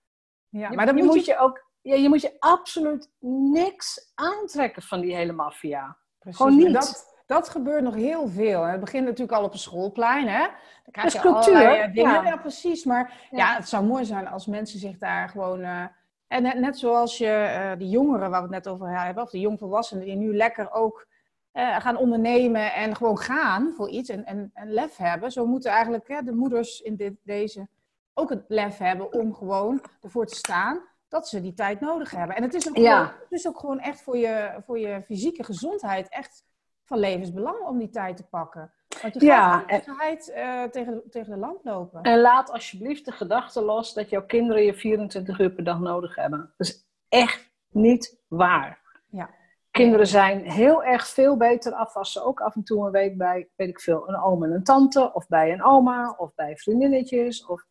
Ja, 0.49 0.69
maar 0.69 0.85
dan 0.85 0.95
moet, 0.95 1.25
je... 1.25 1.37
ook, 1.37 1.65
ja, 1.81 1.95
je 1.95 2.09
moet 2.09 2.21
je 2.21 2.35
absoluut 2.39 3.11
niks 3.51 4.11
aantrekken 4.15 4.81
van 4.81 5.01
die 5.01 5.15
hele 5.15 5.31
maffia. 5.31 5.97
Gewoon 6.19 6.55
niet 6.55 7.09
dat 7.31 7.49
gebeurt 7.49 7.83
nog 7.83 7.95
heel 7.95 8.27
veel. 8.27 8.63
Het 8.63 8.79
begint 8.79 9.05
natuurlijk 9.05 9.37
al 9.37 9.43
op 9.43 9.53
een 9.53 9.59
schoolplein. 9.59 10.27
Hè? 10.27 10.39
Dan 10.83 10.91
krijg 10.91 11.13
je 11.13 11.19
cultuur, 11.19 11.55
allerlei 11.55 11.79
eh, 11.79 11.93
dingen. 11.93 12.23
Ja. 12.23 12.37
precies. 12.37 12.83
Maar 12.83 13.27
ja. 13.29 13.55
het 13.55 13.69
zou 13.69 13.85
mooi 13.85 14.05
zijn 14.05 14.27
als 14.27 14.45
mensen 14.45 14.79
zich 14.79 14.97
daar 14.97 15.29
gewoon... 15.29 15.59
Uh, 15.59 15.83
en 16.27 16.43
net, 16.43 16.59
net, 16.59 16.79
zoals 16.79 17.17
je 17.17 17.25
uh, 17.55 17.71
die 17.77 17.89
jongeren 17.89 18.29
waar 18.29 18.47
we 18.47 18.55
het 18.55 18.65
net 18.65 18.73
over 18.73 19.03
hebben, 19.03 19.23
of 19.23 19.29
de 19.29 19.39
jongvolwassenen 19.39 20.05
die 20.05 20.15
nu 20.15 20.35
lekker 20.35 20.71
ook 20.71 21.07
uh, 21.53 21.79
gaan 21.79 21.97
ondernemen 21.97 22.73
en 22.73 22.95
gewoon 22.95 23.17
gaan 23.17 23.73
voor 23.75 23.89
iets 23.89 24.09
en, 24.09 24.25
en, 24.25 24.51
en 24.53 24.71
lef 24.73 24.97
hebben. 24.97 25.31
Zo 25.31 25.45
moeten 25.45 25.71
eigenlijk 25.71 26.07
hè, 26.07 26.21
de 26.21 26.33
moeders 26.33 26.81
in 26.81 26.95
dit, 26.95 27.13
deze 27.23 27.67
ook 28.13 28.29
het 28.29 28.43
lef 28.47 28.77
hebben 28.77 29.13
om 29.13 29.33
gewoon 29.33 29.81
ervoor 30.01 30.25
te 30.25 30.35
staan 30.35 30.81
dat 31.07 31.27
ze 31.27 31.41
die 31.41 31.53
tijd 31.53 31.79
nodig 31.79 32.11
hebben. 32.11 32.35
En 32.35 32.43
het 32.43 32.53
is 32.53 32.69
ook, 32.69 32.77
ja. 32.77 33.05
gewoon, 33.05 33.19
het 33.21 33.31
is 33.31 33.47
ook 33.47 33.59
gewoon 33.59 33.79
echt 33.79 34.01
voor 34.01 34.17
je, 34.17 34.61
voor 34.65 34.79
je 34.79 35.01
fysieke 35.05 35.43
gezondheid 35.43 36.09
echt 36.09 36.45
van 36.83 36.99
levensbelang 36.99 37.59
om 37.59 37.77
die 37.77 37.89
tijd 37.89 38.17
te 38.17 38.27
pakken. 38.27 38.73
Want 39.01 39.13
je 39.13 39.19
gaat 39.19 39.27
ja, 39.27 39.79
de 39.79 40.31
uh, 40.35 40.63
tegen, 40.63 41.03
tegen 41.09 41.31
de 41.31 41.37
lamp 41.37 41.63
lopen. 41.63 42.01
En 42.01 42.19
laat 42.19 42.51
alsjeblieft 42.51 43.05
de 43.05 43.11
gedachte 43.11 43.61
los 43.61 43.93
dat 43.93 44.09
jouw 44.09 44.25
kinderen 44.25 44.63
je 44.63 44.73
24 44.73 45.39
uur 45.39 45.51
per 45.51 45.63
dag 45.63 45.79
nodig 45.79 46.15
hebben. 46.15 46.53
Dat 46.57 46.67
is 46.67 46.85
echt 47.09 47.51
niet 47.69 48.19
waar. 48.27 48.79
Ja. 49.09 49.29
Kinderen 49.71 50.07
zijn 50.07 50.51
heel 50.51 50.83
erg 50.83 51.07
veel 51.07 51.37
beter 51.37 51.73
af 51.73 51.95
als 51.95 52.11
ze 52.11 52.23
ook 52.23 52.41
af 52.41 52.55
en 52.55 52.63
toe 52.63 52.85
een 52.85 52.91
week 52.91 53.17
bij, 53.17 53.49
weet 53.55 53.69
ik 53.69 53.79
veel, 53.79 54.09
een 54.09 54.21
oom 54.21 54.43
en 54.43 54.51
een 54.51 54.63
tante, 54.63 55.13
of 55.13 55.27
bij 55.27 55.51
een 55.51 55.63
oma, 55.63 56.15
of 56.17 56.35
bij 56.35 56.57
vriendinnetjes. 56.57 57.45
Of, 57.45 57.65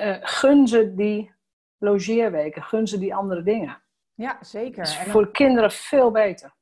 uh, 0.00 0.16
gun 0.20 0.68
ze 0.68 0.94
die 0.94 1.34
logeerweken, 1.78 2.62
gun 2.62 2.86
ze 2.86 2.98
die 2.98 3.14
andere 3.14 3.42
dingen. 3.42 3.82
Ja, 4.14 4.38
zeker. 4.40 4.82
is 4.82 4.98
en 4.98 5.10
voor 5.10 5.30
kinderen 5.30 5.70
veel 5.70 6.10
beter. 6.10 6.54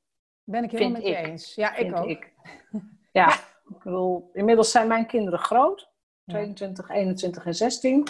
Ben 0.45 0.65
ik 0.65 0.71
helemaal 0.71 0.93
met 0.93 1.03
je 1.03 1.17
eens. 1.17 1.55
Ja, 1.55 1.75
ik 1.75 1.97
ook. 1.97 2.07
Ik. 2.07 2.33
Ja, 3.13 3.33
ik 3.71 3.79
bedoel, 3.83 4.31
inmiddels 4.33 4.71
zijn 4.71 4.89
mijn 4.89 5.07
kinderen 5.07 5.39
groot. 5.39 5.93
22, 6.27 6.89
21 6.89 7.47
en 7.47 7.55
16. 7.55 8.07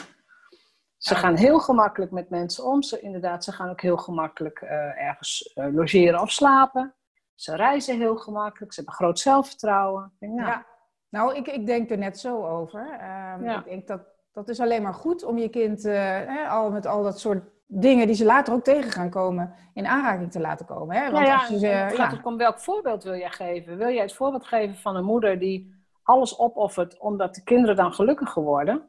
Ze 1.04 1.14
gaan 1.14 1.36
heel 1.36 1.58
gemakkelijk 1.58 2.12
met 2.12 2.30
mensen 2.30 2.64
om. 2.64 2.82
Ze, 2.82 3.00
inderdaad, 3.00 3.44
ze 3.44 3.52
gaan 3.52 3.70
ook 3.70 3.80
heel 3.80 3.96
gemakkelijk 3.96 4.60
uh, 4.60 4.70
ergens 5.08 5.52
uh, 5.54 5.74
logeren 5.74 6.20
of 6.20 6.30
slapen. 6.30 6.94
Ze 7.34 7.56
reizen 7.56 7.98
heel 7.98 8.16
gemakkelijk. 8.16 8.72
Ze 8.72 8.80
hebben 8.80 8.98
groot 8.98 9.18
zelfvertrouwen. 9.18 10.12
Denk, 10.18 10.32
nou. 10.32 10.48
Ja, 10.48 10.66
nou, 11.08 11.34
ik, 11.34 11.46
ik 11.46 11.66
denk 11.66 11.90
er 11.90 11.98
net 11.98 12.18
zo 12.18 12.46
over. 12.46 12.80
Um, 12.80 13.44
ja. 13.44 13.58
Ik 13.58 13.64
denk 13.64 13.86
dat 13.86 14.00
dat 14.32 14.48
is 14.48 14.60
alleen 14.60 14.82
maar 14.82 14.94
goed 14.94 15.24
om 15.24 15.38
je 15.38 15.48
kind 15.48 15.84
uh, 15.84 16.52
al 16.52 16.70
met 16.70 16.86
al 16.86 17.02
dat 17.02 17.20
soort 17.20 17.44
dingen 17.66 18.06
die 18.06 18.16
ze 18.16 18.24
later 18.24 18.54
ook 18.54 18.64
tegen 18.64 18.90
gaan 18.90 19.10
komen, 19.10 19.54
in 19.74 19.86
aanraking 19.86 20.30
te 20.30 20.40
laten 20.40 20.66
komen. 20.66 20.96
Hè? 20.96 21.10
Want 21.10 21.26
ja, 21.26 21.34
als 21.34 21.48
je 21.48 21.58
ze, 21.58 21.66
het 21.66 21.94
gaat 21.94 22.22
om 22.22 22.36
welk 22.36 22.58
voorbeeld 22.58 23.02
wil 23.02 23.16
jij 23.16 23.30
geven? 23.30 23.76
Wil 23.76 23.90
jij 23.90 24.02
het 24.02 24.14
voorbeeld 24.14 24.46
geven 24.46 24.76
van 24.76 24.96
een 24.96 25.04
moeder 25.04 25.38
die 25.38 25.74
alles 26.02 26.38
opoffert 26.38 26.98
omdat 26.98 27.34
de 27.34 27.42
kinderen 27.42 27.76
dan 27.76 27.92
gelukkiger 27.92 28.42
worden? 28.42 28.88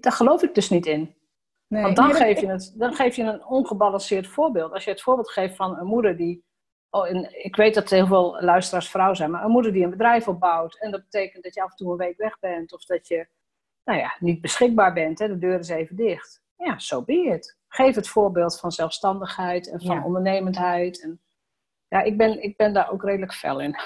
Daar 0.00 0.12
geloof 0.12 0.42
ik 0.42 0.54
dus 0.54 0.70
niet 0.70 0.86
in. 0.86 1.14
Nee, 1.68 1.82
Want 1.82 1.96
dan, 1.96 2.14
geef 2.14 2.40
je 2.40 2.46
het, 2.46 2.72
dan 2.76 2.94
geef 2.94 3.16
je 3.16 3.22
een 3.22 3.44
ongebalanceerd 3.44 4.26
voorbeeld. 4.26 4.72
Als 4.72 4.84
je 4.84 4.90
het 4.90 5.02
voorbeeld 5.02 5.30
geeft 5.30 5.56
van 5.56 5.78
een 5.78 5.86
moeder 5.86 6.16
die. 6.16 6.44
Oh, 6.90 7.08
en 7.08 7.44
ik 7.44 7.56
weet 7.56 7.74
dat 7.74 7.90
heel 7.90 8.06
veel 8.06 8.40
luisteraars 8.40 8.90
vrouw 8.90 9.14
zijn, 9.14 9.30
maar 9.30 9.44
een 9.44 9.50
moeder 9.50 9.72
die 9.72 9.84
een 9.84 9.90
bedrijf 9.90 10.28
opbouwt. 10.28 10.78
En 10.80 10.90
dat 10.90 11.02
betekent 11.02 11.44
dat 11.44 11.54
je 11.54 11.62
af 11.62 11.70
en 11.70 11.76
toe 11.76 11.90
een 11.90 11.96
week 11.96 12.16
weg 12.16 12.38
bent. 12.38 12.72
Of 12.72 12.84
dat 12.84 13.08
je 13.08 13.28
nou 13.84 13.98
ja, 13.98 14.16
niet 14.18 14.40
beschikbaar 14.40 14.92
bent. 14.92 15.18
Hè, 15.18 15.28
de 15.28 15.38
deur 15.38 15.58
is 15.58 15.68
even 15.68 15.96
dicht 15.96 16.44
ja, 16.56 16.78
zo 16.78 16.96
so 16.96 17.04
be 17.04 17.34
it. 17.34 17.56
Geef 17.68 17.94
het 17.94 18.08
voorbeeld 18.08 18.60
van 18.60 18.72
zelfstandigheid 18.72 19.70
en 19.70 19.80
van 19.80 20.04
ondernemendheid. 20.04 21.02
En, 21.02 21.20
ja, 21.88 22.02
ik 22.02 22.16
ben, 22.16 22.42
ik 22.42 22.56
ben 22.56 22.72
daar 22.72 22.90
ook 22.90 23.02
redelijk 23.02 23.34
fel 23.34 23.60
in. 23.60 23.76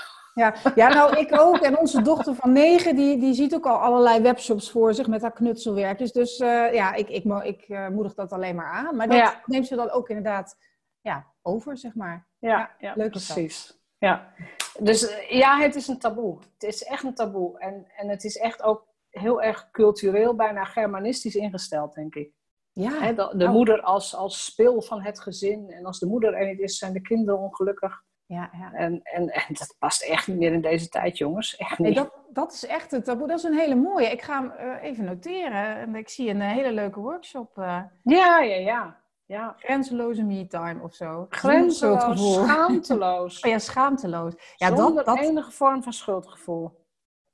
Ja, 0.40 0.54
ja, 0.74 0.88
nou 0.88 1.18
ik 1.18 1.40
ook. 1.40 1.56
En 1.56 1.78
onze 1.78 2.02
dochter 2.02 2.34
van 2.34 2.52
negen, 2.52 2.96
die, 2.96 3.18
die 3.18 3.34
ziet 3.34 3.54
ook 3.54 3.66
al 3.66 3.76
allerlei 3.76 4.20
webshops 4.20 4.70
voor 4.70 4.94
zich 4.94 5.06
met 5.06 5.22
haar 5.22 5.32
knutselwerkjes. 5.32 6.12
Dus 6.12 6.40
uh, 6.40 6.72
ja, 6.72 6.94
ik, 6.94 7.08
ik, 7.08 7.24
ik 7.24 7.68
uh, 7.68 7.88
moedig 7.88 8.14
dat 8.14 8.32
alleen 8.32 8.54
maar 8.54 8.70
aan. 8.72 8.96
Maar 8.96 9.08
dat 9.08 9.40
neemt 9.46 9.66
ze 9.66 9.76
dan 9.76 9.90
ook 9.90 10.08
inderdaad 10.08 10.56
ja, 11.00 11.26
over, 11.42 11.78
zeg 11.78 11.94
maar. 11.94 12.28
Ja, 12.38 12.70
ja, 12.78 12.92
leuk 12.96 13.10
precies. 13.10 13.78
Ja. 13.98 14.32
Dus 14.78 15.08
eh, 15.08 15.30
ja, 15.30 15.58
het 15.58 15.74
is 15.74 15.88
een 15.88 15.98
taboe. 15.98 16.38
Het 16.52 16.62
is 16.62 16.84
echt 16.84 17.04
een 17.04 17.14
taboe. 17.14 17.58
En, 17.58 17.86
en 17.96 18.08
het 18.08 18.24
is 18.24 18.36
echt 18.36 18.62
ook 18.62 18.86
heel 19.10 19.42
erg 19.42 19.70
cultureel, 19.70 20.34
bijna 20.34 20.64
germanistisch 20.64 21.34
ingesteld, 21.34 21.94
denk 21.94 22.14
ik. 22.14 22.32
Ja. 22.72 23.12
de, 23.12 23.32
de 23.36 23.44
oh. 23.44 23.50
moeder 23.50 23.80
als, 23.80 24.14
als 24.14 24.44
speel 24.44 24.82
van 24.82 25.02
het 25.02 25.20
gezin. 25.20 25.70
En 25.70 25.84
als 25.84 25.98
de 25.98 26.06
moeder 26.06 26.34
er 26.34 26.46
niet 26.46 26.60
is, 26.60 26.78
zijn 26.78 26.92
de 26.92 27.00
kinderen 27.00 27.40
ongelukkig. 27.40 28.02
Ja, 28.30 28.50
ja. 28.52 28.72
En, 28.72 29.00
en, 29.02 29.28
en 29.28 29.54
dat 29.58 29.76
past 29.78 30.02
echt 30.02 30.26
niet 30.26 30.36
meer 30.36 30.52
in 30.52 30.60
deze 30.60 30.88
tijd, 30.88 31.18
jongens. 31.18 31.56
Echt 31.56 31.78
niet. 31.78 31.78
Nee, 31.78 31.92
dat, 31.94 32.12
dat 32.28 32.52
is 32.52 32.66
echt 32.66 32.90
het 32.90 33.04
taboe. 33.04 33.28
Dat 33.28 33.38
is 33.38 33.44
een 33.44 33.58
hele 33.58 33.74
mooie. 33.74 34.06
Ik 34.06 34.22
ga 34.22 34.40
hem 34.40 34.68
uh, 34.68 34.82
even 34.82 35.04
noteren. 35.04 35.76
En 35.76 35.94
ik 35.94 36.08
zie 36.08 36.30
een 36.30 36.40
hele 36.40 36.72
leuke 36.72 37.00
workshop. 37.00 37.58
Uh, 37.58 37.82
ja, 38.02 38.40
ja, 38.40 38.56
ja. 38.56 38.98
Ja. 39.26 39.54
Grenzeloze 39.58 40.22
me-time 40.22 40.82
of 40.82 40.94
zo. 40.94 41.26
Grenzeloos, 41.30 42.34
schaamteloos. 42.34 43.40
Oh 43.44 43.50
ja, 43.50 43.58
schaamteloos. 43.58 44.34
Ja, 44.56 44.66
Zonder 44.66 45.04
dat, 45.04 45.16
dat... 45.16 45.18
enige 45.18 45.50
vorm 45.50 45.82
van 45.82 45.92
schuldgevoel. 45.92 46.84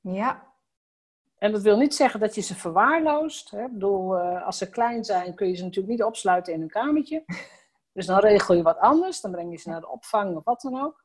Ja. 0.00 0.54
En 1.38 1.52
dat 1.52 1.62
wil 1.62 1.76
niet 1.76 1.94
zeggen 1.94 2.20
dat 2.20 2.34
je 2.34 2.40
ze 2.40 2.54
verwaarloost. 2.54 3.50
Hè? 3.50 3.64
Ik 3.64 3.72
bedoel, 3.72 4.18
uh, 4.18 4.46
als 4.46 4.58
ze 4.58 4.70
klein 4.70 5.04
zijn 5.04 5.34
kun 5.34 5.48
je 5.48 5.54
ze 5.54 5.62
natuurlijk 5.62 5.88
niet 5.88 6.02
opsluiten 6.02 6.52
in 6.52 6.62
een 6.62 6.68
kamertje. 6.68 7.24
Dus 7.96 8.06
dan 8.06 8.18
regel 8.18 8.54
je 8.54 8.62
wat 8.62 8.78
anders. 8.78 9.20
Dan 9.20 9.30
breng 9.30 9.50
je 9.50 9.58
ze 9.58 9.68
naar 9.68 9.80
de 9.80 9.88
opvang 9.88 10.36
of 10.36 10.44
wat 10.44 10.60
dan 10.60 10.80
ook. 10.80 11.04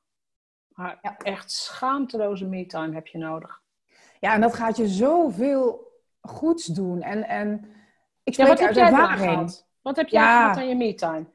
Maar 0.67 0.99
ja. 1.01 1.17
echt 1.17 1.51
schaamteloze 1.51 2.45
me-time 2.45 2.93
heb 2.93 3.07
je 3.07 3.17
nodig. 3.17 3.61
Ja, 4.19 4.33
en 4.33 4.41
dat 4.41 4.53
gaat 4.53 4.77
je 4.77 4.87
zoveel 4.87 5.91
goeds 6.21 6.65
doen. 6.65 7.01
En, 7.01 7.27
en 7.27 7.65
ik 8.23 8.33
spreek 8.33 8.59
ja, 8.59 8.65
uit 8.65 8.77
ervaring. 8.77 9.63
Wat 9.81 9.95
heb 9.95 10.07
jij 10.07 10.21
ja. 10.21 10.41
gehad 10.41 10.57
aan 10.57 10.67
je 10.67 10.75
me-time? 10.75 11.25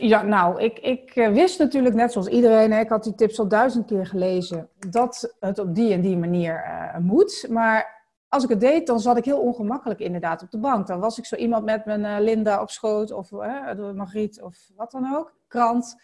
Ja, 0.00 0.22
nou, 0.22 0.62
ik, 0.62 0.78
ik 0.78 1.16
eh, 1.16 1.32
wist 1.32 1.58
natuurlijk 1.58 1.94
net 1.94 2.12
zoals 2.12 2.28
iedereen, 2.28 2.72
hè, 2.72 2.80
ik 2.80 2.88
had 2.88 3.04
die 3.04 3.14
tips 3.14 3.38
al 3.38 3.48
duizend 3.48 3.86
keer 3.86 4.06
gelezen, 4.06 4.68
dat 4.88 5.36
het 5.40 5.58
op 5.58 5.74
die 5.74 5.92
en 5.92 6.00
die 6.00 6.16
manier 6.16 6.64
uh, 6.66 6.98
moet. 6.98 7.46
Maar 7.48 7.93
als 8.34 8.44
ik 8.44 8.48
het 8.48 8.60
deed, 8.60 8.86
dan 8.86 9.00
zat 9.00 9.16
ik 9.16 9.24
heel 9.24 9.40
ongemakkelijk 9.40 10.00
inderdaad 10.00 10.42
op 10.42 10.50
de 10.50 10.58
bank. 10.58 10.86
Dan 10.86 11.00
was 11.00 11.18
ik 11.18 11.26
zo 11.26 11.36
iemand 11.36 11.64
met 11.64 11.84
mijn 11.84 12.00
uh, 12.00 12.16
Linda 12.18 12.60
op 12.60 12.70
schoot 12.70 13.12
of 13.12 13.30
uh, 13.30 13.92
Margriet 13.94 14.42
of 14.42 14.70
wat 14.76 14.90
dan 14.90 15.14
ook, 15.14 15.34
krant. 15.48 15.96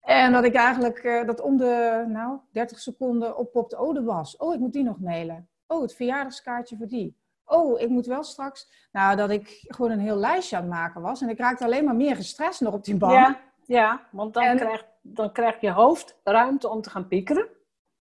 En 0.00 0.32
dat 0.32 0.44
ik 0.44 0.54
eigenlijk, 0.54 1.22
dat 1.26 1.40
om 1.40 1.56
de 1.56 2.04
nou, 2.08 2.38
30 2.52 2.78
seconden 2.78 3.36
oppopte, 3.36 3.78
oh, 3.78 3.94
de 3.94 4.02
was. 4.02 4.36
Oh, 4.36 4.54
ik 4.54 4.60
moet 4.60 4.72
die 4.72 4.84
nog 4.84 5.00
mailen. 5.00 5.48
Oh, 5.66 5.82
het 5.82 5.94
verjaardagskaartje 5.94 6.76
voor 6.76 6.86
die 6.86 7.16
oh, 7.46 7.80
ik 7.80 7.88
moet 7.88 8.06
wel 8.06 8.22
straks. 8.22 8.88
Nou, 8.92 9.16
dat 9.16 9.30
ik 9.30 9.64
gewoon 9.66 9.90
een 9.90 10.00
heel 10.00 10.16
lijstje 10.16 10.56
aan 10.56 10.62
het 10.62 10.70
maken 10.70 11.00
was. 11.00 11.22
En 11.22 11.28
ik 11.28 11.38
raakte 11.38 11.64
alleen 11.64 11.84
maar 11.84 11.96
meer 11.96 12.16
gestrest 12.16 12.60
nog 12.60 12.74
op 12.74 12.84
die 12.84 12.96
bank. 12.96 13.12
Ja, 13.12 13.40
ja 13.64 14.00
want 14.10 14.34
dan, 14.34 14.42
en, 14.42 14.56
krijg, 14.56 14.86
dan 15.02 15.32
krijgt 15.32 15.60
je 15.60 15.70
hoofd 15.70 16.16
ruimte 16.24 16.68
om 16.68 16.80
te 16.80 16.90
gaan 16.90 17.08
piekeren. 17.08 17.48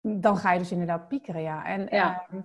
Dan 0.01 0.37
ga 0.37 0.51
je 0.51 0.59
dus 0.59 0.71
inderdaad 0.71 1.07
piekeren, 1.07 1.41
ja. 1.41 1.65
En 1.65 1.87
ja. 1.89 2.25
Ehm, 2.29 2.41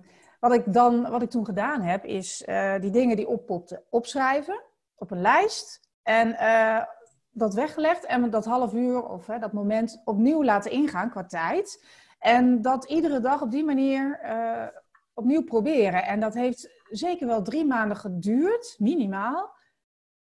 wat, 0.47 0.53
ik 0.53 0.73
dan, 0.73 1.09
wat 1.09 1.21
ik 1.21 1.29
toen 1.29 1.45
gedaan 1.45 1.81
heb, 1.81 2.03
is 2.05 2.43
uh, 2.45 2.73
die 2.79 2.91
dingen 2.91 3.15
die 3.15 3.27
oppopten 3.27 3.83
opschrijven 3.89 4.61
op 4.95 5.11
een 5.11 5.21
lijst. 5.21 5.89
En 6.03 6.27
uh, 6.27 6.83
dat 7.31 7.53
weggelegd 7.53 8.05
en 8.05 8.29
dat 8.29 8.45
half 8.45 8.73
uur 8.73 9.03
of 9.03 9.25
dat 9.25 9.53
moment 9.53 10.01
opnieuw 10.03 10.43
laten 10.43 10.71
ingaan 10.71 11.09
qua 11.09 11.25
tijd. 11.25 11.85
En 12.19 12.61
dat 12.61 12.85
iedere 12.85 13.19
dag 13.19 13.41
op 13.41 13.51
die 13.51 13.63
manier 13.63 14.19
uh, 14.23 14.67
opnieuw 15.13 15.43
proberen. 15.43 16.05
En 16.05 16.19
dat 16.19 16.33
heeft 16.33 16.69
zeker 16.89 17.27
wel 17.27 17.41
drie 17.41 17.65
maanden 17.65 17.97
geduurd, 17.97 18.75
minimaal. 18.77 19.55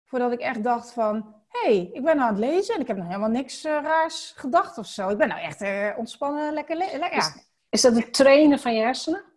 Voordat 0.06 0.32
ik 0.32 0.40
echt 0.40 0.64
dacht 0.64 0.92
van, 0.92 1.36
hé, 1.48 1.76
hey, 1.76 1.90
ik 1.94 2.04
ben 2.04 2.16
nou 2.16 2.30
aan 2.30 2.36
het 2.36 2.44
lezen 2.46 2.76
en 2.76 2.82
ik 2.82 2.88
heb 2.88 2.98
nog 2.98 3.08
helemaal 3.08 3.30
niks 3.30 3.64
raars 3.64 4.34
gedacht 4.36 4.78
of 4.78 4.86
zo. 4.86 5.10
Ik 5.10 5.18
ben 5.18 5.28
nou 5.28 5.42
echt 5.42 5.64
ontspannen, 5.98 6.54
lekker 6.54 6.78
lezen. 6.78 7.00
Ja. 7.00 7.12
Is, 7.12 7.34
is 7.70 7.82
dat 7.82 7.96
het 7.96 8.14
trainen 8.14 8.60
van 8.60 8.74
je 8.74 8.82
hersenen? 8.82 9.28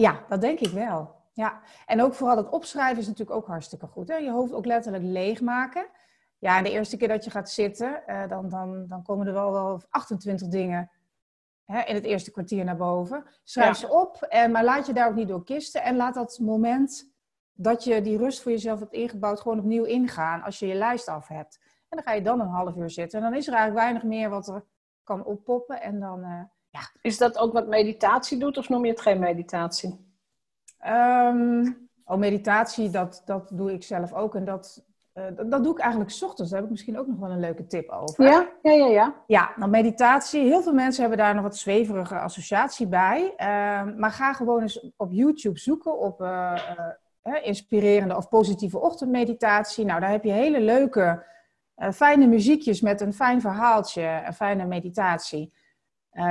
Ja, 0.00 0.24
dat 0.28 0.40
denk 0.40 0.60
ik 0.60 0.72
wel. 0.72 1.14
Ja, 1.32 1.60
en 1.86 2.02
ook 2.02 2.14
vooral 2.14 2.36
het 2.36 2.48
opschrijven 2.48 2.98
is 2.98 3.06
natuurlijk 3.06 3.36
ook 3.36 3.46
hartstikke 3.46 3.86
goed. 3.86 4.08
Hè? 4.08 4.16
Je 4.16 4.30
hoofd 4.30 4.52
ook 4.52 4.66
letterlijk 4.66 5.04
leegmaken. 5.04 5.86
Ja, 6.38 6.56
en 6.56 6.64
de 6.64 6.70
eerste 6.70 6.96
keer 6.96 7.08
dat 7.08 7.24
je 7.24 7.30
gaat 7.30 7.50
zitten, 7.50 8.02
uh, 8.06 8.28
dan, 8.28 8.48
dan, 8.48 8.86
dan 8.86 9.02
komen 9.02 9.26
er 9.26 9.32
wel, 9.32 9.52
wel 9.52 9.82
28 9.90 10.48
dingen 10.48 10.90
hè, 11.64 11.82
in 11.82 11.94
het 11.94 12.04
eerste 12.04 12.30
kwartier 12.30 12.64
naar 12.64 12.76
boven. 12.76 13.24
Schrijf 13.44 13.76
ze 13.76 13.88
op, 13.88 14.22
en, 14.22 14.50
maar 14.50 14.64
laat 14.64 14.86
je 14.86 14.92
daar 14.92 15.08
ook 15.08 15.14
niet 15.14 15.28
door 15.28 15.44
kisten. 15.44 15.82
En 15.82 15.96
laat 15.96 16.14
dat 16.14 16.38
moment 16.38 17.12
dat 17.52 17.84
je 17.84 18.02
die 18.02 18.18
rust 18.18 18.42
voor 18.42 18.52
jezelf 18.52 18.80
hebt 18.80 18.92
ingebouwd 18.92 19.40
gewoon 19.40 19.58
opnieuw 19.58 19.84
ingaan 19.84 20.42
als 20.42 20.58
je 20.58 20.66
je 20.66 20.74
lijst 20.74 21.08
af 21.08 21.28
hebt. 21.28 21.58
En 21.88 21.96
dan 21.96 22.02
ga 22.02 22.12
je 22.12 22.22
dan 22.22 22.40
een 22.40 22.46
half 22.46 22.76
uur 22.76 22.90
zitten. 22.90 23.18
En 23.18 23.30
dan 23.30 23.38
is 23.38 23.46
er 23.46 23.54
eigenlijk 23.54 23.84
weinig 23.84 24.02
meer 24.02 24.30
wat 24.30 24.48
er 24.48 24.64
kan 25.04 25.24
oppoppen. 25.24 25.80
En 25.80 26.00
dan, 26.00 26.20
uh, 26.20 26.42
ja. 26.70 26.80
Is 27.02 27.18
dat 27.18 27.38
ook 27.38 27.52
wat 27.52 27.68
meditatie 27.68 28.38
doet 28.38 28.58
of 28.58 28.68
noem 28.68 28.84
je 28.84 28.90
het 28.90 29.00
geen 29.00 29.18
meditatie? 29.18 30.08
Um, 30.86 31.88
oh, 32.04 32.16
meditatie, 32.16 32.90
dat, 32.90 33.22
dat 33.24 33.50
doe 33.52 33.72
ik 33.72 33.82
zelf 33.82 34.12
ook. 34.12 34.34
En 34.34 34.44
dat, 34.44 34.84
uh, 35.14 35.24
dat, 35.50 35.62
doe 35.62 35.72
ik 35.72 35.78
eigenlijk 35.78 36.10
s 36.10 36.22
ochtends. 36.22 36.50
Daar 36.50 36.60
heb 36.60 36.68
ik 36.68 36.74
misschien 36.74 36.98
ook 36.98 37.06
nog 37.06 37.18
wel 37.18 37.30
een 37.30 37.40
leuke 37.40 37.66
tip 37.66 37.90
over. 37.90 38.24
Ja, 38.24 38.48
ja, 38.62 38.72
ja. 38.72 38.86
Ja, 38.86 39.14
ja 39.26 39.52
nou 39.56 39.70
meditatie. 39.70 40.42
Heel 40.42 40.62
veel 40.62 40.72
mensen 40.72 41.00
hebben 41.00 41.18
daar 41.18 41.34
nog 41.34 41.42
wat 41.42 41.56
zweverige 41.56 42.18
associatie 42.18 42.86
bij. 42.86 43.22
Uh, 43.22 43.96
maar 43.96 44.10
ga 44.10 44.32
gewoon 44.32 44.62
eens 44.62 44.90
op 44.96 45.12
YouTube 45.12 45.58
zoeken 45.58 45.98
op 45.98 46.20
uh, 46.20 46.54
inspirerende 47.42 48.16
of 48.16 48.28
positieve 48.28 48.78
ochtendmeditatie. 48.78 49.84
Nou, 49.84 50.00
daar 50.00 50.10
heb 50.10 50.24
je 50.24 50.32
hele 50.32 50.60
leuke, 50.60 51.24
fijne 51.92 52.26
muziekjes 52.26 52.80
met 52.80 53.00
een 53.00 53.12
fijn 53.12 53.40
verhaaltje, 53.40 54.22
een 54.26 54.34
fijne 54.34 54.64
meditatie. 54.64 55.52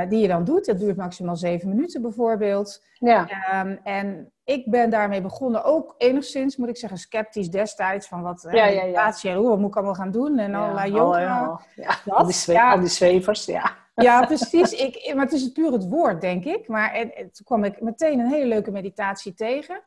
Die 0.09 0.19
je 0.19 0.27
dan 0.27 0.43
doet. 0.43 0.65
Dat 0.65 0.79
duurt 0.79 0.97
maximaal 0.97 1.35
zeven 1.35 1.69
minuten 1.69 2.01
bijvoorbeeld. 2.01 2.83
Ja. 2.93 3.27
Um, 3.61 3.79
en 3.83 4.31
ik 4.43 4.69
ben 4.69 4.89
daarmee 4.89 5.21
begonnen, 5.21 5.63
ook 5.63 5.95
enigszins, 5.97 6.57
moet 6.57 6.69
ik 6.69 6.77
zeggen, 6.77 6.97
sceptisch 6.97 7.49
destijds. 7.49 8.07
Van 8.07 8.21
wat 8.21 8.47
ja, 8.51 8.65
ja, 8.65 8.83
ja. 8.83 9.13
En, 9.21 9.43
wat 9.43 9.59
moet 9.59 9.69
ik 9.69 9.75
allemaal 9.75 9.93
gaan 9.93 10.11
doen? 10.11 10.37
En 10.39 10.55
allerlei 10.55 10.91
yoga. 10.91 11.49
Oh, 11.49 11.61
ja, 11.75 11.97
al, 12.05 12.25
die 12.25 12.33
zwe- 12.45 12.61
al 12.61 12.79
die 12.79 12.89
zwevers, 12.89 13.45
ja. 13.45 13.71
Ja, 13.95 14.25
precies. 14.25 14.71
Ik, 14.71 15.13
maar 15.15 15.23
het 15.23 15.33
is 15.33 15.51
puur 15.51 15.71
het 15.71 15.89
woord, 15.89 16.21
denk 16.21 16.45
ik. 16.45 16.67
Maar 16.67 16.93
en, 16.93 17.11
toen 17.11 17.45
kwam 17.45 17.63
ik 17.63 17.81
meteen 17.81 18.19
een 18.19 18.31
hele 18.31 18.45
leuke 18.45 18.71
meditatie 18.71 19.33
tegen. 19.33 19.81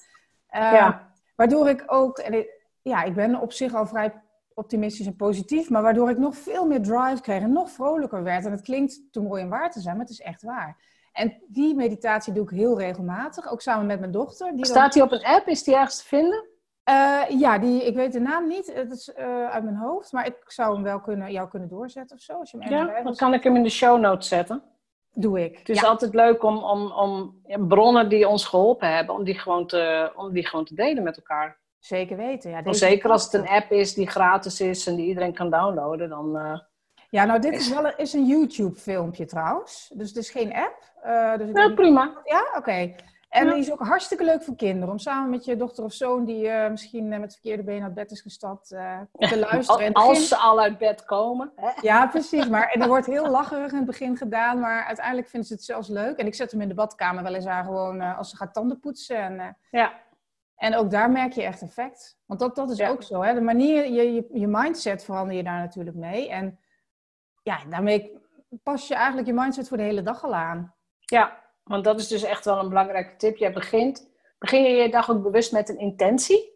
Uh, 0.56 0.90
waardoor 1.36 1.68
ik 1.68 1.84
ook, 1.86 2.18
en 2.18 2.46
ja, 2.82 3.02
ik 3.02 3.14
ben 3.14 3.40
op 3.40 3.52
zich 3.52 3.74
al 3.74 3.86
vrij 3.86 4.12
optimistisch 4.54 5.06
en 5.06 5.16
positief, 5.16 5.70
maar 5.70 5.82
waardoor 5.82 6.10
ik 6.10 6.18
nog 6.18 6.36
veel 6.36 6.66
meer 6.66 6.82
drive 6.82 7.20
kreeg 7.20 7.42
en 7.42 7.52
nog 7.52 7.70
vrolijker 7.70 8.22
werd. 8.22 8.44
En 8.44 8.50
het 8.50 8.62
klinkt 8.62 9.00
te 9.10 9.20
mooi 9.20 9.42
om 9.42 9.48
waar 9.48 9.70
te 9.70 9.80
zijn, 9.80 9.96
maar 9.96 10.04
het 10.04 10.14
is 10.14 10.20
echt 10.20 10.42
waar. 10.42 10.90
En 11.12 11.42
die 11.48 11.74
meditatie 11.74 12.32
doe 12.32 12.44
ik 12.44 12.50
heel 12.50 12.78
regelmatig, 12.78 13.50
ook 13.50 13.60
samen 13.60 13.86
met 13.86 14.00
mijn 14.00 14.12
dochter. 14.12 14.56
Die 14.56 14.66
Staat 14.66 14.92
die 14.92 15.02
op 15.02 15.12
een 15.12 15.24
app? 15.24 15.46
Is 15.46 15.62
die 15.64 15.74
ergens 15.74 15.98
te 15.98 16.06
vinden? 16.06 16.50
Uh, 16.90 17.22
ja, 17.28 17.58
die, 17.58 17.86
ik 17.86 17.94
weet 17.94 18.12
de 18.12 18.20
naam 18.20 18.46
niet. 18.46 18.74
Het 18.74 18.92
is 18.92 19.12
uh, 19.18 19.50
uit 19.50 19.64
mijn 19.64 19.76
hoofd. 19.76 20.12
Maar 20.12 20.26
ik 20.26 20.36
zou 20.46 20.74
hem 20.74 20.82
wel 20.82 21.00
kunnen, 21.00 21.32
jou 21.32 21.48
kunnen 21.48 21.68
doorzetten 21.68 22.16
of 22.16 22.22
zo. 22.22 22.32
Als 22.32 22.50
je 22.50 22.58
hem 22.58 22.86
ja, 22.86 23.02
dan 23.02 23.16
kan 23.16 23.34
ik 23.34 23.42
hem 23.42 23.56
in 23.56 23.62
de 23.62 23.68
show 23.68 24.00
notes 24.00 24.28
zetten. 24.28 24.62
Doe 25.12 25.44
ik. 25.44 25.58
Het 25.58 25.68
is 25.68 25.84
altijd 25.84 26.14
leuk 26.14 26.42
om, 26.42 26.64
om, 26.64 26.92
om 26.92 27.40
bronnen 27.68 28.08
die 28.08 28.28
ons 28.28 28.44
geholpen 28.44 28.94
hebben, 28.94 29.14
om 29.14 29.24
die 29.24 29.38
gewoon 29.38 29.66
te, 29.66 30.12
om 30.16 30.32
die 30.32 30.46
gewoon 30.46 30.64
te 30.64 30.74
delen 30.74 31.02
met 31.02 31.16
elkaar. 31.16 31.60
Zeker 31.82 32.16
weten, 32.16 32.50
ja. 32.50 32.62
Deze 32.62 32.78
zeker 32.78 33.10
als 33.10 33.24
het 33.24 33.32
een 33.32 33.48
app 33.48 33.70
is 33.70 33.94
die 33.94 34.06
gratis 34.06 34.60
is 34.60 34.86
en 34.86 34.96
die 34.96 35.06
iedereen 35.06 35.34
kan 35.34 35.50
downloaden, 35.50 36.08
dan... 36.08 36.36
Uh, 36.36 36.58
ja, 37.10 37.24
nou, 37.24 37.40
dit 37.40 37.52
is 37.52 37.68
wel 37.68 37.86
een, 37.86 37.96
is 37.96 38.12
een 38.12 38.26
YouTube-filmpje 38.26 39.24
trouwens. 39.24 39.90
Dus 39.94 40.08
het 40.08 40.16
is 40.16 40.30
geen 40.30 40.54
app. 40.54 40.92
Uh, 41.06 41.36
dus 41.36 41.48
ja, 41.52 41.74
prima. 41.74 42.12
Ja, 42.24 42.44
oké. 42.56 42.94
En 43.28 43.46
die 43.46 43.58
is 43.58 43.72
ook 43.72 43.80
hartstikke 43.80 44.24
leuk 44.24 44.42
voor 44.42 44.56
kinderen. 44.56 44.90
Om 44.90 44.98
samen 44.98 45.30
met 45.30 45.44
je 45.44 45.56
dochter 45.56 45.84
of 45.84 45.92
zoon, 45.92 46.24
die 46.24 46.44
uh, 46.44 46.68
misschien 46.68 47.08
met 47.08 47.32
verkeerde 47.32 47.62
been 47.62 47.82
uit 47.82 47.94
bed 47.94 48.10
is 48.10 48.20
gestapt, 48.20 48.68
te 48.68 49.38
luisteren. 49.50 49.92
Als 49.92 50.28
ze 50.28 50.36
al 50.36 50.60
uit 50.60 50.78
bed 50.78 51.04
komen. 51.04 51.52
Hè? 51.56 51.70
Ja, 51.80 52.06
precies. 52.06 52.48
Maar, 52.48 52.68
en 52.68 52.82
er 52.82 52.88
wordt 52.88 53.06
heel 53.06 53.30
lacherig 53.30 53.70
in 53.70 53.76
het 53.76 53.86
begin 53.86 54.16
gedaan. 54.16 54.60
Maar 54.60 54.84
uiteindelijk 54.84 55.28
vinden 55.28 55.48
ze 55.48 55.54
het 55.54 55.64
zelfs 55.64 55.88
leuk. 55.88 56.18
En 56.18 56.26
ik 56.26 56.34
zet 56.34 56.50
hem 56.50 56.60
in 56.60 56.68
de 56.68 56.74
badkamer 56.74 57.22
wel 57.22 57.34
eens 57.34 57.46
aan 57.46 57.64
gewoon 57.64 58.00
als 58.00 58.30
ze 58.30 58.36
gaat 58.36 58.54
tanden 58.54 58.80
poetsen. 58.80 59.16
En, 59.16 59.56
ja. 59.70 59.92
En 60.56 60.76
ook 60.76 60.90
daar 60.90 61.10
merk 61.10 61.32
je 61.32 61.42
echt 61.42 61.62
effect. 61.62 62.18
Want 62.26 62.40
dat, 62.40 62.56
dat 62.56 62.70
is 62.70 62.80
ook 62.80 63.02
zo. 63.02 63.22
Hè? 63.22 63.34
De 63.34 63.40
manier, 63.40 63.90
je, 63.90 64.12
je, 64.12 64.28
je 64.32 64.46
mindset 64.46 65.04
verander 65.04 65.36
je 65.36 65.42
daar 65.42 65.60
natuurlijk 65.60 65.96
mee. 65.96 66.30
En 66.30 66.58
ja, 67.42 67.64
daarmee 67.68 68.20
pas 68.62 68.88
je 68.88 68.94
eigenlijk 68.94 69.26
je 69.26 69.32
mindset 69.32 69.68
voor 69.68 69.76
de 69.76 69.82
hele 69.82 70.02
dag 70.02 70.24
al 70.24 70.34
aan. 70.34 70.74
Ja, 70.98 71.40
want 71.62 71.84
dat 71.84 72.00
is 72.00 72.08
dus 72.08 72.22
echt 72.22 72.44
wel 72.44 72.58
een 72.58 72.68
belangrijke 72.68 73.16
tip. 73.16 73.36
Je 73.36 73.52
begint, 73.52 74.10
begin 74.38 74.62
je 74.62 74.68
je 74.68 74.90
dag 74.90 75.10
ook 75.10 75.22
bewust 75.22 75.52
met 75.52 75.68
een 75.68 75.78
intentie? 75.78 76.50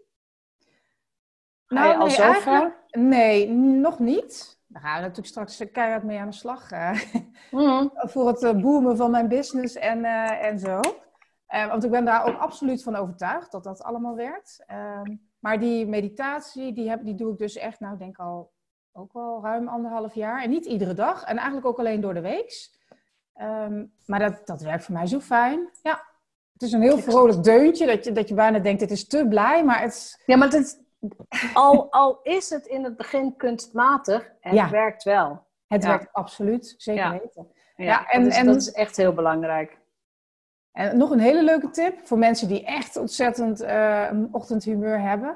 Nou, 1.68 1.98
al 1.98 2.06
nee? 2.06 2.72
Nee, 2.90 3.50
nog 3.80 3.98
niet. 3.98 4.60
Daar 4.66 4.82
gaan 4.82 4.94
we 4.94 5.00
natuurlijk 5.00 5.28
straks 5.28 5.72
keihard 5.72 6.02
mee 6.02 6.18
aan 6.18 6.30
de 6.30 6.36
slag. 6.36 6.70
Mm. 7.50 7.90
voor 7.94 8.26
het 8.26 8.42
eh, 8.42 8.60
boomen 8.60 8.96
van 8.96 9.10
mijn 9.10 9.28
business 9.28 9.74
en, 9.74 9.98
uh, 9.98 10.44
en 10.44 10.58
zo. 10.58 10.80
Uh, 11.54 11.68
want 11.68 11.84
ik 11.84 11.90
ben 11.90 12.04
daar 12.04 12.26
ook 12.26 12.38
absoluut 12.38 12.82
van 12.82 12.96
overtuigd 12.96 13.52
dat 13.52 13.64
dat 13.64 13.82
allemaal 13.82 14.14
werkt. 14.14 14.64
Uh, 14.70 15.00
maar 15.38 15.60
die 15.60 15.86
meditatie, 15.86 16.72
die, 16.72 16.88
heb, 16.88 17.04
die 17.04 17.14
doe 17.14 17.32
ik 17.32 17.38
dus 17.38 17.56
echt, 17.56 17.80
nou, 17.80 17.98
denk 17.98 18.18
al 18.18 18.52
ook 18.92 19.12
wel 19.12 19.40
ruim 19.42 19.68
anderhalf 19.68 20.14
jaar. 20.14 20.42
En 20.42 20.50
niet 20.50 20.64
iedere 20.64 20.94
dag. 20.94 21.24
En 21.24 21.36
eigenlijk 21.36 21.66
ook 21.66 21.78
alleen 21.78 22.00
door 22.00 22.14
de 22.14 22.20
week. 22.20 22.70
Ehm, 23.34 23.84
maar 24.06 24.18
dat, 24.18 24.46
dat 24.46 24.62
werkt 24.62 24.84
voor 24.84 24.94
mij 24.94 25.06
zo 25.06 25.20
fijn. 25.20 25.70
Ja. 25.82 26.04
Het 26.52 26.62
is 26.62 26.72
een 26.72 26.82
heel 26.82 26.98
vrolijk 26.98 27.42
deuntje, 27.42 27.86
dat 27.86 28.04
je, 28.04 28.12
dat 28.12 28.28
je 28.28 28.34
bijna 28.34 28.58
denkt, 28.58 28.80
het 28.80 28.90
is 28.90 29.06
te 29.06 29.26
blij, 29.28 29.64
maar 29.64 29.80
het... 29.80 30.22
Ja, 30.26 30.36
maar 30.36 30.48
het, 30.48 30.84
al, 31.54 31.92
al 31.92 32.20
is 32.22 32.50
het 32.50 32.66
in 32.66 32.84
het 32.84 32.96
begin 32.96 33.36
kunstmatig, 33.36 34.32
het 34.40 34.70
werkt 34.70 35.02
wel. 35.02 35.44
Het 35.66 35.84
werkt 35.84 36.12
absoluut, 36.12 36.74
zeker 36.76 37.10
weten. 37.10 37.52
Ja, 37.76 38.06
en, 38.06 38.22
dat, 38.22 38.32
is, 38.32 38.38
en, 38.38 38.46
dat 38.46 38.56
is 38.56 38.72
echt 38.72 38.96
heel 38.96 39.12
belangrijk. 39.12 39.78
En 40.76 40.98
nog 40.98 41.10
een 41.10 41.18
hele 41.18 41.42
leuke 41.42 41.70
tip 41.70 42.06
voor 42.06 42.18
mensen 42.18 42.48
die 42.48 42.64
echt 42.64 42.96
ontzettend 42.96 43.62
uh, 43.62 44.10
ochtendhumeur 44.30 45.00
hebben. 45.00 45.34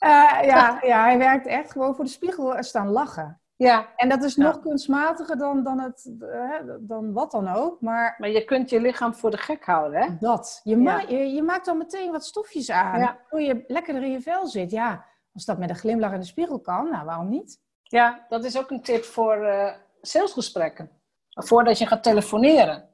uh, 0.00 0.38
ja, 0.52 0.78
ja, 0.82 1.02
hij 1.02 1.18
werkt 1.18 1.46
echt 1.46 1.72
gewoon 1.72 1.94
voor 1.94 2.04
de 2.04 2.10
spiegel 2.10 2.62
staan 2.62 2.88
lachen. 2.88 3.40
Ja. 3.56 3.88
En 3.96 4.08
dat 4.08 4.22
is 4.22 4.36
nog 4.36 4.60
kunstmatiger 4.60 5.38
dan, 5.38 5.62
dan, 5.62 5.78
het, 5.78 6.10
uh, 6.20 6.50
dan 6.80 7.12
wat 7.12 7.30
dan 7.30 7.48
ook. 7.48 7.80
Maar, 7.80 8.14
maar 8.18 8.30
je 8.30 8.44
kunt 8.44 8.70
je 8.70 8.80
lichaam 8.80 9.14
voor 9.14 9.30
de 9.30 9.36
gek 9.36 9.64
houden, 9.64 10.00
hè? 10.00 10.08
Dat. 10.18 10.60
Je, 10.64 10.76
ma 10.76 11.02
je, 11.08 11.16
je, 11.16 11.42
maakt 11.42 11.64
dan 11.64 11.78
meteen 11.78 12.10
wat 12.10 12.24
stofjes 12.24 12.70
aan. 12.70 13.00
Ja. 13.00 13.18
Hoe 13.28 13.40
je 13.40 13.64
lekkerder 13.66 14.02
in 14.02 14.10
je 14.10 14.20
vel 14.20 14.46
zit. 14.46 14.70
Ja, 14.70 15.04
als 15.32 15.44
dat 15.44 15.58
met 15.58 15.70
een 15.70 15.76
glimlach 15.76 16.12
in 16.12 16.20
de 16.20 16.26
spiegel 16.26 16.60
kan, 16.60 16.90
nou 16.90 17.04
waarom 17.04 17.28
niet? 17.28 17.60
Ja, 17.82 18.26
dat 18.28 18.44
is 18.44 18.58
ook 18.58 18.70
een 18.70 18.82
tip 18.82 19.04
voor 19.04 19.48
salesgesprekken. 20.00 20.90
Voordat 21.30 21.78
je 21.78 21.86
gaat 21.86 22.02
telefoneren. 22.02 22.89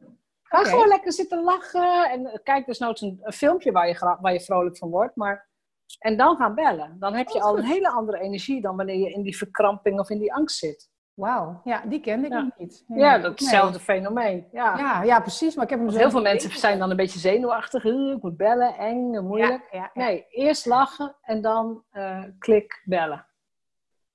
Ga 0.49 0.64
gewoon 0.64 0.88
lekker 0.88 1.12
zitten 1.12 1.42
lachen. 1.42 2.11
En 2.11 2.40
kijk 2.42 2.66
dus 2.66 2.78
nooit 2.78 3.01
een, 3.01 3.18
een, 3.22 3.32
filmpje 3.32 3.72
waar 3.72 3.88
je, 3.88 4.16
waar 4.20 4.32
je 4.32 4.40
vrolijk 4.40 4.78
van 4.78 4.90
wordt. 4.90 5.16
Maar, 5.16 5.49
en 5.99 6.16
dan 6.16 6.36
gaan 6.36 6.55
bellen. 6.55 6.97
Dan 6.99 7.14
heb 7.14 7.28
je 7.28 7.40
al 7.40 7.59
een 7.59 7.64
hele 7.64 7.90
andere 7.90 8.18
energie 8.18 8.61
dan 8.61 8.76
wanneer 8.76 8.99
je 8.99 9.12
in 9.12 9.22
die 9.22 9.36
verkramping 9.36 10.01
of 10.01 10.11
in 10.11 10.18
die 10.18 10.34
angst 10.34 10.59
zit. 10.59 10.90
Wauw, 11.16 11.61
ja, 11.64 11.82
die 11.86 12.01
kende 12.01 12.26
ik 12.26 12.32
nog 12.32 12.59
niet. 12.59 12.84
Ja, 12.88 13.18
dat 13.18 13.38
hetzelfde 13.38 13.80
fenomeen. 13.80 14.49
Ja. 14.53 14.78
ja. 14.78 15.03
Ja, 15.03 15.20
precies. 15.20 15.55
Maar 15.55 15.64
ik 15.64 15.70
heb 15.70 15.78
hem 15.78 15.90
zo 15.90 15.99
heel 15.99 16.11
veel 16.11 16.22
mensen 16.22 16.51
zijn 16.51 16.78
dan 16.78 16.90
een 16.90 16.97
beetje 16.97 17.18
zenuwachtig. 17.18 17.84
Ik 17.84 18.22
moet 18.22 18.36
bellen, 18.36 18.74
eng, 18.74 19.24
moeilijk. 19.24 19.68
Ja, 19.70 19.90
nee, 19.94 20.26
eerst 20.28 20.66
lachen 20.66 21.16
en 21.22 21.40
dan 21.40 21.82
uh, 21.92 22.22
klik 22.38 22.82
bellen. 22.84 23.26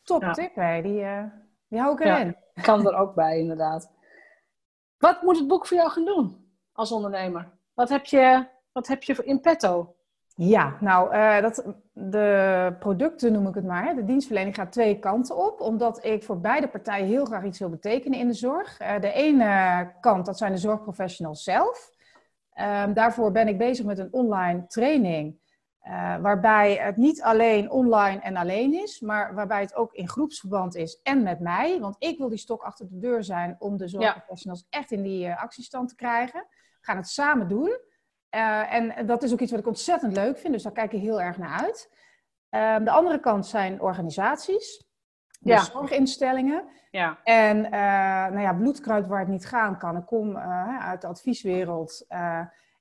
Top 0.03 0.23
tip, 0.23 0.55
hè. 0.55 0.81
Die, 0.81 1.01
uh, 1.01 1.23
die 1.67 1.79
hou 1.79 1.93
ik 1.93 1.99
erin. 1.99 2.37
kan 2.61 2.87
er 2.87 2.95
ook 2.95 3.15
bij, 3.15 3.39
inderdaad. 3.39 3.91
Wat 5.01 5.21
moet 5.21 5.37
het 5.37 5.47
boek 5.47 5.67
voor 5.67 5.77
jou 5.77 5.89
gaan 5.89 6.05
doen 6.05 6.51
als 6.71 6.91
ondernemer? 6.91 7.49
Wat 7.73 7.89
heb 7.89 8.05
je, 8.05 8.47
wat 8.71 8.87
heb 8.87 9.03
je 9.03 9.23
in 9.23 9.39
petto? 9.39 9.95
Ja, 10.35 10.77
nou, 10.79 11.15
uh, 11.15 11.41
dat, 11.41 11.65
de 11.93 12.75
producten 12.79 13.31
noem 13.31 13.47
ik 13.47 13.55
het 13.55 13.65
maar. 13.65 13.95
De 13.95 14.03
dienstverlening 14.03 14.55
gaat 14.55 14.71
twee 14.71 14.99
kanten 14.99 15.37
op, 15.37 15.61
omdat 15.61 16.05
ik 16.05 16.23
voor 16.23 16.39
beide 16.39 16.67
partijen 16.67 17.07
heel 17.07 17.25
graag 17.25 17.43
iets 17.43 17.59
wil 17.59 17.69
betekenen 17.69 18.19
in 18.19 18.27
de 18.27 18.33
zorg. 18.33 18.81
Uh, 18.81 18.99
de 18.99 19.11
ene 19.11 19.91
kant, 19.99 20.25
dat 20.25 20.37
zijn 20.37 20.51
de 20.51 20.57
zorgprofessionals 20.57 21.43
zelf. 21.43 21.91
Uh, 22.55 22.83
daarvoor 22.93 23.31
ben 23.31 23.47
ik 23.47 23.57
bezig 23.57 23.85
met 23.85 23.99
een 23.99 24.13
online 24.13 24.67
training 24.67 25.39
uh, 25.87 26.17
waarbij 26.17 26.75
het 26.75 26.97
niet 26.97 27.21
alleen 27.21 27.71
online 27.71 28.19
en 28.19 28.35
alleen 28.35 28.73
is, 28.73 28.99
maar 28.99 29.33
waarbij 29.33 29.61
het 29.61 29.75
ook 29.75 29.93
in 29.93 30.09
groepsverband 30.09 30.75
is 30.75 30.99
en 31.03 31.23
met 31.23 31.39
mij. 31.39 31.79
Want 31.79 31.95
ik 31.99 32.17
wil 32.17 32.29
die 32.29 32.37
stok 32.37 32.61
achter 32.61 32.87
de 32.89 32.97
deur 32.97 33.23
zijn 33.23 33.55
om 33.59 33.77
de 33.77 33.87
zorgprofessionals 33.87 34.65
echt 34.69 34.91
in 34.91 35.01
die 35.03 35.27
uh, 35.27 35.41
actiestand 35.41 35.89
te 35.89 35.95
krijgen. 35.95 36.45
We 36.49 36.77
gaan 36.81 36.97
het 36.97 37.07
samen 37.07 37.47
doen. 37.47 37.79
Uh, 38.35 38.73
en 38.73 39.05
dat 39.05 39.23
is 39.23 39.33
ook 39.33 39.39
iets 39.39 39.51
wat 39.51 39.59
ik 39.59 39.67
ontzettend 39.67 40.15
leuk 40.15 40.37
vind, 40.37 40.53
dus 40.53 40.63
daar 40.63 40.71
kijk 40.71 40.93
ik 40.93 41.01
heel 41.01 41.21
erg 41.21 41.37
naar 41.37 41.59
uit. 41.59 41.89
Ehm, 42.49 42.83
de 42.83 42.91
andere 42.91 43.19
kant 43.19 43.47
zijn 43.47 43.81
organisaties, 43.81 44.87
de 45.39 45.59
zorginstellingen. 45.59 46.63
Ja. 46.91 47.19
En 47.23 47.61
nou 48.31 48.39
ja, 48.39 48.53
bloedkruid 48.53 49.07
waar 49.07 49.19
het 49.19 49.27
niet 49.27 49.45
gaan 49.45 49.77
kan. 49.77 49.97
Ik 49.97 50.05
kom 50.05 50.37
uit 50.79 51.01
de 51.01 51.07
advieswereld. 51.07 52.05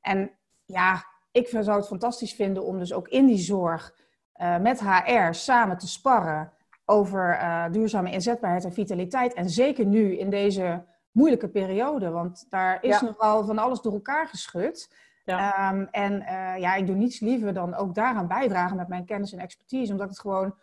en 0.00 0.30
ja, 0.64 1.04
ik 1.32 1.48
zou 1.48 1.70
het 1.70 1.86
fantastisch 1.86 2.34
vinden 2.34 2.64
om 2.64 2.78
dus 2.78 2.92
ook 2.92 3.08
in 3.08 3.26
die 3.26 3.38
zorg 3.38 3.94
uh, 4.40 4.58
met 4.58 4.80
HR 4.80 5.32
samen 5.32 5.78
te 5.78 5.88
sparren 5.88 6.52
over 6.84 7.38
uh, 7.40 7.64
duurzame 7.70 8.12
inzetbaarheid 8.12 8.64
en 8.64 8.72
vitaliteit. 8.72 9.34
En 9.34 9.50
zeker 9.50 9.86
nu 9.86 10.18
in 10.18 10.30
deze 10.30 10.84
moeilijke 11.10 11.48
periode, 11.48 12.10
want 12.10 12.46
daar 12.50 12.82
is 12.82 13.00
nogal 13.00 13.44
van 13.44 13.58
alles 13.58 13.80
door 13.80 13.92
elkaar 13.92 14.28
geschud. 14.28 14.94
Ja. 15.24 15.72
Um, 15.72 15.88
en 15.90 16.12
uh, 16.12 16.58
ja, 16.58 16.74
ik 16.74 16.86
doe 16.86 16.96
niets 16.96 17.20
liever 17.20 17.54
dan 17.54 17.74
ook 17.74 17.94
daaraan 17.94 18.28
bijdragen 18.28 18.76
met 18.76 18.88
mijn 18.88 19.04
kennis 19.04 19.32
en 19.32 19.38
expertise, 19.38 19.92
omdat 19.92 20.08
het 20.08 20.20
gewoon. 20.20 20.54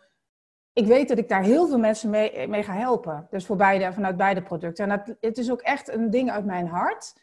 Ik 0.72 0.86
weet 0.86 1.08
dat 1.08 1.18
ik 1.18 1.28
daar 1.28 1.42
heel 1.42 1.68
veel 1.68 1.78
mensen 1.78 2.10
mee, 2.10 2.48
mee 2.48 2.62
ga 2.62 2.72
helpen. 2.72 3.26
Dus 3.30 3.46
voor 3.46 3.56
beide, 3.56 3.92
vanuit 3.92 4.16
beide 4.16 4.42
producten. 4.42 4.90
En 4.90 4.98
dat, 4.98 5.16
het 5.20 5.38
is 5.38 5.50
ook 5.50 5.60
echt 5.60 5.88
een 5.88 6.10
ding 6.10 6.30
uit 6.30 6.44
mijn 6.44 6.66
hart. 6.66 7.20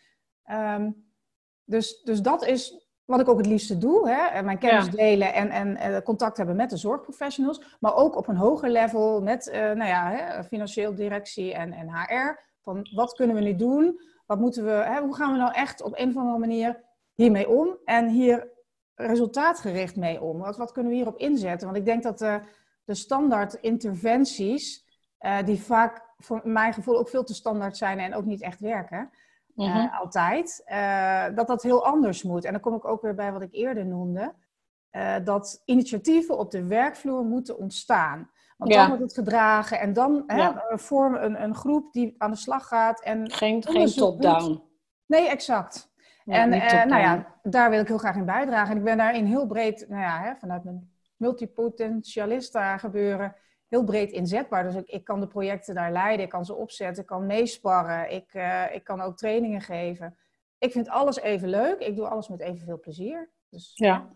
Um, 0.52 1.06
dus, 1.64 2.02
dus 2.02 2.22
dat 2.22 2.46
is 2.46 2.85
wat 3.06 3.20
ik 3.20 3.30
ook 3.30 3.38
het 3.38 3.45
liefste 3.45 3.78
doe, 3.78 4.10
hè? 4.10 4.43
mijn 4.43 4.58
kennis 4.58 4.89
delen 4.89 5.34
en, 5.34 5.49
en, 5.49 5.78
en, 5.78 6.03
contact 6.03 6.38
hebben 6.38 6.56
met 6.56 6.70
de 6.70 6.78
zorgprofessionals, 6.78 7.62
maar 7.80 7.95
ook 7.95 8.16
op 8.16 8.28
een 8.28 8.36
hoger 8.36 8.70
level 8.70 9.22
met 9.22 9.47
uh, 9.47 9.53
nou 9.53 9.86
ja, 9.86 10.10
hè, 10.10 10.43
financieel 10.43 10.95
directie 10.95 11.53
en, 11.53 11.74
en 11.74 11.89
HR. 11.89 12.39
Van 12.62 12.89
wat 12.93 13.14
kunnen 13.14 13.36
we 13.36 13.41
nu 13.41 13.56
doen? 13.56 13.99
Wat 14.26 14.39
moeten 14.39 14.64
we, 14.66 14.72
hè, 14.72 15.01
hoe 15.01 15.16
gaan 15.16 15.32
we 15.32 15.38
nou 15.38 15.53
echt 15.53 15.82
op 15.82 15.99
een 15.99 16.10
of 16.10 16.18
andere 16.18 16.38
manier 16.38 16.84
hiermee 17.14 17.49
om 17.49 17.78
en 17.86 18.10
hier 18.10 18.51
resultaatgericht 18.95 19.95
mee 19.95 20.22
om? 20.22 20.39
Wat, 20.39 20.58
wat 20.58 20.72
kunnen 20.72 20.91
we 20.91 20.97
hierop 20.97 21.18
inzetten? 21.18 21.68
Want 21.68 21.80
ik 21.80 21.86
denk 21.86 22.03
dat 22.03 22.20
de, 22.20 22.39
de 22.84 22.95
standaard 22.95 23.53
interventies, 23.53 24.86
uh, 25.20 25.43
die 25.43 25.62
vaak 25.62 26.01
voor 26.18 26.41
mijn 26.43 26.74
gevoel 26.74 26.97
ook 26.97 27.10
veel 27.10 27.24
te 27.24 27.34
standaard 27.34 27.78
zijn 27.78 27.99
en 27.99 28.16
ook 28.16 28.26
niet 28.26 28.41
echt 28.41 28.60
werken, 28.60 29.12
uh, 29.56 29.99
altijd, 29.99 30.64
uh, 30.68 31.26
dat 31.36 31.47
dat 31.47 31.64
heel 31.64 31.86
anders 31.86 32.24
moet. 32.24 32.45
En 32.45 32.51
dan 32.51 32.62
kom 32.62 32.76
ik 32.76 32.86
ook 32.86 33.01
weer 33.01 33.16
bij 33.16 33.32
wat 33.32 33.41
ik 33.41 33.53
eerder 33.53 33.86
noemde, 33.86 34.34
uh, 34.91 35.16
dat 35.24 35.62
initiatieven 35.66 36.38
op 36.38 36.51
de 36.51 36.66
werkvloer 36.66 37.24
moeten 37.24 37.58
ontstaan. 37.58 38.30
Want 38.58 38.72
dan 38.72 38.88
wordt 38.88 39.03
het 39.03 39.14
gedragen 39.14 39.80
en 39.80 39.93
dan 39.93 40.24
ja. 40.28 40.64
hè, 40.68 40.80
vormen 40.80 41.26
een, 41.26 41.43
een 41.43 41.56
groep 41.56 41.93
die 41.93 42.16
aan 42.18 42.32
de 42.32 42.38
slag 42.38 42.68
gaat. 42.68 43.01
En 43.01 43.32
geen 43.32 43.64
geen 43.64 43.88
top-down. 43.88 44.64
Nee, 45.06 45.30
exact. 45.30 45.91
en 46.26 46.49
nou 46.49 47.01
ja, 47.01 47.36
daar 47.43 47.70
wil 47.70 47.80
ik 47.80 47.88
heel 47.88 47.97
graag 47.97 48.16
in 48.16 48.26
bijdragen. 48.26 48.72
En 48.72 48.78
ik 48.78 48.84
ben 48.84 48.97
daarin 48.97 49.26
heel 49.26 49.45
breed, 49.45 49.86
nou 49.89 50.01
ja, 50.01 50.22
hè, 50.22 50.36
vanuit 50.36 50.64
mijn 50.64 50.89
multipotentialista 51.16 52.78
gebeuren, 52.78 53.36
heel 53.68 53.84
breed 53.84 54.11
inzetbaar. 54.11 54.63
Dus 54.63 54.76
ik, 54.76 54.88
ik 54.88 55.03
kan 55.03 55.20
de 55.20 55.28
projecten 55.28 55.76
daar 55.76 55.91
leiden, 55.91 56.26
ik 56.26 56.32
kan 56.32 56.45
ze 56.45 56.53
opzetten, 56.53 57.01
ik 57.01 57.09
kan 57.09 57.26
meesparren, 57.26 58.11
ik, 58.11 58.34
uh, 58.34 58.76
ik 58.76 58.84
kan 58.84 59.01
ook 59.01 59.18
trainingen 59.18 59.61
geven. 59.61 60.18
Ik 60.57 60.72
vind 60.72 60.89
alles 60.89 61.20
even 61.20 61.49
leuk, 61.49 61.80
ik 61.80 61.95
doe 61.95 62.07
alles 62.07 62.28
met 62.28 62.39
evenveel 62.39 62.80
plezier. 62.80 63.30
Dus, 63.49 63.72
ja. 63.74 64.09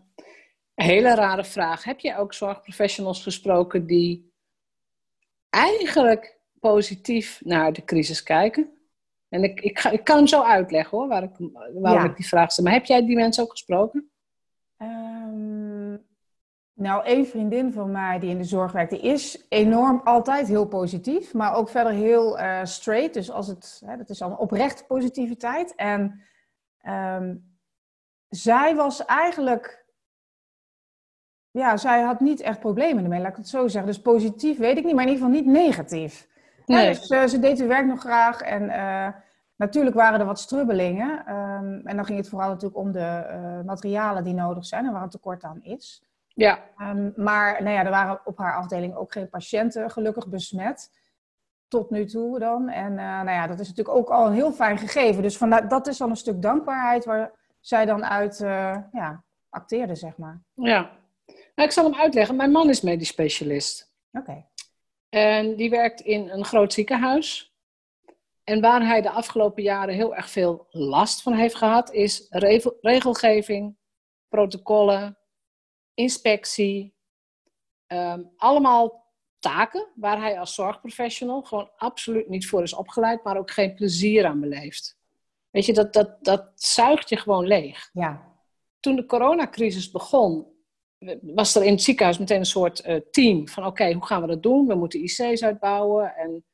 Hele 0.75 1.15
rare 1.15 1.43
vraag. 1.43 1.83
Heb 1.83 1.99
je 1.99 2.17
ook 2.17 2.33
zorgprofessionals 2.33 3.23
gesproken 3.23 3.85
die 3.85 4.33
eigenlijk 5.49 6.39
positief 6.59 7.41
naar 7.43 7.73
de 7.73 7.83
crisis 7.83 8.23
kijken? 8.23 8.73
En 9.29 9.43
ik, 9.43 9.61
ik, 9.61 9.79
ga, 9.79 9.89
ik 9.89 10.03
kan 10.03 10.17
hem 10.17 10.27
zo 10.27 10.41
uitleggen 10.41 10.97
hoor, 10.97 11.07
waar 11.07 11.23
ik, 11.23 11.35
waarom 11.73 12.05
ik 12.05 12.15
die 12.15 12.27
vraag 12.27 12.51
stel. 12.51 12.63
Maar 12.63 12.73
heb 12.73 12.85
jij 12.85 13.05
die 13.05 13.15
mensen 13.15 13.43
ook 13.43 13.51
gesproken? 13.51 14.11
Um, 14.77 15.68
nou, 16.79 17.03
één 17.03 17.27
vriendin 17.27 17.73
van 17.73 17.91
mij 17.91 18.19
die 18.19 18.29
in 18.29 18.37
de 18.37 18.43
zorg 18.43 18.71
werkt, 18.71 18.91
die 18.91 19.01
is 19.01 19.45
enorm 19.49 20.01
altijd 20.03 20.47
heel 20.47 20.65
positief, 20.67 21.33
maar 21.33 21.53
ook 21.53 21.69
verder 21.69 21.93
heel 21.93 22.39
uh, 22.39 22.59
straight. 22.63 23.13
Dus 23.13 23.31
als 23.31 23.47
het, 23.47 23.81
hè, 23.85 23.97
dat 23.97 24.09
is 24.09 24.21
allemaal 24.21 24.39
oprecht 24.39 24.87
positiviteit. 24.87 25.75
En 25.75 26.21
um, 26.87 27.57
zij 28.29 28.75
was 28.75 29.05
eigenlijk, 29.05 29.85
ja, 31.51 31.77
zij 31.77 32.01
had 32.01 32.19
niet 32.19 32.41
echt 32.41 32.59
problemen 32.59 33.03
ermee, 33.03 33.21
laat 33.21 33.31
ik 33.31 33.37
het 33.37 33.49
zo 33.49 33.67
zeggen. 33.67 33.91
Dus 33.91 34.01
positief 34.01 34.57
weet 34.57 34.77
ik 34.77 34.83
niet, 34.83 34.95
maar 34.95 35.03
in 35.07 35.09
ieder 35.09 35.25
geval 35.25 35.41
niet 35.41 35.53
negatief. 35.53 36.27
Nee. 36.65 36.83
Ja, 36.83 36.89
dus 36.89 37.09
uh, 37.09 37.25
ze 37.25 37.39
deed 37.39 37.59
het 37.59 37.67
werk 37.67 37.85
nog 37.85 37.99
graag 37.99 38.41
en 38.41 38.63
uh, 38.63 39.07
natuurlijk 39.55 39.95
waren 39.95 40.19
er 40.19 40.25
wat 40.25 40.39
strubbelingen. 40.39 41.33
Um, 41.35 41.81
en 41.87 41.95
dan 41.95 42.05
ging 42.05 42.17
het 42.17 42.29
vooral 42.29 42.49
natuurlijk 42.49 42.79
om 42.79 42.91
de 42.91 43.61
materialen 43.65 44.23
die 44.23 44.33
nodig 44.33 44.65
zijn 44.65 44.85
en 44.85 44.91
waar 44.91 45.03
een 45.03 45.09
tekort 45.09 45.43
aan 45.43 45.63
is. 45.63 46.03
Ja. 46.33 46.69
Um, 46.81 47.13
maar 47.15 47.63
nou 47.63 47.75
ja, 47.75 47.83
er 47.83 47.89
waren 47.89 48.21
op 48.25 48.37
haar 48.37 48.55
afdeling 48.55 48.95
ook 48.95 49.11
geen 49.11 49.29
patiënten 49.29 49.91
gelukkig 49.91 50.27
besmet. 50.27 50.89
Tot 51.67 51.89
nu 51.89 52.05
toe 52.05 52.39
dan. 52.39 52.69
En 52.69 52.91
uh, 52.91 52.97
nou 52.97 53.29
ja, 53.29 53.47
dat 53.47 53.59
is 53.59 53.67
natuurlijk 53.67 53.97
ook 53.97 54.09
al 54.09 54.25
een 54.25 54.33
heel 54.33 54.51
fijn 54.51 54.77
gegeven. 54.77 55.21
Dus 55.21 55.37
van, 55.37 55.67
dat 55.67 55.87
is 55.87 55.97
dan 55.97 56.09
een 56.09 56.15
stuk 56.15 56.41
dankbaarheid 56.41 57.05
waar 57.05 57.31
zij 57.59 57.85
dan 57.85 58.05
uit 58.05 58.39
uh, 58.39 58.77
ja, 58.91 59.23
acteerde, 59.49 59.95
zeg 59.95 60.17
maar. 60.17 60.41
Ja. 60.53 60.97
Nou, 61.55 61.67
ik 61.67 61.71
zal 61.71 61.83
hem 61.83 61.99
uitleggen. 61.99 62.35
Mijn 62.35 62.51
man 62.51 62.69
is 62.69 62.81
medisch 62.81 63.07
specialist. 63.07 63.93
Oké. 64.11 64.45
En 65.09 65.55
die 65.55 65.69
werkt 65.69 66.01
in 66.01 66.29
een 66.29 66.45
groot 66.45 66.73
ziekenhuis. 66.73 67.53
En 68.43 68.61
waar 68.61 68.85
hij 68.85 69.01
de 69.01 69.09
afgelopen 69.09 69.63
jaren 69.63 69.95
heel 69.95 70.15
erg 70.15 70.29
veel 70.29 70.67
last 70.69 71.21
van 71.21 71.33
heeft 71.33 71.55
gehad, 71.55 71.91
is 71.91 72.27
regelgeving, 72.81 73.77
protocollen, 74.27 75.18
inspectie. 75.99 76.93
Um, 77.87 78.31
allemaal 78.37 79.07
taken 79.39 79.87
waar 79.95 80.19
hij 80.19 80.39
als 80.39 80.53
zorgprofessional 80.53 81.41
gewoon 81.41 81.71
absoluut 81.77 82.29
niet 82.29 82.47
voor 82.47 82.63
is 82.63 82.73
opgeleid, 82.73 83.23
maar 83.23 83.37
ook 83.37 83.51
geen 83.51 83.73
plezier 83.73 84.25
aan 84.25 84.39
beleeft. 84.39 84.97
Weet 85.49 85.65
je, 85.65 85.73
dat, 85.73 85.93
dat, 85.93 86.23
dat 86.23 86.51
zuigt 86.55 87.09
je 87.09 87.17
gewoon 87.17 87.47
leeg. 87.47 87.89
Ja. 87.93 88.37
Toen 88.79 88.95
de 88.95 89.05
coronacrisis 89.05 89.91
begon, 89.91 90.47
was 91.21 91.55
er 91.55 91.63
in 91.63 91.71
het 91.71 91.81
ziekenhuis 91.81 92.17
meteen 92.17 92.39
een 92.39 92.45
soort 92.45 92.85
uh, 92.85 92.99
team 93.11 93.47
van 93.47 93.65
oké, 93.65 93.93
hoe 93.93 94.05
gaan 94.05 94.21
we 94.21 94.27
dat 94.27 94.43
doen? 94.43 94.67
We 94.67 94.75
moeten 94.75 95.03
IC's 95.03 95.43
uitbouwen 95.43 96.15
en 96.15 96.45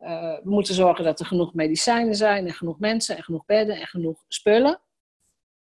uh, 0.00 0.34
we 0.42 0.50
moeten 0.50 0.74
zorgen 0.74 1.04
dat 1.04 1.20
er 1.20 1.26
genoeg 1.26 1.54
medicijnen 1.54 2.14
zijn 2.14 2.46
en 2.46 2.54
genoeg 2.54 2.78
mensen 2.78 3.16
en 3.16 3.22
genoeg 3.22 3.44
bedden 3.44 3.76
en 3.76 3.86
genoeg 3.86 4.24
spullen. 4.28 4.80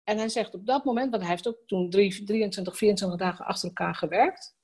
En 0.07 0.17
hij 0.17 0.29
zegt 0.29 0.53
op 0.53 0.65
dat 0.65 0.85
moment, 0.85 1.09
want 1.09 1.21
hij 1.21 1.31
heeft 1.31 1.47
ook 1.47 1.57
toen 1.65 1.89
drie, 1.89 2.23
23, 2.23 2.77
24 2.77 3.19
dagen 3.19 3.45
achter 3.45 3.67
elkaar 3.67 3.95
gewerkt. 3.95 4.55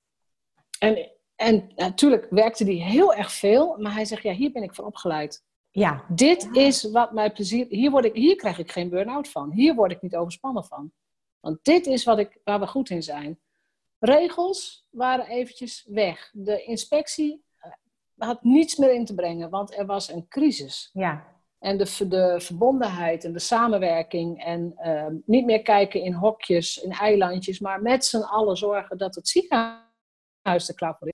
En, 0.79 1.11
en 1.35 1.71
natuurlijk 1.75 2.27
werkte 2.29 2.63
hij 2.63 2.73
heel 2.73 3.13
erg 3.13 3.31
veel, 3.31 3.77
maar 3.77 3.93
hij 3.93 4.05
zegt, 4.05 4.23
ja, 4.23 4.33
hier 4.33 4.51
ben 4.51 4.63
ik 4.63 4.75
voor 4.75 4.85
opgeleid. 4.85 5.43
Ja. 5.71 6.05
Dit 6.07 6.49
is 6.51 6.83
wat 6.91 7.11
mij 7.11 7.31
plezier... 7.31 7.65
Hier, 7.69 7.91
word 7.91 8.05
ik, 8.05 8.15
hier 8.15 8.35
krijg 8.35 8.59
ik 8.59 8.71
geen 8.71 8.89
burn-out 8.89 9.27
van. 9.27 9.51
Hier 9.51 9.75
word 9.75 9.91
ik 9.91 10.01
niet 10.01 10.15
overspannen 10.15 10.65
van. 10.65 10.91
Want 11.39 11.63
dit 11.63 11.85
is 11.85 12.03
wat 12.03 12.19
ik, 12.19 12.39
waar 12.43 12.59
we 12.59 12.67
goed 12.67 12.89
in 12.89 13.03
zijn. 13.03 13.39
Regels 13.99 14.87
waren 14.89 15.27
eventjes 15.27 15.85
weg. 15.89 16.29
De 16.33 16.63
inspectie 16.63 17.43
had 18.17 18.43
niets 18.43 18.75
meer 18.75 18.93
in 18.93 19.05
te 19.05 19.13
brengen, 19.13 19.49
want 19.49 19.77
er 19.77 19.85
was 19.85 20.09
een 20.09 20.27
crisis. 20.27 20.89
Ja. 20.93 21.32
En 21.63 21.77
de, 21.77 22.07
de 22.07 22.35
verbondenheid 22.39 23.23
en 23.23 23.33
de 23.33 23.39
samenwerking 23.39 24.43
en 24.43 24.73
uh, 24.85 25.05
niet 25.25 25.45
meer 25.45 25.61
kijken 25.61 26.01
in 26.01 26.13
hokjes, 26.13 26.77
in 26.77 26.91
eilandjes, 26.91 27.59
maar 27.59 27.81
met 27.81 28.05
z'n 28.05 28.21
allen 28.21 28.57
zorgen 28.57 28.97
dat 28.97 29.15
het 29.15 29.27
ziekenhuis 29.27 30.67
er 30.67 30.75
klaar 30.75 30.95
voor 30.99 31.07
is. 31.07 31.13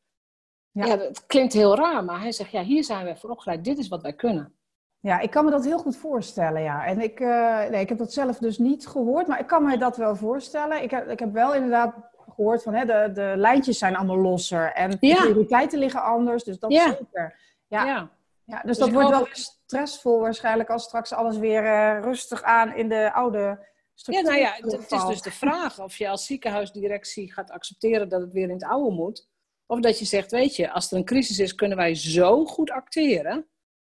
Ja. 0.71 0.85
ja, 0.85 0.95
dat 0.95 1.25
klinkt 1.25 1.53
heel 1.53 1.75
raar, 1.75 2.03
maar 2.03 2.21
hij 2.21 2.31
zegt, 2.31 2.51
ja, 2.51 2.63
hier 2.63 2.83
zijn 2.83 3.05
we 3.05 3.15
voor 3.15 3.29
opgeleid, 3.29 3.63
dit 3.63 3.77
is 3.77 3.87
wat 3.87 4.01
wij 4.01 4.13
kunnen. 4.13 4.53
Ja, 4.99 5.19
ik 5.19 5.29
kan 5.29 5.45
me 5.45 5.51
dat 5.51 5.65
heel 5.65 5.79
goed 5.79 5.97
voorstellen, 5.97 6.61
ja. 6.61 6.85
En 6.85 7.01
ik, 7.01 7.19
uh, 7.19 7.69
nee, 7.69 7.81
ik 7.81 7.89
heb 7.89 7.97
dat 7.97 8.13
zelf 8.13 8.37
dus 8.37 8.57
niet 8.57 8.87
gehoord, 8.87 9.27
maar 9.27 9.39
ik 9.39 9.47
kan 9.47 9.63
me 9.63 9.77
dat 9.77 9.97
wel 9.97 10.15
voorstellen. 10.15 10.83
Ik 10.83 10.91
heb, 10.91 11.07
ik 11.07 11.19
heb 11.19 11.33
wel 11.33 11.53
inderdaad 11.53 11.95
gehoord 12.29 12.63
van, 12.63 12.73
hè, 12.73 12.85
de, 12.85 13.11
de 13.13 13.33
lijntjes 13.35 13.77
zijn 13.77 13.95
allemaal 13.95 14.17
losser 14.17 14.73
en 14.73 14.97
ja. 14.99 15.15
de 15.15 15.21
prioriteiten 15.21 15.79
liggen 15.79 16.03
anders, 16.03 16.43
dus 16.43 16.59
dat 16.59 16.71
ja. 16.71 16.87
zeker. 16.87 17.39
Ja. 17.67 17.85
ja. 17.85 18.09
Ja, 18.49 18.55
dus, 18.55 18.65
dus 18.65 18.77
dat 18.77 18.91
wordt 18.91 19.09
wel 19.09 19.27
stressvol 19.31 20.19
waarschijnlijk 20.19 20.69
als 20.69 20.83
straks 20.83 21.13
alles 21.13 21.37
weer 21.37 21.63
uh, 21.63 21.99
rustig 22.01 22.43
aan 22.43 22.75
in 22.75 22.89
de 22.89 23.13
oude 23.13 23.67
structuur. 23.93 24.25
Ja, 24.25 24.31
nou 24.31 24.41
ja, 24.41 24.77
het, 24.77 24.91
is 24.91 25.05
dus 25.05 25.21
de 25.21 25.31
vraag 25.31 25.79
of 25.79 25.97
je 25.97 26.09
als 26.09 26.25
ziekenhuisdirectie 26.25 27.33
gaat 27.33 27.51
accepteren 27.51 28.09
dat 28.09 28.21
het 28.21 28.31
weer 28.31 28.43
in 28.43 28.53
het 28.53 28.63
oude 28.63 28.95
moet. 28.95 29.27
Of 29.65 29.79
dat 29.79 29.99
je 29.99 30.05
zegt, 30.05 30.31
weet 30.31 30.55
je, 30.55 30.71
als 30.71 30.91
er 30.91 30.97
een 30.97 31.05
crisis 31.05 31.39
is, 31.39 31.55
kunnen 31.55 31.77
wij 31.77 31.95
zo 31.95 32.45
goed 32.45 32.71
acteren. 32.71 33.47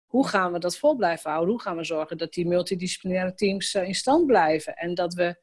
Hoe 0.07 0.29
gaan 0.29 0.53
we 0.53 0.59
dat 0.59 0.77
vol 0.77 0.97
blijven 0.97 1.31
houden? 1.31 1.53
Hoe 1.53 1.63
gaan 1.63 1.77
we 1.77 1.85
zorgen 1.85 2.19
dat 2.19 2.33
die 2.33 2.47
multidisciplinaire 2.47 3.35
teams 3.35 3.75
uh, 3.75 3.87
in 3.89 3.95
stand 3.95 4.27
blijven? 4.27 4.77
En 4.77 4.95
dat 4.95 5.15
we, 5.15 5.43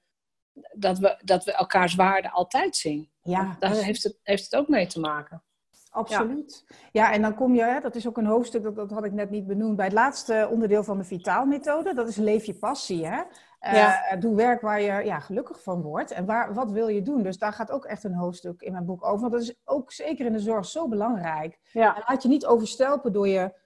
dat, 0.78 0.98
we, 0.98 1.22
dat 1.24 1.44
we 1.44 1.52
elkaars 1.52 1.96
waarde 1.96 2.32
altijd 2.32 2.76
zien. 2.76 3.12
Ja, 3.22 3.56
Daar 3.60 3.76
heeft 3.76 4.04
het, 4.04 4.20
heeft 4.24 4.44
het 4.44 4.56
ook 4.56 4.68
mee 4.68 4.88
te 4.88 5.00
maken. 5.00 5.44
Absoluut. 5.92 6.66
Ja. 6.92 7.14
en 7.14 7.22
dan 7.22 7.36
kom 7.36 7.56
je, 7.56 7.80
dat 7.82 7.96
is 7.96 8.08
ook 8.08 8.18
een 8.18 8.26
hoofdstuk, 8.26 8.64
dat, 8.64 8.76
dat 8.76 8.92
had 8.92 9.06
ik 9.06 9.12
net 9.12 9.30
niet 9.30 9.48
benoemd, 9.48 9.76
bij 9.76 9.86
het 9.86 9.94
laatste 9.94 10.48
onderdeel 10.52 10.84
van 10.84 10.98
de 10.98 11.04
Vitaalmethode. 11.04 11.94
Dat 11.94 12.08
is 12.08 12.16
leef 12.16 12.46
je 12.46 12.54
passie. 12.54 13.06
Hè? 13.06 13.22
Uh, 13.62 14.20
doe 14.20 14.36
werk 14.36 14.62
waar 14.62 14.82
je 14.82 15.06
ja, 15.06 15.20
gelukkig 15.20 15.64
van 15.64 15.82
wordt. 15.82 16.12
En 16.12 16.26
waar, 16.26 16.54
wat 16.54 16.72
wil 16.72 16.88
je 16.88 17.02
doen? 17.02 17.24
Dus 17.24 17.38
daar 17.38 17.54
gaat 17.54 17.72
ook 17.72 17.86
echt 17.86 18.04
een 18.04 18.14
hoofdstuk 18.14 18.62
in 18.62 18.72
mijn 18.72 18.86
boek 18.86 19.06
over. 19.06 19.20
Want 19.20 19.32
dat 19.32 19.42
is 19.42 19.56
ook 19.66 19.92
zeker 19.92 20.26
in 20.26 20.34
de 20.34 20.40
zorg 20.40 20.66
zo 20.66 20.88
belangrijk. 20.88 21.60
Ja. 21.72 21.96
En 21.96 22.04
laat 22.08 22.24
je 22.24 22.30
niet 22.30 22.46
overstelpen 22.46 23.14
door 23.14 23.28
je 23.28 23.60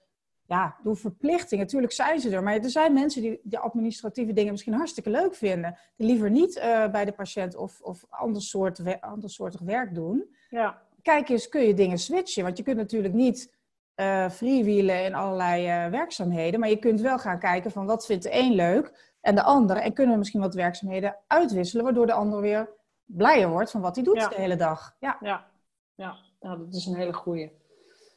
ja, 0.46 0.76
door 0.82 0.96
verplichtingen. 0.96 1.64
Natuurlijk 1.64 1.92
zijn 1.92 2.20
ze 2.20 2.30
er. 2.30 2.42
Maar 2.42 2.54
er 2.54 2.70
zijn 2.70 2.92
mensen 2.92 3.22
die 3.22 3.40
de 3.42 3.58
administratieve 3.58 4.32
dingen 4.32 4.52
misschien 4.52 4.74
hartstikke 4.74 5.10
leuk 5.10 5.34
vinden. 5.34 5.78
Die 5.96 6.06
liever 6.06 6.30
niet 6.30 6.56
uh, 6.56 6.88
bij 6.88 7.04
de 7.04 7.12
patiënt 7.12 7.56
of, 7.56 7.80
of 7.80 8.04
ander, 8.08 8.42
soort, 8.42 9.00
ander 9.00 9.30
soortig 9.30 9.60
werk 9.60 9.94
doen. 9.94 10.34
Ja 10.48 10.84
kijk 11.06 11.28
eens, 11.28 11.48
kun 11.48 11.62
je 11.62 11.74
dingen 11.74 11.98
switchen? 11.98 12.44
Want 12.44 12.56
je 12.56 12.62
kunt 12.62 12.76
natuurlijk 12.76 13.14
niet 13.14 13.54
uh, 13.96 14.30
freewheelen 14.30 15.04
in 15.04 15.14
allerlei 15.14 15.66
uh, 15.66 15.90
werkzaamheden. 15.90 16.60
Maar 16.60 16.68
je 16.68 16.78
kunt 16.78 17.00
wel 17.00 17.18
gaan 17.18 17.38
kijken 17.38 17.70
van 17.70 17.86
wat 17.86 18.06
vindt 18.06 18.22
de 18.22 18.38
een 18.38 18.52
leuk 18.52 19.14
en 19.20 19.34
de 19.34 19.42
ander. 19.42 19.76
En 19.76 19.92
kunnen 19.92 20.12
we 20.12 20.18
misschien 20.18 20.40
wat 20.40 20.54
werkzaamheden 20.54 21.16
uitwisselen, 21.26 21.84
waardoor 21.84 22.06
de 22.06 22.12
ander 22.12 22.40
weer 22.40 22.68
blijer 23.04 23.48
wordt 23.48 23.70
van 23.70 23.80
wat 23.80 23.94
hij 23.94 24.04
doet 24.04 24.28
de 24.28 24.34
hele 24.34 24.56
dag. 24.56 24.96
Ja, 24.98 25.16
ja. 25.20 25.46
ja. 25.94 26.16
Nou, 26.40 26.58
dat 26.58 26.74
is 26.74 26.86
een 26.86 26.96
hele 26.96 27.12
goeie. 27.12 27.52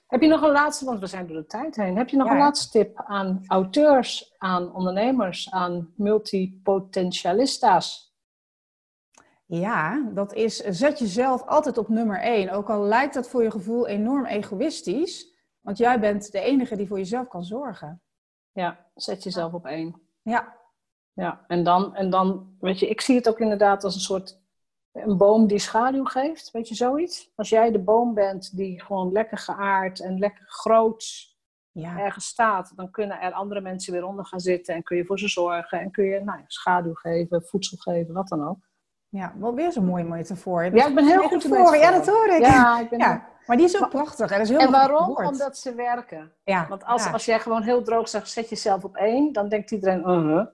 Heb 0.07 0.21
je 0.21 0.27
nog 0.27 0.41
een 0.41 0.51
laatste, 0.51 0.85
want 0.85 0.99
we 0.99 1.07
zijn 1.07 1.27
door 1.27 1.37
de 1.37 1.45
tijd 1.45 1.75
heen. 1.75 1.97
Heb 1.97 2.09
je 2.09 2.17
nog 2.17 2.29
een 2.29 2.37
laatste 2.37 2.69
tip 2.69 3.01
aan 3.05 3.43
auteurs, 3.47 4.33
aan 4.37 4.73
ondernemers, 4.73 5.51
aan 5.51 5.93
multipotentialista's? 5.95 8.08
Ja, 9.51 10.09
dat 10.13 10.33
is 10.33 10.57
zet 10.57 10.99
jezelf 10.99 11.45
altijd 11.45 11.77
op 11.77 11.87
nummer 11.87 12.21
één. 12.21 12.49
Ook 12.49 12.69
al 12.69 12.83
lijkt 12.83 13.13
dat 13.13 13.29
voor 13.29 13.43
je 13.43 13.51
gevoel 13.51 13.87
enorm 13.87 14.25
egoïstisch, 14.25 15.35
want 15.61 15.77
jij 15.77 15.99
bent 15.99 16.31
de 16.31 16.39
enige 16.39 16.75
die 16.75 16.87
voor 16.87 16.97
jezelf 16.97 17.27
kan 17.27 17.43
zorgen. 17.43 18.01
Ja, 18.51 18.89
zet 18.95 19.23
jezelf 19.23 19.53
op 19.53 19.65
één. 19.65 20.01
Ja. 20.21 20.57
Ja, 21.13 21.45
en 21.47 21.63
dan, 21.63 21.95
en 21.95 22.09
dan, 22.09 22.55
weet 22.59 22.79
je, 22.79 22.87
ik 22.87 23.01
zie 23.01 23.15
het 23.15 23.29
ook 23.29 23.39
inderdaad 23.39 23.83
als 23.83 23.95
een 23.95 24.01
soort, 24.01 24.39
een 24.91 25.17
boom 25.17 25.47
die 25.47 25.59
schaduw 25.59 26.05
geeft, 26.05 26.51
weet 26.51 26.67
je, 26.67 26.75
zoiets. 26.75 27.31
Als 27.35 27.49
jij 27.49 27.71
de 27.71 27.79
boom 27.79 28.13
bent 28.13 28.55
die 28.57 28.81
gewoon 28.81 29.11
lekker 29.11 29.37
geaard 29.37 29.99
en 29.99 30.19
lekker 30.19 30.45
groot 30.47 31.35
ja. 31.71 31.99
ergens 31.99 32.25
staat, 32.25 32.71
dan 32.75 32.91
kunnen 32.91 33.19
er 33.19 33.31
andere 33.31 33.61
mensen 33.61 33.93
weer 33.93 34.05
onder 34.05 34.25
gaan 34.25 34.39
zitten 34.39 34.75
en 34.75 34.83
kun 34.83 34.97
je 34.97 35.05
voor 35.05 35.19
ze 35.19 35.27
zorgen 35.27 35.79
en 35.79 35.91
kun 35.91 36.05
je 36.05 36.19
nou, 36.19 36.43
schaduw 36.47 36.93
geven, 36.93 37.43
voedsel 37.43 37.77
geven, 37.77 38.13
wat 38.13 38.27
dan 38.27 38.47
ook. 38.47 38.68
Ja, 39.09 39.33
wel 39.39 39.55
weer 39.55 39.71
zo'n 39.71 39.85
mooie 39.85 40.03
metafoor. 40.03 40.63
Ja, 40.63 40.87
ik 40.87 40.95
ben 40.95 41.07
heel 41.07 41.27
goed 41.27 41.43
voor. 41.43 41.75
Ja, 41.75 41.91
dat 41.91 42.07
hoor 42.07 42.27
ik. 42.27 42.39
Ja, 42.39 42.79
ik 42.83 42.89
ben 42.89 42.99
ja. 42.99 43.27
Maar 43.45 43.57
die 43.57 43.65
is 43.65 43.81
ook 43.81 43.89
prachtig. 43.89 44.31
En, 44.31 44.41
is 44.41 44.49
heel 44.49 44.59
en 44.59 44.71
waarom? 44.71 45.17
Omdat 45.17 45.57
ze 45.57 45.75
werken. 45.75 46.31
Ja. 46.43 46.67
Want 46.67 46.85
als, 46.85 47.11
als 47.11 47.25
jij 47.25 47.39
gewoon 47.39 47.61
heel 47.61 47.83
droog 47.83 48.09
zegt, 48.09 48.29
zet 48.29 48.49
jezelf 48.49 48.83
op 48.83 48.95
één, 48.95 49.33
dan 49.33 49.49
denkt 49.49 49.71
iedereen, 49.71 49.99
uh 49.99 50.05
-huh. 50.05 50.45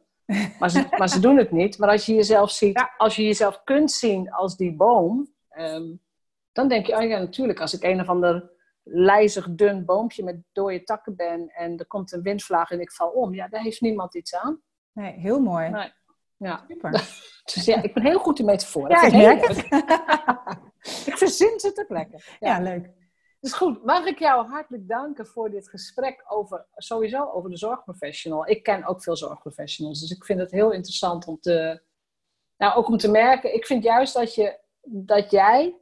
maar, 0.60 0.70
ze, 0.70 0.86
maar 0.98 1.10
ze 1.10 1.20
doen 1.20 1.38
het 1.38 1.52
niet. 1.52 1.78
Maar 1.78 1.90
als 1.90 2.06
je 2.06 2.14
jezelf 2.14 2.52
ziet, 2.52 2.90
als 2.98 3.16
je 3.16 3.24
jezelf 3.24 3.62
kunt 3.64 3.92
zien 3.92 4.32
als 4.32 4.58
die 4.58 4.76
boom, 4.76 5.34
um, 5.58 6.00
dan 6.52 6.68
denk 6.68 6.86
je, 6.86 6.96
oh 6.96 7.04
ja, 7.04 7.18
natuurlijk, 7.20 7.60
als 7.60 7.74
ik 7.74 7.84
een 7.84 8.02
of 8.02 8.10
ander 8.10 8.52
lijzig, 8.84 9.48
dun 9.50 9.86
boompje 9.86 10.24
met 10.24 10.38
dode 10.52 10.84
takken 10.84 11.16
ben 11.16 11.50
en 11.50 11.78
er 11.78 11.88
komt 11.88 12.12
een 12.12 12.22
windvlaag 12.22 12.72
en 12.72 12.80
ik 12.80 12.92
val 12.92 13.10
om, 13.10 13.34
ja, 13.34 13.48
daar 13.48 13.62
heeft 13.62 13.82
niemand 13.82 14.16
iets 14.16 14.36
aan. 14.36 14.62
Nee, 14.92 15.12
heel 15.12 15.40
mooi. 15.40 15.70
Nee. 15.70 15.92
Ja. 16.38 16.66
Super. 16.68 16.92
dus 17.54 17.66
ja, 17.66 17.82
ik 17.82 17.94
ben 17.94 18.04
heel 18.04 18.20
goed 18.20 18.40
in 18.40 18.46
metaforen. 18.46 18.90
Ja, 18.90 19.04
ik 19.04 19.14
merk 19.14 19.48
het. 19.48 19.58
ik 21.08 21.18
verzin 21.18 21.60
ze 21.60 21.72
te 21.74 21.86
plekken. 21.88 22.20
Ja. 22.40 22.58
ja, 22.58 22.62
leuk. 22.62 22.90
Dus 23.40 23.54
goed, 23.54 23.84
mag 23.84 24.06
ik 24.06 24.20
jou 24.20 24.48
hartelijk 24.48 24.88
danken 24.88 25.28
voor 25.28 25.50
dit 25.50 25.70
gesprek 25.70 26.24
over, 26.28 26.66
sowieso 26.76 27.32
over 27.32 27.50
de 27.50 27.58
zorgprofessional. 27.58 28.48
Ik 28.48 28.64
ken 28.64 28.86
ook 28.86 29.04
veel 29.04 29.16
zorgprofessionals, 29.18 30.00
dus 30.00 30.12
ik 30.12 30.26
vind 30.26 30.40
het 30.40 30.52
heel 30.52 30.72
interessant 30.72 31.28
om 31.28 31.40
te, 31.40 31.82
nou 32.58 32.76
ook 32.76 32.88
om 32.88 32.98
te 32.98 33.12
merken, 33.12 33.54
ik 33.54 33.66
vind 33.66 33.84
juist 33.84 34.14
dat, 34.14 34.36
je, 34.36 34.60
dat 34.82 35.32
jij 35.32 35.80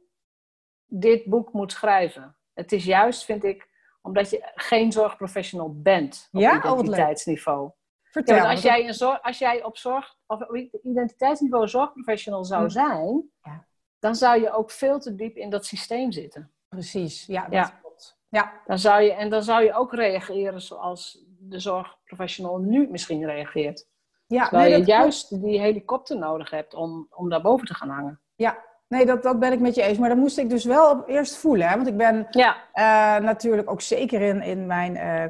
dit 0.86 1.24
boek 1.24 1.52
moet 1.52 1.72
schrijven. 1.72 2.36
Het 2.52 2.72
is 2.72 2.84
juist, 2.84 3.24
vind 3.24 3.44
ik, 3.44 3.68
omdat 4.02 4.30
je 4.30 4.50
geen 4.54 4.92
zorgprofessional 4.92 5.80
bent 5.80 6.28
op 6.32 6.40
ja? 6.40 6.56
Oh, 6.56 6.78
identiteitsniveau. 6.78 7.70
Vertel. 8.14 8.36
Ja, 8.36 8.50
als, 8.50 8.62
jij 8.62 8.86
een 8.86 8.94
zorg, 8.94 9.22
als 9.22 9.38
jij 9.38 9.64
op 9.64 9.76
zorg, 9.76 10.16
of 10.26 10.40
identiteitsniveau 10.82 11.68
zorgprofessional 11.68 12.44
zou 12.44 12.62
hm. 12.62 12.68
zijn, 12.68 13.30
ja. 13.42 13.66
dan 13.98 14.14
zou 14.14 14.40
je 14.40 14.52
ook 14.52 14.70
veel 14.70 14.98
te 15.00 15.14
diep 15.14 15.36
in 15.36 15.50
dat 15.50 15.66
systeem 15.66 16.12
zitten. 16.12 16.52
Precies, 16.68 17.26
ja, 17.26 17.42
dat 17.42 17.52
ja. 17.52 17.78
klopt. 17.80 18.18
Ja. 18.28 18.52
Dan 18.66 18.78
zou 18.78 19.02
je, 19.02 19.12
en 19.12 19.30
dan 19.30 19.42
zou 19.42 19.64
je 19.64 19.74
ook 19.74 19.94
reageren 19.94 20.62
zoals 20.62 21.24
de 21.38 21.58
zorgprofessional 21.58 22.58
nu 22.58 22.88
misschien 22.90 23.24
reageert. 23.24 23.86
Ja, 24.26 24.48
Terwijl 24.48 24.70
nee, 24.70 24.78
je 24.78 24.86
juist 24.86 25.42
die 25.42 25.60
helikopter 25.60 26.18
nodig 26.18 26.50
hebt 26.50 26.74
om, 26.74 27.06
om 27.10 27.28
daarboven 27.28 27.66
te 27.66 27.74
gaan 27.74 27.88
hangen. 27.88 28.20
Ja, 28.34 28.58
nee, 28.88 29.06
dat, 29.06 29.22
dat 29.22 29.38
ben 29.38 29.52
ik 29.52 29.60
met 29.60 29.74
je 29.74 29.82
eens. 29.82 29.98
Maar 29.98 30.08
dat 30.08 30.18
moest 30.18 30.38
ik 30.38 30.50
dus 30.50 30.64
wel 30.64 31.04
eerst 31.04 31.36
voelen. 31.36 31.68
Hè? 31.68 31.76
Want 31.76 31.88
ik 31.88 31.96
ben 31.96 32.26
ja. 32.30 32.56
uh, 32.74 33.24
natuurlijk 33.24 33.70
ook 33.70 33.80
zeker 33.80 34.20
in, 34.20 34.42
in 34.42 34.66
mijn 34.66 34.96
uh, 34.96 35.24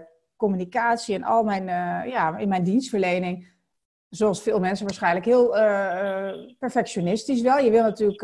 communicatie 0.45 1.15
en 1.15 1.23
al 1.23 1.43
mijn, 1.43 1.63
uh, 1.63 2.13
ja, 2.13 2.37
in 2.37 2.49
mijn 2.49 2.65
dienstverlening, 2.65 3.53
zoals 4.09 4.43
veel 4.43 4.61
mensen 4.61 4.87
waarschijnlijk, 4.87 5.25
heel 5.25 5.57
uh, 5.57 6.31
perfectionistisch 6.59 7.43
wel. 7.43 7.59
Je 7.59 7.71
wil 7.71 7.83
natuurlijk 7.83 8.23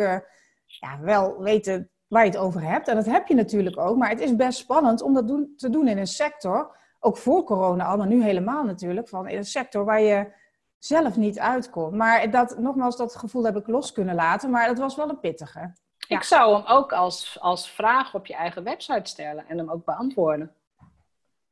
ja, 0.67 1.01
wel 1.01 1.43
weten 1.43 1.91
waar 2.07 2.25
je 2.25 2.31
het 2.31 2.41
over 2.41 2.63
hebt. 2.63 2.89
En 2.89 2.95
dat 2.95 3.07
heb 3.07 3.27
je 3.27 3.35
natuurlijk 3.35 3.79
ook. 3.79 3.97
Maar 3.97 4.09
het 4.09 4.21
is 4.21 4.37
best 4.37 4.59
spannend 4.59 5.03
om 5.03 5.15
dat 5.15 5.29
doen, 5.29 5.53
te 5.57 5.71
doen 5.71 5.89
in 5.89 5.99
een 5.99 6.07
sector, 6.07 6.77
ook 7.01 7.17
voor 7.17 7.45
corona 7.45 7.85
al, 7.85 7.97
maar 7.97 8.07
nu 8.07 8.23
helemaal 8.23 8.65
natuurlijk, 8.65 9.09
van 9.09 9.29
in 9.29 9.37
een 9.37 9.45
sector 9.45 9.85
waar 9.85 10.01
je 10.01 10.33
zelf 10.79 11.17
niet 11.17 11.39
uitkomt. 11.39 11.95
Maar 11.95 12.31
dat, 12.31 12.59
nogmaals, 12.59 12.97
dat 12.97 13.17
gevoel 13.17 13.45
heb 13.45 13.57
ik 13.57 13.67
los 13.67 13.93
kunnen 13.93 14.15
laten. 14.15 14.51
Maar 14.51 14.67
dat 14.67 14.79
was 14.79 14.97
wel 14.97 15.09
een 15.09 15.21
pittige. 15.21 15.73
Ik 16.09 16.23
zou 16.23 16.55
hem 16.55 16.67
ook 16.67 16.93
als, 16.93 17.39
als 17.41 17.71
vraag 17.71 18.15
op 18.15 18.27
je 18.27 18.35
eigen 18.35 18.65
website 18.65 19.11
stellen 19.11 19.49
en 19.49 19.59
hem 19.59 19.71
ook 19.71 19.85
beantwoorden. 19.85 20.55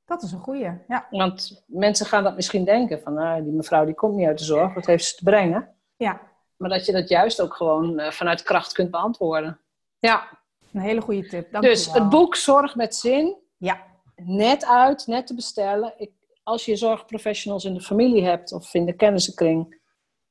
Dat 0.08 0.22
is 0.22 0.32
een 0.32 0.40
goeie, 0.40 0.70
ja. 0.88 1.06
Want 1.10 1.64
mensen 1.66 2.06
gaan 2.06 2.22
dat 2.22 2.34
misschien 2.34 2.64
denken 2.64 3.00
van, 3.00 3.14
nou, 3.14 3.42
die 3.42 3.52
mevrouw 3.52 3.84
die 3.84 3.94
komt 3.94 4.14
niet 4.14 4.26
uit 4.26 4.38
de 4.38 4.44
zorg, 4.44 4.74
wat 4.74 4.86
heeft 4.86 5.04
ze 5.04 5.14
te 5.14 5.24
brengen? 5.24 5.74
Ja. 5.96 6.20
Maar 6.56 6.70
dat 6.70 6.86
je 6.86 6.92
dat 6.92 7.08
juist 7.08 7.40
ook 7.40 7.54
gewoon 7.54 8.00
uh, 8.00 8.10
vanuit 8.10 8.42
kracht 8.42 8.72
kunt 8.72 8.90
beantwoorden. 8.90 9.60
Ja. 9.98 10.28
Een 10.72 10.80
hele 10.80 11.00
goede 11.00 11.28
tip, 11.28 11.52
dank 11.52 11.64
Dus 11.64 11.92
het 11.92 12.08
boek 12.08 12.36
Zorg 12.36 12.74
met 12.74 12.94
Zin, 12.94 13.36
ja. 13.56 13.82
net 14.16 14.64
uit, 14.64 15.06
net 15.06 15.26
te 15.26 15.34
bestellen. 15.34 15.92
Ik, 15.96 16.12
als 16.42 16.64
je 16.64 16.76
zorgprofessionals 16.76 17.64
in 17.64 17.74
de 17.74 17.80
familie 17.80 18.24
hebt 18.24 18.52
of 18.52 18.74
in 18.74 18.86
de 18.86 18.96
kennissenkring, 18.96 19.80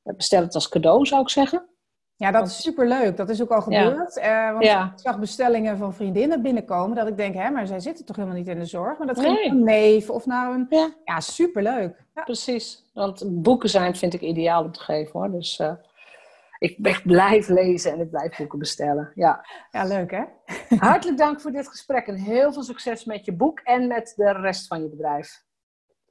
bestel 0.02 0.42
het 0.42 0.54
als 0.54 0.68
cadeau 0.68 1.06
zou 1.06 1.22
ik 1.22 1.28
zeggen. 1.28 1.68
Ja, 2.18 2.30
dat 2.30 2.46
is 2.46 2.62
superleuk. 2.62 3.16
Dat 3.16 3.28
is 3.28 3.42
ook 3.42 3.50
al 3.50 3.62
gebeurd. 3.62 4.14
Ja. 4.14 4.46
Uh, 4.46 4.52
want 4.52 4.64
ja. 4.64 4.84
ik 4.84 5.00
zag 5.00 5.18
bestellingen 5.18 5.76
van 5.76 5.94
vriendinnen 5.94 6.42
binnenkomen. 6.42 6.96
Dat 6.96 7.08
ik 7.08 7.16
denk, 7.16 7.34
hè, 7.34 7.50
maar 7.50 7.66
zij 7.66 7.80
zitten 7.80 8.04
toch 8.04 8.16
helemaal 8.16 8.38
niet 8.38 8.48
in 8.48 8.58
de 8.58 8.64
zorg. 8.64 8.98
Maar 8.98 9.06
dat 9.06 9.20
ging 9.20 9.34
nee. 9.34 9.48
een 9.48 9.64
neef 9.64 10.10
of 10.10 10.26
nou 10.26 10.54
een... 10.54 10.66
Ja, 10.68 10.90
ja 11.04 11.20
superleuk. 11.20 12.04
Precies. 12.14 12.90
Want 12.94 13.42
boeken 13.42 13.68
zijn 13.68 13.96
vind 13.96 14.14
ik 14.14 14.20
ideaal 14.20 14.64
om 14.64 14.72
te 14.72 14.80
geven 14.80 15.20
hoor. 15.20 15.30
Dus 15.30 15.58
uh, 15.58 15.72
ik, 16.58 17.00
blijf 17.04 17.48
lezen 17.48 17.92
en 17.92 18.00
ik 18.00 18.10
blijf 18.10 18.36
boeken 18.36 18.58
bestellen. 18.58 19.12
Ja, 19.14 19.46
ja 19.70 19.84
leuk 19.84 20.10
hè? 20.10 20.22
Hartelijk 20.76 21.18
dank 21.18 21.40
voor 21.40 21.52
dit 21.52 21.68
gesprek. 21.68 22.06
En 22.06 22.16
heel 22.16 22.52
veel 22.52 22.62
succes 22.62 23.04
met 23.04 23.24
je 23.24 23.32
boek 23.32 23.60
en 23.60 23.86
met 23.86 24.12
de 24.16 24.32
rest 24.32 24.66
van 24.66 24.82
je 24.82 24.88
bedrijf. 24.88 25.46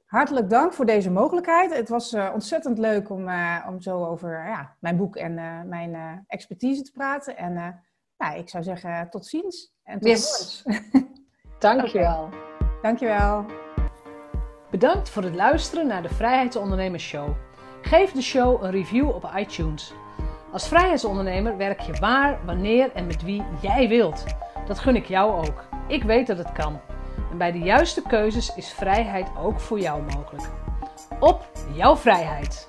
Hartelijk 0.08 0.50
dank 0.50 0.72
voor 0.72 0.86
deze 0.86 1.10
mogelijkheid. 1.10 1.74
Het 1.74 1.88
was 1.88 2.12
uh, 2.12 2.30
ontzettend 2.34 2.78
leuk 2.78 3.10
om, 3.10 3.28
uh, 3.28 3.66
om 3.68 3.80
zo 3.80 4.04
over 4.04 4.30
ja, 4.30 4.76
mijn 4.80 4.96
boek 4.96 5.16
en 5.16 5.32
uh, 5.32 5.62
mijn 5.62 6.24
expertise 6.26 6.82
te 6.82 6.92
praten. 6.92 7.36
En 7.36 7.82
ja, 8.16 8.32
ik 8.32 8.48
zou 8.48 8.64
zeggen 8.64 9.10
tot 9.10 9.26
ziens 9.26 9.72
en 9.82 9.98
tot 9.98 10.08
yes. 10.08 10.64
Dankjewel. 11.58 12.22
Okay. 12.24 12.38
Dankjewel. 12.82 13.44
Bedankt 14.70 15.08
voor 15.08 15.22
het 15.22 15.34
luisteren 15.34 15.86
naar 15.86 16.02
de 16.02 16.08
Vrijheidsondernemers 16.08 17.04
Show. 17.04 17.28
Geef 17.82 18.12
de 18.12 18.22
show 18.22 18.62
een 18.62 18.70
review 18.70 19.08
op 19.08 19.30
iTunes. 19.36 19.92
Als 20.52 20.68
vrijheidsondernemer 20.68 21.56
werk 21.56 21.80
je 21.80 21.92
waar, 21.92 22.44
wanneer 22.46 22.92
en 22.92 23.06
met 23.06 23.22
wie 23.22 23.42
jij 23.60 23.88
wilt. 23.88 24.24
Dat 24.66 24.78
gun 24.78 24.96
ik 24.96 25.06
jou 25.06 25.46
ook. 25.46 25.64
Ik 25.88 26.02
weet 26.02 26.26
dat 26.26 26.38
het 26.38 26.52
kan. 26.52 26.80
En 27.30 27.38
bij 27.38 27.52
de 27.52 27.58
juiste 27.58 28.02
keuzes 28.02 28.54
is 28.54 28.72
vrijheid 28.72 29.28
ook 29.38 29.60
voor 29.60 29.80
jou 29.80 30.02
mogelijk. 30.02 30.50
Op 31.20 31.50
jouw 31.74 31.96
vrijheid! 31.96 32.68